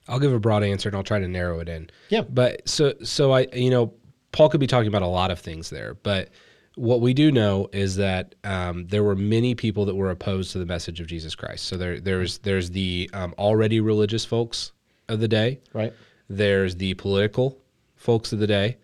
I'll 0.09 0.19
give 0.19 0.33
a 0.33 0.39
broad 0.39 0.63
answer 0.63 0.89
and 0.89 0.97
I'll 0.97 1.03
try 1.03 1.19
to 1.19 1.29
narrow 1.29 1.61
it 1.61 1.69
in. 1.69 1.91
Yeah. 2.09 2.23
But 2.23 2.69
so 2.69 2.95
so 3.03 3.33
I 3.33 3.47
you 3.53 3.71
know 3.71 3.95
Paul 4.33 4.49
could 4.49 4.61
be 4.61 4.67
talking 4.67 4.89
about 4.89 5.03
a 5.03 5.07
lot 5.07 5.31
of 5.31 5.39
things 5.39 5.71
there, 5.71 5.95
but 5.95 6.31
what 6.77 7.01
we 7.01 7.15
do 7.15 7.31
know 7.31 7.69
is 7.73 7.97
that 7.97 8.35
um, 8.43 8.87
there 8.89 9.05
were 9.05 9.15
many 9.15 9.55
people 9.55 9.85
that 9.85 9.95
were 9.95 10.11
opposed 10.11 10.51
to 10.53 10.59
the 10.59 10.67
message 10.67 11.01
of 11.01 11.07
Jesus 11.07 11.35
Christ. 11.35 11.67
So 11.67 11.77
there 11.77 12.01
there's 12.01 12.39
there's 12.39 12.71
the 12.71 13.09
um, 13.13 13.35
already 13.39 13.81
religious 13.81 14.25
folks 14.25 14.73
of 15.09 15.21
the 15.21 15.29
day. 15.29 15.61
Right. 15.73 15.93
There's 16.29 16.77
the 16.77 16.95
political 16.95 17.59
folks 17.97 18.33
of 18.33 18.39
the 18.39 18.47
day. 18.47 18.79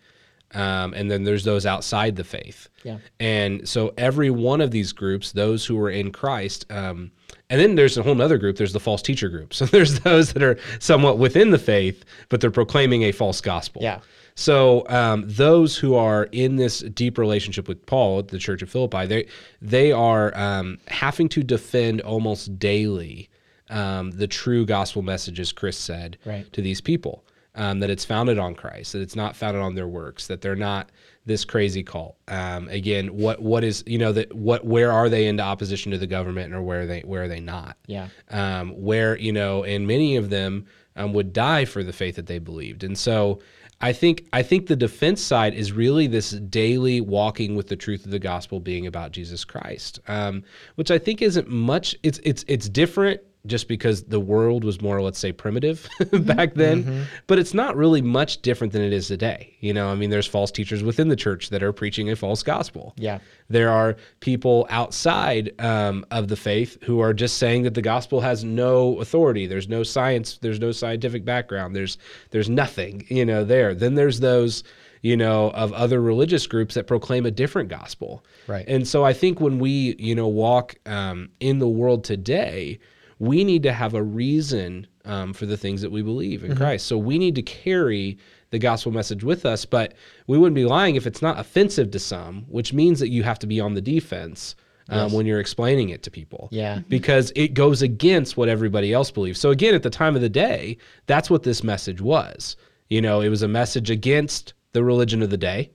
Um, 0.53 0.93
and 0.93 1.09
then 1.09 1.23
there's 1.23 1.45
those 1.45 1.65
outside 1.65 2.17
the 2.17 2.25
faith. 2.25 2.67
Yeah. 2.83 2.97
And 3.21 3.67
so 3.67 3.93
every 3.97 4.29
one 4.29 4.59
of 4.59 4.71
these 4.71 4.91
groups, 4.91 5.31
those 5.31 5.65
who 5.65 5.77
were 5.77 5.89
in 5.89 6.11
Christ, 6.11 6.65
um, 6.69 7.11
and 7.49 7.59
then 7.59 7.75
there's 7.75 7.97
a 7.97 8.03
whole 8.03 8.19
other 8.21 8.37
group. 8.37 8.57
There's 8.57 8.73
the 8.73 8.79
false 8.79 9.01
teacher 9.01 9.29
group. 9.29 9.53
So 9.61 9.65
there's 9.65 9.99
those 10.01 10.33
that 10.33 10.43
are 10.43 10.57
somewhat 10.79 11.17
within 11.17 11.51
the 11.51 11.59
faith, 11.59 12.03
but 12.29 12.41
they're 12.41 12.51
proclaiming 12.51 13.03
a 13.03 13.11
false 13.11 13.41
gospel. 13.41 13.81
Yeah. 13.83 13.99
So 14.35 14.87
um, 14.87 15.25
those 15.27 15.77
who 15.77 15.95
are 15.95 16.23
in 16.31 16.55
this 16.55 16.79
deep 16.79 17.17
relationship 17.17 17.67
with 17.67 17.85
Paul, 17.85 18.19
at 18.19 18.29
the 18.29 18.37
Church 18.39 18.61
of 18.61 18.69
Philippi, 18.69 19.05
they 19.05 19.27
they 19.61 19.91
are 19.91 20.35
um, 20.37 20.77
having 20.87 21.27
to 21.29 21.43
defend 21.43 22.01
almost 22.01 22.57
daily 22.57 23.29
um, 23.69 24.11
the 24.11 24.27
true 24.27 24.65
gospel 24.65 25.01
message, 25.01 25.39
as 25.39 25.51
Chris 25.51 25.77
said, 25.77 26.17
Right. 26.25 26.51
to 26.53 26.61
these 26.61 26.81
people. 26.81 27.23
Um, 27.53 27.81
that 27.81 27.89
it's 27.89 28.05
founded 28.05 28.39
on 28.39 28.55
Christ, 28.55 28.93
that 28.93 29.01
it's 29.01 29.15
not 29.17 29.35
founded 29.35 29.61
on 29.61 29.75
their 29.75 29.87
works, 29.87 30.27
that 30.27 30.39
they're 30.41 30.55
not 30.55 30.89
this 31.25 31.45
crazy 31.45 31.83
cult. 31.83 32.17
Um, 32.27 32.67
again, 32.69 33.15
what 33.15 33.41
what 33.41 33.63
is 33.63 33.83
you 33.85 33.97
know 33.97 34.11
that 34.13 34.33
what 34.33 34.65
where 34.65 34.91
are 34.91 35.09
they 35.09 35.27
into 35.27 35.43
opposition 35.43 35.91
to 35.91 35.97
the 35.97 36.07
government, 36.07 36.53
or 36.53 36.61
where 36.61 36.81
are 36.81 36.85
they 36.85 37.01
where 37.01 37.23
are 37.23 37.27
they 37.27 37.39
not? 37.39 37.77
Yeah. 37.87 38.09
um, 38.29 38.71
where 38.71 39.17
you 39.17 39.31
know, 39.31 39.63
and 39.63 39.87
many 39.87 40.15
of 40.15 40.29
them 40.29 40.65
um, 40.95 41.13
would 41.13 41.33
die 41.33 41.65
for 41.65 41.83
the 41.83 41.93
faith 41.93 42.15
that 42.15 42.27
they 42.27 42.39
believed. 42.39 42.83
And 42.83 42.97
so, 42.97 43.39
I 43.81 43.93
think 43.93 44.27
I 44.33 44.43
think 44.43 44.67
the 44.67 44.75
defense 44.75 45.21
side 45.21 45.53
is 45.53 45.71
really 45.71 46.07
this 46.07 46.31
daily 46.31 47.01
walking 47.01 47.55
with 47.55 47.67
the 47.67 47.75
truth 47.75 48.05
of 48.05 48.11
the 48.11 48.19
gospel 48.19 48.59
being 48.59 48.87
about 48.87 49.11
Jesus 49.11 49.45
Christ, 49.45 49.99
um, 50.07 50.43
which 50.75 50.91
I 50.91 50.97
think 50.97 51.21
isn't 51.21 51.47
much. 51.47 51.95
It's 52.03 52.19
it's 52.23 52.43
it's 52.47 52.67
different 52.67 53.21
just 53.45 53.67
because 53.67 54.03
the 54.03 54.19
world 54.19 54.63
was 54.63 54.81
more, 54.81 55.01
let's 55.01 55.17
say, 55.17 55.31
primitive 55.31 55.89
back 56.11 56.53
then, 56.53 57.07
but 57.27 57.39
it's 57.39 57.53
not 57.53 57.75
really 57.75 58.01
much 58.01 58.41
different 58.41 58.71
than 58.71 58.83
it 58.83 58.93
is 58.93 59.07
today. 59.07 59.55
You 59.61 59.73
know, 59.73 59.89
I 59.89 59.95
mean, 59.95 60.09
there's 60.09 60.27
false 60.27 60.51
teachers 60.51 60.83
within 60.83 61.07
the 61.07 61.15
church 61.15 61.49
that 61.49 61.63
are 61.63 61.73
preaching 61.73 62.09
a 62.11 62.15
false 62.15 62.43
gospel. 62.43 62.93
Yeah. 62.97 63.19
There 63.49 63.69
are 63.69 63.95
people 64.19 64.67
outside 64.69 65.59
um, 65.59 66.05
of 66.11 66.27
the 66.27 66.35
faith 66.35 66.77
who 66.83 66.99
are 66.99 67.13
just 67.13 67.37
saying 67.37 67.63
that 67.63 67.73
the 67.73 67.81
gospel 67.81 68.21
has 68.21 68.43
no 68.43 68.99
authority. 68.99 69.47
There's 69.47 69.67
no 69.67 69.83
science. 69.83 70.37
There's 70.41 70.59
no 70.59 70.71
scientific 70.71 71.25
background. 71.25 71.75
There's 71.75 71.97
there's 72.29 72.49
nothing. 72.49 73.05
You 73.09 73.25
know 73.25 73.43
there. 73.43 73.73
Then 73.73 73.95
there's 73.95 74.19
those 74.19 74.63
you 75.01 75.17
know 75.17 75.49
of 75.51 75.73
other 75.73 75.99
religious 75.99 76.47
groups 76.47 76.75
that 76.75 76.87
proclaim 76.87 77.25
a 77.25 77.31
different 77.31 77.69
gospel. 77.69 78.23
Right. 78.47 78.65
And 78.67 78.87
so 78.87 79.03
I 79.03 79.13
think 79.13 79.41
when 79.41 79.59
we 79.59 79.95
you 79.97 80.15
know 80.15 80.27
walk 80.27 80.75
um, 80.85 81.29
in 81.39 81.59
the 81.59 81.67
world 81.67 82.03
today, 82.03 82.79
we 83.21 83.43
need 83.43 83.61
to 83.61 83.71
have 83.71 83.93
a 83.93 84.01
reason 84.01 84.87
um, 85.05 85.31
for 85.31 85.45
the 85.45 85.55
things 85.55 85.83
that 85.83 85.91
we 85.91 86.01
believe 86.01 86.43
in 86.43 86.55
Christ. 86.55 86.87
So 86.87 86.97
we 86.97 87.19
need 87.19 87.35
to 87.35 87.43
carry 87.43 88.17
the 88.49 88.57
gospel 88.57 88.91
message 88.91 89.23
with 89.23 89.45
us, 89.45 89.63
but 89.63 89.93
we 90.25 90.39
wouldn't 90.39 90.55
be 90.55 90.65
lying 90.65 90.95
if 90.95 91.05
it's 91.05 91.21
not 91.21 91.39
offensive 91.39 91.91
to 91.91 91.99
some, 91.99 92.45
which 92.47 92.73
means 92.73 92.99
that 92.99 93.09
you 93.09 93.21
have 93.21 93.37
to 93.37 93.45
be 93.45 93.59
on 93.59 93.75
the 93.75 93.81
defense 93.81 94.55
um, 94.89 95.11
when 95.11 95.27
you're 95.27 95.39
explaining 95.39 95.89
it 95.89 96.01
to 96.01 96.09
people. 96.09 96.49
Yeah. 96.51 96.79
Because 96.89 97.31
it 97.35 97.53
goes 97.53 97.83
against 97.83 98.37
what 98.37 98.49
everybody 98.49 98.91
else 98.91 99.11
believes. 99.11 99.39
So 99.39 99.51
again, 99.51 99.75
at 99.75 99.83
the 99.83 99.91
time 99.91 100.15
of 100.15 100.23
the 100.23 100.27
day, 100.27 100.79
that's 101.05 101.29
what 101.29 101.43
this 101.43 101.63
message 101.63 102.01
was. 102.01 102.57
You 102.89 103.01
know, 103.01 103.21
it 103.21 103.29
was 103.29 103.43
a 103.43 103.47
message 103.47 103.91
against 103.91 104.55
the 104.71 104.83
religion 104.83 105.21
of 105.21 105.29
the 105.29 105.37
day. 105.37 105.69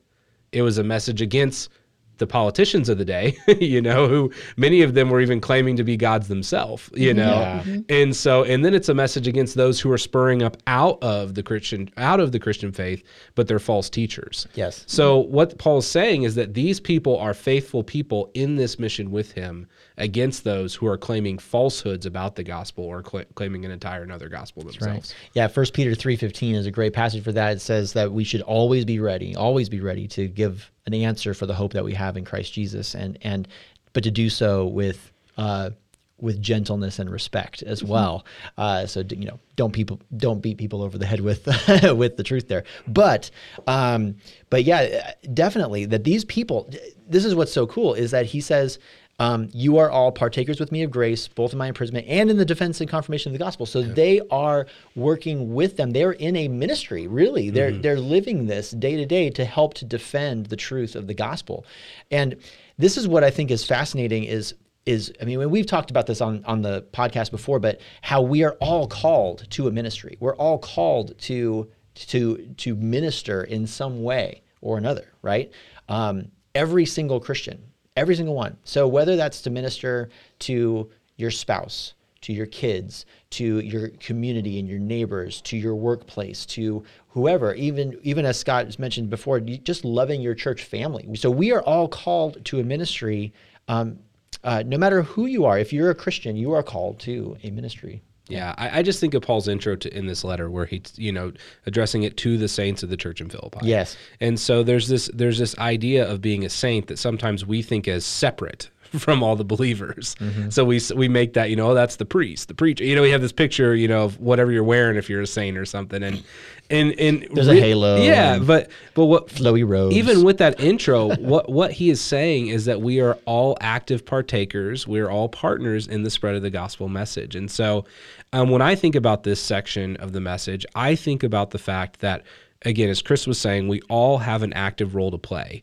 It 0.51 0.63
was 0.63 0.79
a 0.79 0.85
message 0.85 1.23
against 1.23 1.71
the 2.19 2.27
politicians 2.27 2.89
of 2.89 2.99
the 2.99 3.05
day, 3.05 3.37
you 3.61 3.81
know, 3.81 4.09
who 4.09 4.33
many 4.57 4.83
of 4.83 4.95
them 4.95 5.11
were 5.11 5.21
even 5.21 5.41
claiming 5.41 5.77
to 5.77 5.85
be 5.85 5.97
gods 5.97 6.29
themselves, 6.29 6.89
you 6.95 7.11
mm-hmm. 7.11 7.19
know. 7.19 7.41
Yeah. 7.41 7.63
Mm-hmm. 7.63 7.81
And 7.89 8.17
so 8.17 8.45
and 8.45 8.65
then 8.65 8.75
it's 8.75 8.89
a 8.89 8.95
message 8.95 9.27
against 9.29 9.55
those 9.55 9.81
who 9.81 9.91
are 9.91 9.99
spurring 9.99 10.43
up 10.43 10.57
out 10.67 11.03
of 11.03 11.35
the 11.35 11.43
Christian 11.43 11.91
out 11.97 12.21
of 12.21 12.33
the 12.33 12.39
Christian 12.39 12.73
faith, 12.73 13.03
but 13.35 13.49
they're 13.49 13.59
false 13.59 13.91
teachers. 13.91 14.47
Yes. 14.55 14.85
So 14.87 15.19
what 15.19 15.59
Paul's 15.59 15.87
saying 15.87 16.23
is 16.23 16.35
that 16.35 16.55
these 16.55 16.81
people 16.81 17.19
are 17.19 17.35
faithful 17.35 17.83
people 17.83 18.31
in 18.35 18.57
this 18.57 18.79
mission 18.79 19.11
with 19.11 19.33
him 19.33 19.67
against 19.99 20.45
those 20.45 20.75
who 20.75 20.87
are 20.87 20.99
claiming 20.99 21.39
falsehoods 21.39 22.07
about 22.07 22.37
the 22.37 22.43
gospel 22.43 22.85
or 22.85 23.03
cla 23.03 23.25
claiming 23.35 23.65
an 23.65 23.71
entire 23.71 24.03
another 24.03 24.29
gospel 24.29 24.63
themselves. 24.63 25.15
Yeah, 25.35 25.49
First 25.49 25.75
Peter 25.75 25.95
three 25.95 26.17
fifteen 26.17 26.55
is 26.55 26.67
a 26.67 26.71
great 26.71 26.93
passage 26.93 27.23
for 27.23 27.33
that. 27.33 27.53
It 27.53 27.61
says 27.61 27.93
that 27.95 28.13
we 28.13 28.25
should 28.25 28.43
always 28.43 28.85
be 28.85 29.01
ready, 29.01 29.35
always 29.35 29.69
be 29.69 29.81
ready 29.81 30.07
to 30.09 30.29
give 30.29 30.71
an 30.87 30.95
answer 30.95 31.35
for 31.35 31.47
the 31.47 31.55
hope 31.55 31.73
that 31.73 31.85
we 31.85 31.95
have 31.95 32.06
in 32.15 32.25
Christ 32.25 32.53
Jesus, 32.53 32.95
and 32.95 33.19
and 33.23 33.49
but 33.93 34.05
to 34.05 34.11
do 34.11 34.29
so 34.29 34.67
with 34.67 35.11
uh, 35.39 35.71
with 36.19 36.41
gentleness 36.41 36.99
and 36.99 37.11
respect 37.11 37.63
as 37.63 37.85
well. 37.85 38.25
Uh, 38.57 38.87
so 38.87 39.03
you 39.11 39.27
know, 39.27 39.39
don't 39.57 39.73
people 39.73 40.01
don't 40.17 40.41
beat 40.41 40.59
people 40.59 40.83
over 40.83 40.99
the 40.99 41.07
head 41.07 41.21
with 41.21 41.47
with 41.97 42.17
the 42.17 42.23
truth 42.23 42.49
there. 42.49 42.65
But 42.87 43.31
um, 43.67 44.17
but 44.51 44.65
yeah, 44.65 45.13
definitely 45.35 45.87
that 45.87 46.05
these 46.05 46.25
people. 46.25 46.71
This 47.09 47.25
is 47.25 47.35
what's 47.37 47.53
so 47.53 47.67
cool 47.67 47.95
is 47.95 48.11
that 48.11 48.27
he 48.27 48.41
says. 48.41 48.79
Um, 49.19 49.49
you 49.53 49.79
are 49.79 49.91
all 49.91 50.13
partakers 50.13 50.61
with 50.61 50.71
me 50.71 50.83
of 50.83 50.91
grace, 50.91 51.27
both 51.27 51.53
in 51.53 51.59
my 51.59 51.69
imprisonment 51.69 52.07
and 52.07 52.31
in 52.31 52.37
the 52.37 52.45
defense 52.45 52.81
and 52.81 52.91
confirmation 52.91 53.31
of 53.31 53.39
the 53.39 53.43
gospel. 53.43 53.65
So 53.65 53.81
they 53.81 54.21
are 54.31 54.67
working 54.95 55.55
with 55.55 55.79
them. 55.79 55.93
They're 55.93 56.13
in 56.13 56.37
a 56.37 56.49
ministry, 56.49 57.07
really. 57.07 57.49
They're 57.49 57.73
they're 57.73 57.99
living 57.99 58.47
this 58.47 58.73
day 58.73 58.97
to 58.97 59.07
day 59.07 59.31
to 59.31 59.45
help 59.45 59.73
to 59.75 59.87
defend 59.87 60.47
the 60.47 60.57
truth 60.57 60.95
of 60.95 61.07
the 61.07 61.15
gospel. 61.15 61.65
And 62.11 62.37
this 62.77 62.99
is 62.99 63.09
what 63.09 63.25
I 63.25 63.31
think 63.31 63.51
is 63.51 63.65
fascinating 63.65 64.25
is 64.25 64.55
is 64.85 65.13
I 65.21 65.25
mean 65.25 65.51
we've 65.51 65.67
talked 65.67 65.91
about 65.91 66.07
this 66.07 66.21
on 66.21 66.45
on 66.45 66.61
the 66.61 66.83
podcast 66.93 67.31
before, 67.31 67.59
but 67.59 67.81
how 68.03 68.21
we 68.21 68.45
are 68.45 68.57
all 68.61 68.87
called 68.87 69.49
to 69.51 69.67
a 69.67 69.73
ministry. 69.73 70.19
We're 70.21 70.37
all 70.37 70.59
called 70.59 71.19
to 71.21 71.71
to 71.95 72.55
to 72.59 72.75
minister 72.77 73.45
in 73.45 73.67
some 73.67 74.03
way 74.03 74.43
or 74.61 74.77
another, 74.77 75.13
right? 75.23 75.51
Um, 75.89 76.33
every 76.55 76.85
single 76.85 77.21
Christian, 77.21 77.63
every 77.97 78.15
single 78.15 78.35
one. 78.35 78.57
So 78.65 78.87
whether 78.87 79.17
that's 79.17 79.41
to 79.43 79.51
minister 79.51 80.11
to 80.41 80.91
your 81.17 81.31
spouse, 81.31 81.95
to 82.23 82.33
your 82.33 82.47
kids, 82.47 83.07
to 83.31 83.61
your 83.61 83.89
community 83.89 84.59
and 84.59 84.69
your 84.69 84.79
neighbors, 84.79 85.41
to 85.43 85.57
your 85.57 85.75
workplace, 85.75 86.45
to 86.47 86.85
whoever, 87.09 87.55
even 87.55 87.99
even 88.03 88.27
as 88.27 88.39
Scott 88.39 88.67
has 88.67 88.79
mentioned 88.79 89.11
before, 89.11 89.41
just 89.41 89.85
loving 89.85 90.21
your 90.21 90.35
church 90.35 90.65
family. 90.65 91.09
So 91.17 91.31
we 91.31 91.53
are 91.53 91.63
all 91.63 91.89
called 91.89 92.45
to 92.47 92.61
a 92.61 92.65
ministry. 92.65 93.33
Um, 93.69 93.99
uh, 94.45 94.63
no 94.67 94.79
matter 94.79 95.03
who 95.03 95.27
you 95.27 95.45
are, 95.45 95.59
if 95.59 95.73
you're 95.73 95.91
a 95.91 95.95
Christian, 95.95 96.37
you 96.37 96.53
are 96.53 96.63
called 96.63 96.99
to 97.01 97.37
a 97.43 97.51
ministry. 97.51 98.03
Yeah, 98.29 98.55
I, 98.59 98.81
I 98.81 98.83
just 98.83 99.01
think 99.01 99.15
of 99.15 99.23
Paul's 99.23 99.47
intro 99.47 99.77
to 99.77 99.97
in 99.97 100.07
this 100.07 100.25
letter 100.25 100.51
where 100.51 100.67
he's 100.67 100.93
you 100.97 101.13
know 101.13 101.33
addressing 101.67 102.03
it 102.03 102.17
to 102.19 102.37
the 102.37 102.49
saints 102.49 102.83
of 102.83 102.91
the 102.91 102.97
church 102.97 103.21
in 103.21 103.29
Philippi. 103.29 103.61
Yes. 103.63 103.97
and 104.21 104.39
so 104.39 104.63
there's 104.63 104.89
this 104.89 105.09
there's 105.15 105.39
this 105.39 105.57
idea 105.59 106.11
of 106.11 106.21
being 106.21 106.45
a 106.45 106.51
saint 106.51 106.89
that 106.89 106.99
sometimes 106.99 107.47
we 107.47 107.63
think 107.63 107.87
as 107.87 108.05
separate 108.05 108.71
from 108.99 109.23
all 109.23 109.37
the 109.37 109.45
believers. 109.45 110.15
Mm-hmm. 110.21 110.51
So 110.51 110.65
we 110.65 110.81
we 110.95 111.09
make 111.09 111.35
that 111.35 111.51
you 111.51 111.57
know 111.57 111.71
oh, 111.71 111.75
that's 111.75 111.97
the 111.97 112.05
priest, 112.05 112.49
the 112.49 112.55
preacher. 112.55 112.85
You 112.85 112.97
know 112.97 113.03
we 113.03 113.11
have 113.11 113.23
this 113.23 113.33
picture 113.33 113.75
you 113.75 113.89
know 113.89 114.05
of 114.05 114.21
whatever 114.21 114.53
you're 114.53 114.65
wearing 114.65 114.97
if 114.97 115.09
you're 115.11 115.23
a 115.23 115.27
saint 115.27 115.57
or 115.57 115.65
something, 115.65 116.03
and 116.03 116.23
and 116.71 116.99
and 116.99 117.27
There's 117.33 117.49
a 117.49 117.55
halo 117.55 117.97
Yeah, 117.97 118.39
but 118.39 118.71
but 118.95 119.07
what 119.07 119.29
Flowy 119.29 119.67
robes. 119.69 119.95
even 119.95 120.25
with 120.25 120.39
that 120.39 120.59
intro, 120.61 121.15
what 121.17 121.49
what 121.49 121.73
he 121.73 121.91
is 121.91 122.01
saying 122.01 122.49
is 122.49 122.65
that 122.65 122.81
we 122.81 123.01
are 123.01 123.19
all 123.25 123.57
active 123.61 124.05
partakers. 124.05 124.87
We're 124.87 125.09
all 125.09 125.29
partners 125.29 125.87
in 125.87 126.03
the 126.03 126.11
spread 126.11 126.35
of 126.35 126.43
the 126.43 126.51
gospel 126.51 126.89
message. 126.89 127.37
And 127.37 127.51
so, 127.51 127.85
um, 128.33 128.51
when 128.51 128.63
I 128.63 128.75
think 128.75 128.95
about 128.95 129.23
this 129.23 129.41
section 129.41 129.97
of 129.97 130.13
the 130.13 130.21
message, 130.21 130.67
I 130.75 130.95
think 130.95 131.23
about 131.23 131.51
the 131.51 131.59
fact 131.59 132.01
that, 132.01 132.25
again, 132.63 132.89
as 132.89 133.03
Chris 133.03 133.27
was 133.27 133.39
saying, 133.41 133.69
we 133.69 133.81
all 133.89 134.19
have 134.19 134.43
an 134.43 134.53
active 134.53 134.95
role 134.95 135.11
to 135.11 135.19
play. 135.19 135.63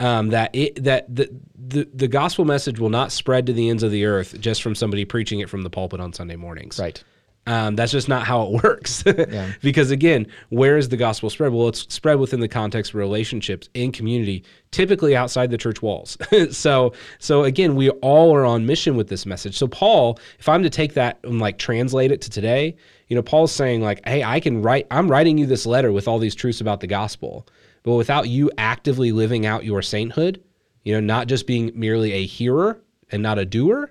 Um, 0.00 0.28
that 0.30 0.54
it 0.54 0.82
that 0.84 1.14
the, 1.14 1.30
the 1.56 1.88
the 1.92 2.08
gospel 2.08 2.44
message 2.44 2.78
will 2.78 2.90
not 2.90 3.12
spread 3.12 3.46
to 3.46 3.52
the 3.52 3.68
ends 3.68 3.82
of 3.82 3.90
the 3.90 4.04
earth 4.04 4.40
just 4.40 4.62
from 4.62 4.74
somebody 4.74 5.04
preaching 5.04 5.40
it 5.40 5.50
from 5.50 5.62
the 5.62 5.70
pulpit 5.70 6.00
on 6.00 6.12
Sunday 6.12 6.36
mornings. 6.36 6.78
right. 6.78 7.02
Um, 7.48 7.76
that's 7.76 7.92
just 7.92 8.10
not 8.10 8.26
how 8.26 8.42
it 8.42 8.50
works. 8.62 9.02
because 9.62 9.90
again, 9.90 10.26
where 10.50 10.76
is 10.76 10.90
the 10.90 10.98
gospel 10.98 11.30
spread? 11.30 11.52
Well, 11.52 11.68
it's 11.68 11.92
spread 11.92 12.18
within 12.18 12.40
the 12.40 12.48
context 12.48 12.92
of 12.92 12.96
relationships 12.96 13.70
in 13.72 13.90
community, 13.90 14.44
typically 14.70 15.16
outside 15.16 15.50
the 15.50 15.56
church 15.56 15.80
walls. 15.80 16.18
so, 16.50 16.92
so 17.18 17.44
again, 17.44 17.74
we 17.74 17.88
all 17.88 18.34
are 18.34 18.44
on 18.44 18.66
mission 18.66 18.96
with 18.96 19.08
this 19.08 19.24
message. 19.24 19.56
So, 19.56 19.66
Paul, 19.66 20.18
if 20.38 20.46
I'm 20.46 20.62
to 20.62 20.68
take 20.68 20.92
that 20.94 21.20
and 21.24 21.38
like 21.38 21.56
translate 21.56 22.12
it 22.12 22.20
to 22.20 22.30
today, 22.30 22.76
you 23.08 23.16
know, 23.16 23.22
Paul's 23.22 23.52
saying 23.52 23.80
like, 23.80 24.06
"Hey, 24.06 24.22
I 24.22 24.40
can 24.40 24.60
write. 24.60 24.86
I'm 24.90 25.10
writing 25.10 25.38
you 25.38 25.46
this 25.46 25.64
letter 25.64 25.90
with 25.90 26.06
all 26.06 26.18
these 26.18 26.34
truths 26.34 26.60
about 26.60 26.80
the 26.80 26.86
gospel, 26.86 27.46
but 27.88 27.94
without 27.94 28.28
you 28.28 28.50
actively 28.58 29.12
living 29.12 29.46
out 29.46 29.64
your 29.64 29.80
sainthood, 29.80 30.42
you 30.84 30.92
know, 30.92 31.00
not 31.00 31.26
just 31.26 31.46
being 31.46 31.72
merely 31.74 32.12
a 32.12 32.26
hearer 32.26 32.80
and 33.10 33.22
not 33.22 33.38
a 33.38 33.44
doer." 33.46 33.90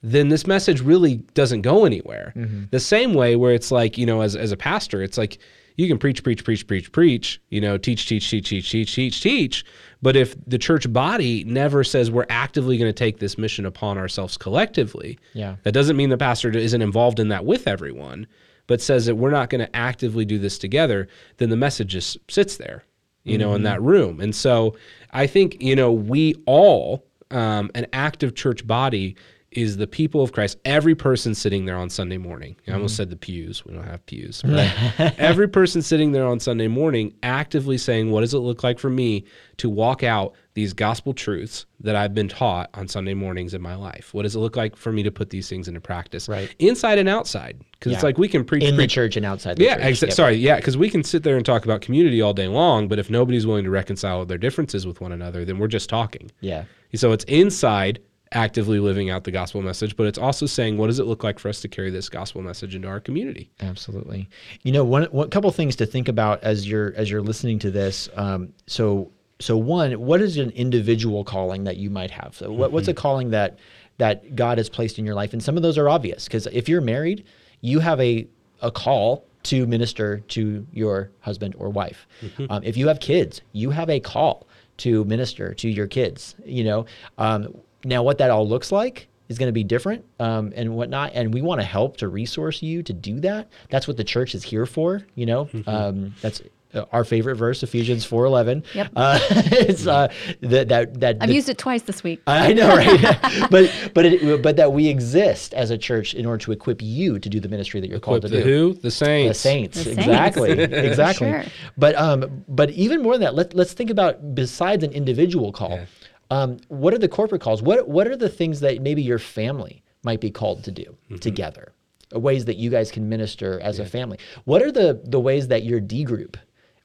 then 0.00 0.28
this 0.28 0.46
message 0.46 0.80
really 0.80 1.16
doesn't 1.34 1.62
go 1.62 1.84
anywhere. 1.84 2.32
Mm-hmm. 2.36 2.66
The 2.70 2.78
same 2.78 3.14
way 3.14 3.34
where 3.34 3.52
it's 3.52 3.72
like, 3.72 3.98
you 3.98 4.06
know, 4.06 4.20
as, 4.20 4.36
as 4.36 4.52
a 4.52 4.56
pastor, 4.56 5.02
it's 5.02 5.18
like 5.18 5.38
you 5.76 5.88
can 5.88 5.98
preach, 5.98 6.22
preach, 6.22 6.44
preach, 6.44 6.64
preach, 6.68 6.92
preach, 6.92 7.40
you 7.48 7.60
know, 7.60 7.76
teach, 7.76 8.06
teach, 8.08 8.30
teach, 8.30 8.48
teach, 8.48 8.70
teach, 8.70 8.94
teach, 8.94 9.20
teach. 9.20 9.64
But 10.00 10.14
if 10.14 10.36
the 10.46 10.56
church 10.56 10.92
body 10.92 11.42
never 11.42 11.82
says 11.82 12.12
we're 12.12 12.26
actively 12.30 12.78
going 12.78 12.88
to 12.88 12.92
take 12.92 13.18
this 13.18 13.36
mission 13.36 13.66
upon 13.66 13.98
ourselves 13.98 14.36
collectively, 14.36 15.18
Yeah. 15.34 15.56
that 15.64 15.72
doesn't 15.72 15.96
mean 15.96 16.10
the 16.10 16.16
pastor 16.16 16.50
isn't 16.56 16.80
involved 16.80 17.18
in 17.18 17.26
that 17.30 17.44
with 17.44 17.66
everyone, 17.66 18.28
but 18.68 18.80
says 18.80 19.06
that 19.06 19.16
we're 19.16 19.32
not 19.32 19.50
going 19.50 19.66
to 19.66 19.76
actively 19.76 20.24
do 20.24 20.38
this 20.38 20.58
together, 20.58 21.08
then 21.38 21.48
the 21.50 21.56
message 21.56 21.88
just 21.88 22.18
sits 22.30 22.56
there. 22.56 22.84
You 23.28 23.38
know, 23.38 23.54
in 23.54 23.62
that 23.64 23.82
room. 23.82 24.20
And 24.20 24.34
so 24.34 24.76
I 25.12 25.26
think, 25.26 25.62
you 25.62 25.76
know, 25.76 25.92
we 25.92 26.34
all, 26.46 27.04
um, 27.30 27.70
an 27.74 27.86
active 27.92 28.34
church 28.34 28.66
body, 28.66 29.16
is 29.50 29.78
the 29.78 29.86
people 29.86 30.22
of 30.22 30.32
Christ. 30.32 30.58
Every 30.64 30.94
person 30.94 31.34
sitting 31.34 31.64
there 31.64 31.76
on 31.76 31.88
Sunday 31.88 32.18
morning. 32.18 32.56
I 32.66 32.72
almost 32.72 32.92
mm-hmm. 32.92 32.96
said 32.96 33.10
the 33.10 33.16
pews. 33.16 33.64
We 33.64 33.72
don't 33.72 33.84
have 33.84 34.04
pews. 34.04 34.42
Every 35.18 35.48
person 35.48 35.80
sitting 35.80 36.12
there 36.12 36.26
on 36.26 36.38
Sunday 36.38 36.68
morning 36.68 37.14
actively 37.22 37.78
saying, 37.78 38.10
What 38.10 38.20
does 38.20 38.34
it 38.34 38.38
look 38.38 38.62
like 38.62 38.78
for 38.78 38.90
me 38.90 39.24
to 39.56 39.70
walk 39.70 40.02
out 40.02 40.34
these 40.52 40.74
gospel 40.74 41.14
truths 41.14 41.64
that 41.80 41.96
I've 41.96 42.14
been 42.14 42.28
taught 42.28 42.68
on 42.74 42.88
Sunday 42.88 43.14
mornings 43.14 43.54
in 43.54 43.62
my 43.62 43.74
life? 43.74 44.12
What 44.12 44.24
does 44.24 44.36
it 44.36 44.40
look 44.40 44.56
like 44.56 44.76
for 44.76 44.92
me 44.92 45.02
to 45.02 45.10
put 45.10 45.30
these 45.30 45.48
things 45.48 45.66
into 45.66 45.80
practice? 45.80 46.28
Right. 46.28 46.54
Inside 46.58 46.98
and 46.98 47.08
outside. 47.08 47.62
Because 47.72 47.92
it's 47.92 48.02
like 48.02 48.18
we 48.18 48.28
can 48.28 48.44
preach, 48.44 48.64
in 48.64 48.76
the 48.76 48.88
church 48.88 49.16
and 49.16 49.24
outside 49.24 49.56
the 49.56 49.64
yeah, 49.64 49.76
church. 49.76 50.02
Yep. 50.02 50.12
sorry, 50.12 50.34
yeah, 50.34 50.56
because 50.56 50.76
we 50.76 50.90
can 50.90 51.04
sit 51.04 51.22
there 51.22 51.36
and 51.36 51.46
talk 51.46 51.64
about 51.64 51.80
community 51.80 52.20
all 52.20 52.34
day 52.34 52.48
long, 52.48 52.88
but 52.88 52.98
if 52.98 53.08
nobody's 53.08 53.46
willing 53.46 53.62
to 53.64 53.70
reconcile 53.70 54.26
their 54.26 54.36
differences 54.36 54.84
with 54.84 55.00
one 55.00 55.12
another, 55.12 55.44
then 55.44 55.58
we're 55.58 55.68
just 55.68 55.88
talking. 55.88 56.28
Yeah. 56.40 56.64
So 56.94 57.12
it's 57.12 57.24
inside 57.24 58.00
actively 58.32 58.78
living 58.78 59.10
out 59.10 59.24
the 59.24 59.30
gospel 59.30 59.62
message, 59.62 59.96
but 59.96 60.06
it's 60.06 60.18
also 60.18 60.46
saying 60.46 60.76
what 60.76 60.88
does 60.88 60.98
it 60.98 61.06
look 61.06 61.24
like 61.24 61.38
for 61.38 61.48
us 61.48 61.60
to 61.60 61.68
carry 61.68 61.90
this 61.90 62.08
gospel 62.08 62.42
message 62.42 62.74
into 62.74 62.88
our 62.88 63.00
community? 63.00 63.50
Absolutely. 63.60 64.28
You 64.62 64.72
know, 64.72 64.84
one 64.84 65.04
one 65.04 65.30
couple 65.30 65.50
things 65.50 65.76
to 65.76 65.86
think 65.86 66.08
about 66.08 66.42
as 66.42 66.68
you're 66.68 66.92
as 66.96 67.10
you're 67.10 67.22
listening 67.22 67.58
to 67.60 67.70
this. 67.70 68.08
Um, 68.14 68.52
so 68.66 69.10
so 69.40 69.56
one, 69.56 69.92
what 69.92 70.20
is 70.20 70.36
an 70.36 70.50
individual 70.50 71.24
calling 71.24 71.64
that 71.64 71.76
you 71.76 71.90
might 71.90 72.10
have? 72.10 72.34
So 72.34 72.50
what, 72.50 72.72
what's 72.72 72.88
a 72.88 72.94
calling 72.94 73.30
that 73.30 73.58
that 73.98 74.34
God 74.36 74.58
has 74.58 74.68
placed 74.68 74.98
in 74.98 75.06
your 75.06 75.14
life? 75.14 75.32
And 75.32 75.42
some 75.42 75.56
of 75.56 75.62
those 75.62 75.78
are 75.78 75.88
obvious 75.88 76.24
because 76.24 76.46
if 76.48 76.68
you're 76.68 76.80
married, 76.80 77.24
you 77.60 77.80
have 77.80 78.00
a 78.00 78.26
a 78.62 78.70
call 78.70 79.24
to 79.44 79.66
minister 79.66 80.18
to 80.28 80.66
your 80.72 81.10
husband 81.20 81.54
or 81.58 81.70
wife. 81.70 82.06
Um, 82.50 82.62
if 82.64 82.76
you 82.76 82.88
have 82.88 83.00
kids, 83.00 83.40
you 83.52 83.70
have 83.70 83.88
a 83.88 84.00
call 84.00 84.48
to 84.78 85.04
minister 85.04 85.54
to 85.54 85.68
your 85.68 85.86
kids. 85.86 86.34
You 86.44 86.64
know, 86.64 86.86
um, 87.18 87.54
now 87.84 88.02
what 88.02 88.18
that 88.18 88.30
all 88.30 88.46
looks 88.48 88.72
like 88.72 89.08
is 89.28 89.38
going 89.38 89.48
to 89.48 89.52
be 89.52 89.64
different 89.64 90.04
um, 90.20 90.52
and 90.56 90.74
whatnot. 90.74 91.12
And 91.14 91.32
we 91.34 91.42
want 91.42 91.60
to 91.60 91.66
help 91.66 91.98
to 91.98 92.08
resource 92.08 92.62
you 92.62 92.82
to 92.82 92.92
do 92.92 93.20
that. 93.20 93.48
That's 93.70 93.86
what 93.86 93.96
the 93.98 94.04
church 94.04 94.34
is 94.34 94.42
here 94.42 94.64
for. 94.66 95.02
You 95.16 95.26
know, 95.26 95.50
um, 95.66 96.14
that's 96.22 96.40
uh, 96.74 96.84
our 96.92 97.02
favorite 97.04 97.36
verse, 97.36 97.62
Ephesians 97.62 98.04
four 98.04 98.24
eleven. 98.26 98.62
Yep. 98.74 98.90
Uh, 98.96 99.18
it's 99.30 99.86
uh, 99.86 100.08
that 100.42 100.68
that 100.68 101.00
that. 101.00 101.16
I've 101.20 101.28
the- 101.28 101.34
used 101.34 101.48
it 101.48 101.56
twice 101.58 101.82
this 101.82 102.02
week. 102.02 102.20
I 102.26 102.52
know, 102.52 102.68
right? 102.76 103.00
but 103.50 103.90
but 103.94 104.04
it, 104.06 104.42
but 104.42 104.56
that 104.56 104.72
we 104.72 104.86
exist 104.88 105.54
as 105.54 105.70
a 105.70 105.78
church 105.78 106.12
in 106.14 106.26
order 106.26 106.42
to 106.44 106.52
equip 106.52 106.80
you 106.82 107.18
to 107.18 107.28
do 107.28 107.40
the 107.40 107.48
ministry 107.48 107.80
that 107.80 107.88
you're 107.88 108.00
called 108.00 108.22
to 108.22 108.28
the 108.28 108.42
do. 108.42 108.42
who? 108.42 108.72
The 108.74 108.90
saints. 108.90 109.38
The 109.42 109.48
saints, 109.48 109.76
The 109.78 109.84
saints. 109.84 109.98
exactly, 109.98 110.50
exactly. 110.52 111.28
Sure. 111.30 111.44
But 111.78 111.94
um, 111.96 112.44
but 112.48 112.70
even 112.70 113.02
more 113.02 113.12
than 113.14 113.22
that, 113.22 113.34
let, 113.34 113.54
let's 113.54 113.72
think 113.72 113.88
about 113.90 114.34
besides 114.34 114.84
an 114.84 114.92
individual 114.92 115.52
call, 115.52 115.70
Yeah. 115.70 115.84
Um, 116.30 116.58
what 116.68 116.92
are 116.94 116.98
the 116.98 117.08
corporate 117.08 117.40
calls? 117.40 117.62
What 117.62 117.88
what 117.88 118.06
are 118.06 118.16
the 118.16 118.28
things 118.28 118.60
that 118.60 118.80
maybe 118.82 119.02
your 119.02 119.18
family 119.18 119.82
might 120.02 120.20
be 120.20 120.30
called 120.30 120.64
to 120.64 120.70
do 120.70 120.84
Mm-hmm. 120.84 121.16
together? 121.16 121.72
Uh, 122.14 122.18
Ways 122.20 122.44
that 122.46 122.56
you 122.56 122.70
guys 122.70 122.90
can 122.90 123.08
minister 123.08 123.60
as 123.60 123.78
a 123.78 123.84
family. 123.86 124.18
What 124.44 124.62
are 124.62 124.72
the 124.72 125.00
the 125.04 125.20
ways 125.20 125.48
that 125.48 125.62
your 125.64 125.80
D 125.80 126.04
group? 126.04 126.36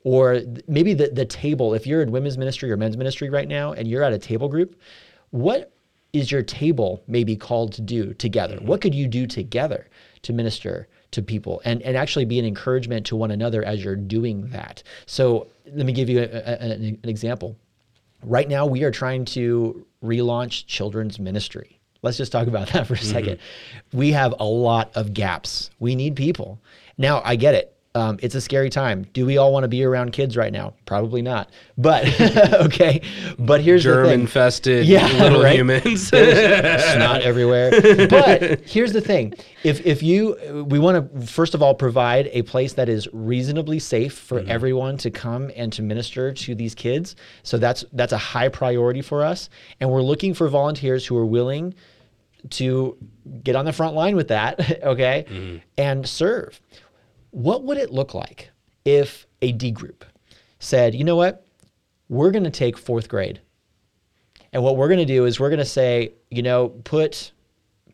Or 0.05 0.41
maybe 0.67 0.93
the, 0.93 1.07
the 1.07 1.23
table, 1.23 1.73
if 1.73 1.87
you're 1.87 2.01
in 2.01 2.11
women's 2.11 2.37
ministry 2.37 2.69
or 2.69 2.75
men's 2.75 2.97
ministry 2.97 3.29
right 3.29 3.47
now 3.47 3.71
and 3.71 3.87
you're 3.87 4.03
at 4.03 4.11
a 4.11 4.17
table 4.19 4.49
group, 4.49 4.75
what 5.29 5.71
is 6.11 6.29
your 6.29 6.43
table 6.43 7.01
maybe 7.07 7.37
called 7.37 7.71
to 7.73 7.81
do 7.81 8.13
together? 8.13 8.57
What 8.61 8.81
could 8.81 8.93
you 8.93 9.07
do 9.07 9.25
together 9.25 9.87
to 10.23 10.33
minister 10.33 10.89
to 11.11 11.21
people 11.21 11.61
and, 11.63 11.81
and 11.83 11.95
actually 11.95 12.25
be 12.25 12.37
an 12.37 12.43
encouragement 12.45 13.05
to 13.05 13.15
one 13.15 13.31
another 13.31 13.63
as 13.63 13.81
you're 13.81 13.95
doing 13.95 14.49
that? 14.49 14.83
So 15.05 15.47
let 15.73 15.85
me 15.85 15.93
give 15.93 16.09
you 16.09 16.19
a, 16.19 16.23
a- 16.25 16.59
an, 16.61 16.99
an 17.01 17.09
example. 17.09 17.55
Right 18.23 18.47
now, 18.47 18.65
we 18.65 18.83
are 18.83 18.91
trying 18.91 19.25
to 19.25 19.85
relaunch 20.03 20.65
children's 20.65 21.19
ministry. 21.19 21.79
Let's 22.01 22.17
just 22.17 22.31
talk 22.31 22.47
about 22.47 22.67
that 22.73 22.87
for 22.87 22.93
a 22.93 22.97
second. 22.97 23.37
Mm-hmm. 23.37 23.97
We 23.97 24.11
have 24.11 24.35
a 24.39 24.45
lot 24.45 24.91
of 24.95 25.13
gaps. 25.13 25.71
We 25.79 25.95
need 25.95 26.15
people. 26.15 26.59
Now, 26.97 27.21
I 27.23 27.35
get 27.35 27.55
it. 27.55 27.72
Um, 27.95 28.17
it's 28.23 28.33
a 28.33 28.41
scary 28.41 28.71
time. 28.71 29.05
Do 29.13 29.23
we 29.23 29.37
all 29.37 29.53
want 29.53 29.65
to 29.65 29.67
be 29.67 29.83
around 29.83 30.13
kids 30.13 30.35
right 30.35 30.51
now? 30.51 30.73
Probably 30.87 31.21
not. 31.21 31.51
But 31.77 32.07
okay. 32.53 33.01
But 33.37 33.61
here's 33.61 33.83
the 33.83 33.91
Germ 33.91 34.05
thing. 34.07 34.19
infested 34.21 34.85
Yeah, 34.87 35.05
little 35.21 35.43
right? 35.43 35.55
humans. 35.55 36.07
snot 36.07 37.21
everywhere. 37.21 37.69
But 38.07 38.61
here's 38.61 38.93
the 38.93 39.01
thing: 39.01 39.35
if 39.63 39.85
if 39.85 40.01
you, 40.01 40.65
we 40.67 40.79
want 40.79 41.13
to 41.13 41.27
first 41.27 41.53
of 41.53 41.61
all 41.61 41.75
provide 41.75 42.29
a 42.33 42.41
place 42.41 42.73
that 42.73 42.89
is 42.89 43.07
reasonably 43.13 43.77
safe 43.77 44.13
for 44.13 44.39
everyone 44.47 44.97
to 44.97 45.11
come 45.11 45.51
and 45.55 45.71
to 45.73 45.83
minister 45.83 46.33
to 46.33 46.55
these 46.55 46.73
kids. 46.73 47.15
So 47.43 47.59
that's 47.59 47.85
that's 47.93 48.13
a 48.13 48.17
high 48.17 48.49
priority 48.49 49.03
for 49.03 49.23
us, 49.23 49.49
and 49.79 49.91
we're 49.91 50.01
looking 50.01 50.33
for 50.33 50.47
volunteers 50.47 51.05
who 51.05 51.15
are 51.15 51.27
willing 51.27 51.75
to 52.49 52.97
get 53.43 53.55
on 53.55 53.63
the 53.65 53.71
front 53.71 53.95
line 53.95 54.15
with 54.15 54.27
that, 54.29 54.83
okay, 54.83 55.61
and 55.77 56.07
serve. 56.07 56.59
What 57.33 57.63
would 57.63 57.77
it 57.77 57.91
look 57.91 58.13
like 58.13 58.51
if 58.85 59.27
a 59.41 59.51
D 59.51 59.71
group 59.71 60.05
said, 60.59 60.95
you 60.95 61.03
know 61.03 61.15
what, 61.15 61.45
we're 62.07 62.31
going 62.31 62.43
to 62.43 62.51
take 62.51 62.77
fourth 62.77 63.09
grade 63.09 63.41
and 64.53 64.63
what 64.63 64.77
we're 64.77 64.87
going 64.87 64.99
to 64.99 65.05
do 65.05 65.25
is 65.25 65.39
we're 65.39 65.49
going 65.49 65.57
to 65.59 65.65
say, 65.65 66.13
you 66.29 66.43
know, 66.43 66.69
put 66.69 67.31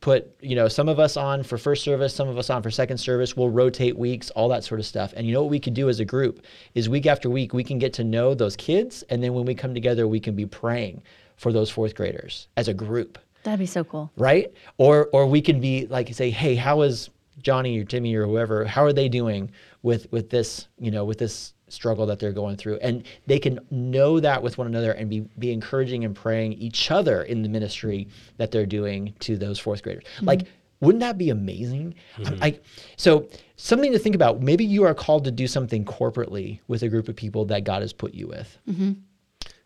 put, 0.01 0.33
you 0.39 0.55
know, 0.55 0.69
some 0.69 0.87
of 0.87 0.97
us 0.97 1.17
on 1.17 1.43
for 1.43 1.57
first 1.57 1.83
service, 1.83 2.13
some 2.13 2.29
of 2.29 2.37
us 2.37 2.49
on 2.49 2.63
for 2.63 2.71
second 2.71 2.97
service. 2.97 3.35
We'll 3.35 3.49
rotate 3.49 3.97
weeks, 3.97 4.29
all 4.29 4.47
that 4.49 4.63
sort 4.63 4.79
of 4.79 4.85
stuff. 4.85 5.13
And 5.17 5.27
you 5.27 5.33
know 5.33 5.41
what 5.41 5.49
we 5.49 5.59
could 5.59 5.73
do 5.73 5.89
as 5.89 5.99
a 5.99 6.05
group 6.05 6.45
is 6.73 6.87
week 6.87 7.05
after 7.05 7.29
week 7.29 7.53
we 7.53 7.63
can 7.63 7.79
get 7.79 7.93
to 7.93 8.03
know 8.03 8.33
those 8.33 8.55
kids 8.55 9.03
and 9.09 9.23
then 9.23 9.33
when 9.33 9.45
we 9.45 9.55
come 9.55 9.73
together 9.73 10.07
we 10.07 10.19
can 10.19 10.35
be 10.35 10.45
praying 10.45 11.01
for 11.37 11.51
those 11.53 11.69
fourth 11.69 11.95
graders 11.95 12.47
as 12.57 12.67
a 12.67 12.73
group 12.73 13.17
That'd 13.43 13.59
be 13.59 13.65
so 13.65 13.85
cool. 13.85 14.11
right? 14.17 14.51
Or 14.77 15.07
or 15.13 15.25
we 15.25 15.41
can 15.41 15.61
be 15.61 15.87
like 15.87 16.13
say, 16.13 16.29
hey, 16.29 16.55
how 16.55 16.81
is 16.81 17.09
Johnny 17.41 17.79
or 17.79 17.85
Timmy 17.85 18.15
or 18.15 18.25
whoever? 18.25 18.65
How 18.65 18.83
are 18.83 18.93
they 18.93 19.09
doing 19.09 19.51
with 19.81 20.11
with 20.11 20.29
this 20.29 20.67
you 20.77 20.91
know 20.91 21.05
with 21.05 21.17
this 21.17 21.53
struggle 21.67 22.05
that 22.07 22.19
they're 22.19 22.33
going 22.33 22.57
through? 22.57 22.77
And 22.77 23.03
they 23.27 23.39
can 23.39 23.59
know 23.69 24.19
that 24.19 24.41
with 24.41 24.57
one 24.57 24.67
another 24.67 24.91
and 24.91 25.09
be 25.09 25.21
be 25.37 25.51
encouraging 25.51 26.05
and 26.05 26.15
praying 26.15 26.53
each 26.53 26.91
other 26.91 27.23
in 27.23 27.41
the 27.41 27.49
ministry 27.49 28.07
that 28.37 28.51
they're 28.51 28.65
doing 28.65 29.13
to 29.19 29.37
those 29.37 29.59
fourth 29.59 29.83
graders. 29.83 30.03
Mm-hmm. 30.17 30.25
Like. 30.25 30.47
Wouldn't 30.81 31.01
that 31.01 31.17
be 31.17 31.29
amazing? 31.29 31.93
I'm- 32.19 32.25
mm-hmm. 32.25 32.43
I, 32.43 32.59
so 32.95 33.27
something 33.57 33.91
to 33.91 33.99
think 33.99 34.15
about. 34.15 34.41
Maybe 34.41 34.63
you 34.63 34.85
are 34.85 34.93
called 34.93 35.25
to 35.25 35.31
do 35.31 35.45
something 35.45 35.83
corporately 35.83 36.61
with 36.69 36.83
a 36.83 36.87
group 36.87 37.09
of 37.09 37.17
people 37.17 37.43
that 37.47 37.65
God 37.65 37.81
has 37.81 37.91
put 37.91 38.13
you 38.13 38.27
with. 38.27 38.57
Mm-hmm. 38.65 38.93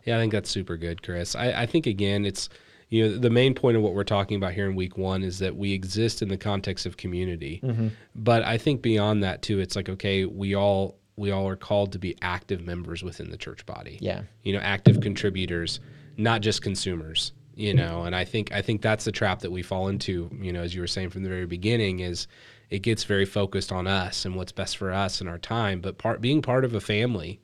Yeah, 0.04 0.16
I 0.16 0.20
think 0.20 0.32
that's 0.32 0.50
super 0.50 0.76
good, 0.76 1.04
Chris. 1.04 1.36
I, 1.36 1.62
I 1.62 1.66
think 1.66 1.86
again, 1.86 2.24
it's 2.24 2.48
you 2.88 3.08
know 3.08 3.18
the 3.18 3.30
main 3.30 3.54
point 3.54 3.76
of 3.76 3.82
what 3.82 3.94
we're 3.94 4.04
talking 4.04 4.36
about 4.36 4.52
here 4.52 4.68
in 4.68 4.74
week 4.74 4.96
one 4.96 5.22
is 5.22 5.38
that 5.38 5.56
we 5.56 5.72
exist 5.72 6.22
in 6.22 6.28
the 6.28 6.36
context 6.36 6.86
of 6.86 6.96
community, 6.96 7.60
mm-hmm. 7.62 7.88
but 8.14 8.42
I 8.42 8.58
think 8.58 8.82
beyond 8.82 9.22
that 9.22 9.42
too, 9.42 9.60
it's 9.60 9.76
like 9.76 9.88
okay, 9.88 10.24
we 10.24 10.54
all 10.54 10.98
we 11.16 11.30
all 11.30 11.48
are 11.48 11.56
called 11.56 11.92
to 11.92 11.98
be 11.98 12.16
active 12.22 12.60
members 12.60 13.02
within 13.02 13.30
the 13.30 13.36
church 13.36 13.64
body. 13.66 13.98
Yeah. 14.00 14.22
you 14.42 14.52
know, 14.52 14.58
active 14.58 15.00
contributors, 15.00 15.80
not 16.16 16.40
just 16.40 16.62
consumers. 16.62 17.32
You 17.56 17.72
know, 17.72 18.02
and 18.02 18.16
I 18.16 18.24
think 18.24 18.50
I 18.50 18.62
think 18.62 18.82
that's 18.82 19.04
the 19.04 19.12
trap 19.12 19.38
that 19.40 19.52
we 19.52 19.62
fall 19.62 19.86
into. 19.86 20.28
You 20.40 20.52
know, 20.52 20.62
as 20.62 20.74
you 20.74 20.80
were 20.80 20.88
saying 20.88 21.10
from 21.10 21.22
the 21.22 21.28
very 21.28 21.46
beginning, 21.46 22.00
is 22.00 22.26
it 22.68 22.80
gets 22.80 23.04
very 23.04 23.24
focused 23.24 23.70
on 23.70 23.86
us 23.86 24.24
and 24.24 24.34
what's 24.34 24.50
best 24.50 24.76
for 24.76 24.92
us 24.92 25.20
and 25.20 25.30
our 25.30 25.38
time. 25.38 25.80
But 25.80 25.96
part 25.96 26.20
being 26.20 26.42
part 26.42 26.64
of 26.64 26.74
a 26.74 26.80
family, 26.80 27.40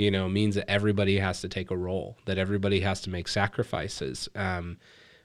you 0.00 0.10
know, 0.10 0.30
means 0.30 0.54
that 0.54 0.68
everybody 0.70 1.18
has 1.18 1.42
to 1.42 1.48
take 1.48 1.70
a 1.70 1.76
role, 1.76 2.16
that 2.24 2.38
everybody 2.38 2.80
has 2.80 3.02
to 3.02 3.10
make 3.10 3.28
sacrifices 3.28 4.30
um, 4.34 4.78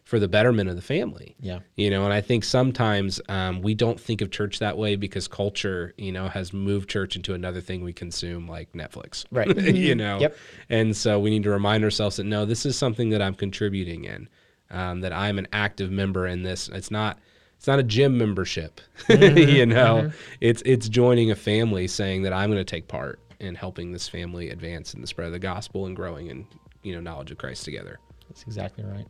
for 0.03 0.19
the 0.19 0.27
betterment 0.27 0.69
of 0.69 0.75
the 0.75 0.81
family. 0.81 1.33
Yeah. 1.39 1.59
You 1.77 1.89
know, 1.89 2.03
and 2.03 2.11
I 2.11 2.19
think 2.19 2.43
sometimes 2.43 3.21
um, 3.29 3.61
we 3.61 3.73
don't 3.73 3.97
think 3.97 4.19
of 4.19 4.31
church 4.31 4.59
that 4.59 4.77
way 4.77 4.97
because 4.97 5.29
culture, 5.29 5.93
you 5.97 6.11
know, 6.11 6.27
has 6.27 6.51
moved 6.51 6.89
church 6.89 7.15
into 7.15 7.33
another 7.33 7.61
thing 7.61 7.85
we 7.85 7.93
consume 7.93 8.49
like 8.49 8.73
Netflix. 8.73 9.23
Right. 9.31 9.55
you 9.73 9.95
know? 9.95 10.19
Yep. 10.19 10.35
And 10.69 10.95
so 10.95 11.21
we 11.21 11.29
need 11.29 11.43
to 11.43 11.51
remind 11.51 11.85
ourselves 11.85 12.17
that 12.17 12.25
no, 12.25 12.45
this 12.45 12.65
is 12.65 12.77
something 12.77 13.11
that 13.11 13.21
I'm 13.21 13.33
contributing 13.33 14.03
in, 14.03 14.27
um, 14.71 14.99
that 14.99 15.13
I'm 15.13 15.39
an 15.39 15.47
active 15.53 15.89
member 15.89 16.27
in 16.27 16.43
this. 16.43 16.67
It's 16.67 16.91
not. 16.91 17.17
It's 17.57 17.67
not 17.67 17.79
a 17.79 17.83
gym 17.83 18.17
membership, 18.17 18.81
you 19.09 19.65
know. 19.65 20.11
It's 20.41 20.61
it's 20.65 20.89
joining 20.89 21.31
a 21.31 21.35
family, 21.37 21.87
saying 21.87 22.23
that 22.23 22.33
I'm 22.33 22.51
going 22.51 22.59
to 22.59 22.65
take 22.65 22.89
part 22.89 23.17
in 23.39 23.55
helping 23.55 23.91
this 23.91 24.07
family 24.07 24.49
advance 24.49 24.93
in 24.93 25.01
the 25.01 25.07
spread 25.07 25.27
of 25.27 25.33
the 25.33 25.39
gospel 25.39 25.85
and 25.85 25.95
growing 25.95 26.27
in 26.27 26.47
you 26.83 26.93
know 26.93 27.01
knowledge 27.01 27.31
of 27.31 27.37
Christ 27.37 27.65
together. 27.65 27.99
That's 28.29 28.43
exactly 28.43 28.83
right. 28.83 29.07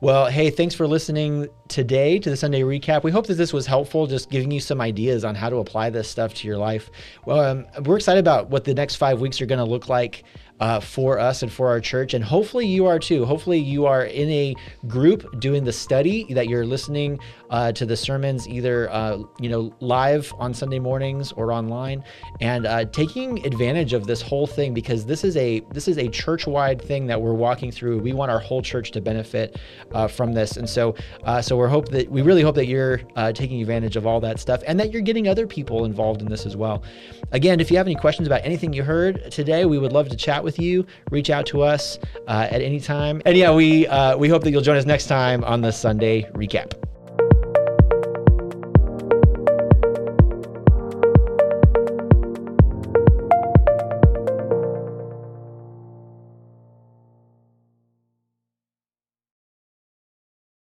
Well, 0.00 0.26
hey, 0.26 0.50
thanks 0.50 0.74
for 0.74 0.86
listening 0.86 1.48
today 1.68 2.18
to 2.18 2.30
the 2.30 2.36
Sunday 2.36 2.62
recap. 2.62 3.04
We 3.04 3.10
hope 3.10 3.26
that 3.26 3.34
this 3.34 3.52
was 3.52 3.66
helpful, 3.66 4.06
just 4.06 4.30
giving 4.30 4.50
you 4.50 4.60
some 4.60 4.80
ideas 4.80 5.24
on 5.24 5.34
how 5.34 5.50
to 5.50 5.56
apply 5.56 5.90
this 5.90 6.08
stuff 6.08 6.34
to 6.34 6.48
your 6.48 6.56
life. 6.56 6.90
Well, 7.26 7.40
um, 7.40 7.66
we're 7.84 7.96
excited 7.96 8.20
about 8.20 8.50
what 8.50 8.64
the 8.64 8.74
next 8.74 8.96
five 8.96 9.20
weeks 9.20 9.40
are 9.40 9.46
going 9.46 9.58
to 9.58 9.64
look 9.64 9.88
like. 9.88 10.24
Uh, 10.60 10.78
for 10.78 11.18
us 11.18 11.42
and 11.42 11.52
for 11.52 11.68
our 11.68 11.80
church. 11.80 12.14
And 12.14 12.22
hopefully 12.22 12.66
you 12.66 12.86
are 12.86 12.98
too. 12.98 13.24
Hopefully 13.24 13.58
you 13.58 13.86
are 13.86 14.04
in 14.04 14.28
a 14.30 14.54
group 14.86 15.40
doing 15.40 15.64
the 15.64 15.72
study 15.72 16.32
that 16.34 16.48
you're 16.48 16.66
listening 16.66 17.18
uh, 17.50 17.72
to 17.72 17.84
the 17.84 17.96
sermons 17.96 18.48
either 18.48 18.90
uh, 18.90 19.18
you 19.40 19.48
know 19.48 19.74
live 19.80 20.32
on 20.38 20.54
Sunday 20.54 20.78
mornings 20.78 21.32
or 21.32 21.52
online, 21.52 22.04
and 22.40 22.66
uh, 22.66 22.84
taking 22.86 23.44
advantage 23.44 23.92
of 23.92 24.06
this 24.06 24.22
whole 24.22 24.46
thing 24.46 24.72
because 24.72 25.04
this 25.04 25.24
is 25.24 25.36
a 25.36 25.60
this 25.72 25.88
is 25.88 25.98
a 25.98 26.08
church 26.08 26.46
wide 26.46 26.80
thing 26.80 27.06
that 27.06 27.20
we're 27.20 27.34
walking 27.34 27.72
through. 27.72 27.98
We 27.98 28.12
want 28.12 28.30
our 28.30 28.38
whole 28.38 28.62
church 28.62 28.92
to 28.92 29.00
benefit 29.00 29.58
uh, 29.92 30.06
from 30.06 30.32
this, 30.32 30.56
and 30.56 30.68
so 30.68 30.94
uh, 31.24 31.42
so 31.42 31.56
we're 31.56 31.68
hope 31.68 31.88
that 31.88 32.10
we 32.10 32.22
really 32.22 32.42
hope 32.42 32.54
that 32.56 32.66
you're 32.66 32.98
taking 33.32 33.60
advantage 33.60 33.96
of 33.96 34.06
all 34.06 34.20
that 34.20 34.40
stuff 34.40 34.62
and 34.66 34.78
that 34.80 34.92
you're 34.92 35.02
getting 35.02 35.28
other 35.28 35.46
people 35.46 35.84
involved 35.84 36.20
in 36.20 36.28
this 36.28 36.46
as 36.46 36.56
well. 36.56 36.82
Again, 37.32 37.60
if 37.60 37.70
you 37.70 37.76
have 37.76 37.86
any 37.86 37.94
questions 37.94 38.26
about 38.26 38.44
anything 38.44 38.72
you 38.72 38.82
heard 38.82 39.30
today, 39.30 39.64
we 39.64 39.78
would 39.78 39.92
love 39.92 40.08
to 40.08 40.16
chat 40.16 40.42
with 40.42 40.49
you. 40.58 40.86
Reach 41.10 41.30
out 41.30 41.46
to 41.46 41.62
us 41.62 41.98
uh, 42.28 42.48
at 42.50 42.62
any 42.62 42.80
time, 42.80 43.22
and 43.24 43.36
yeah, 43.36 43.52
we 43.52 43.86
uh, 43.86 44.16
we 44.16 44.28
hope 44.28 44.42
that 44.44 44.50
you'll 44.50 44.62
join 44.62 44.76
us 44.76 44.86
next 44.86 45.06
time 45.06 45.44
on 45.44 45.60
the 45.60 45.72
Sunday 45.72 46.22
recap. 46.32 46.72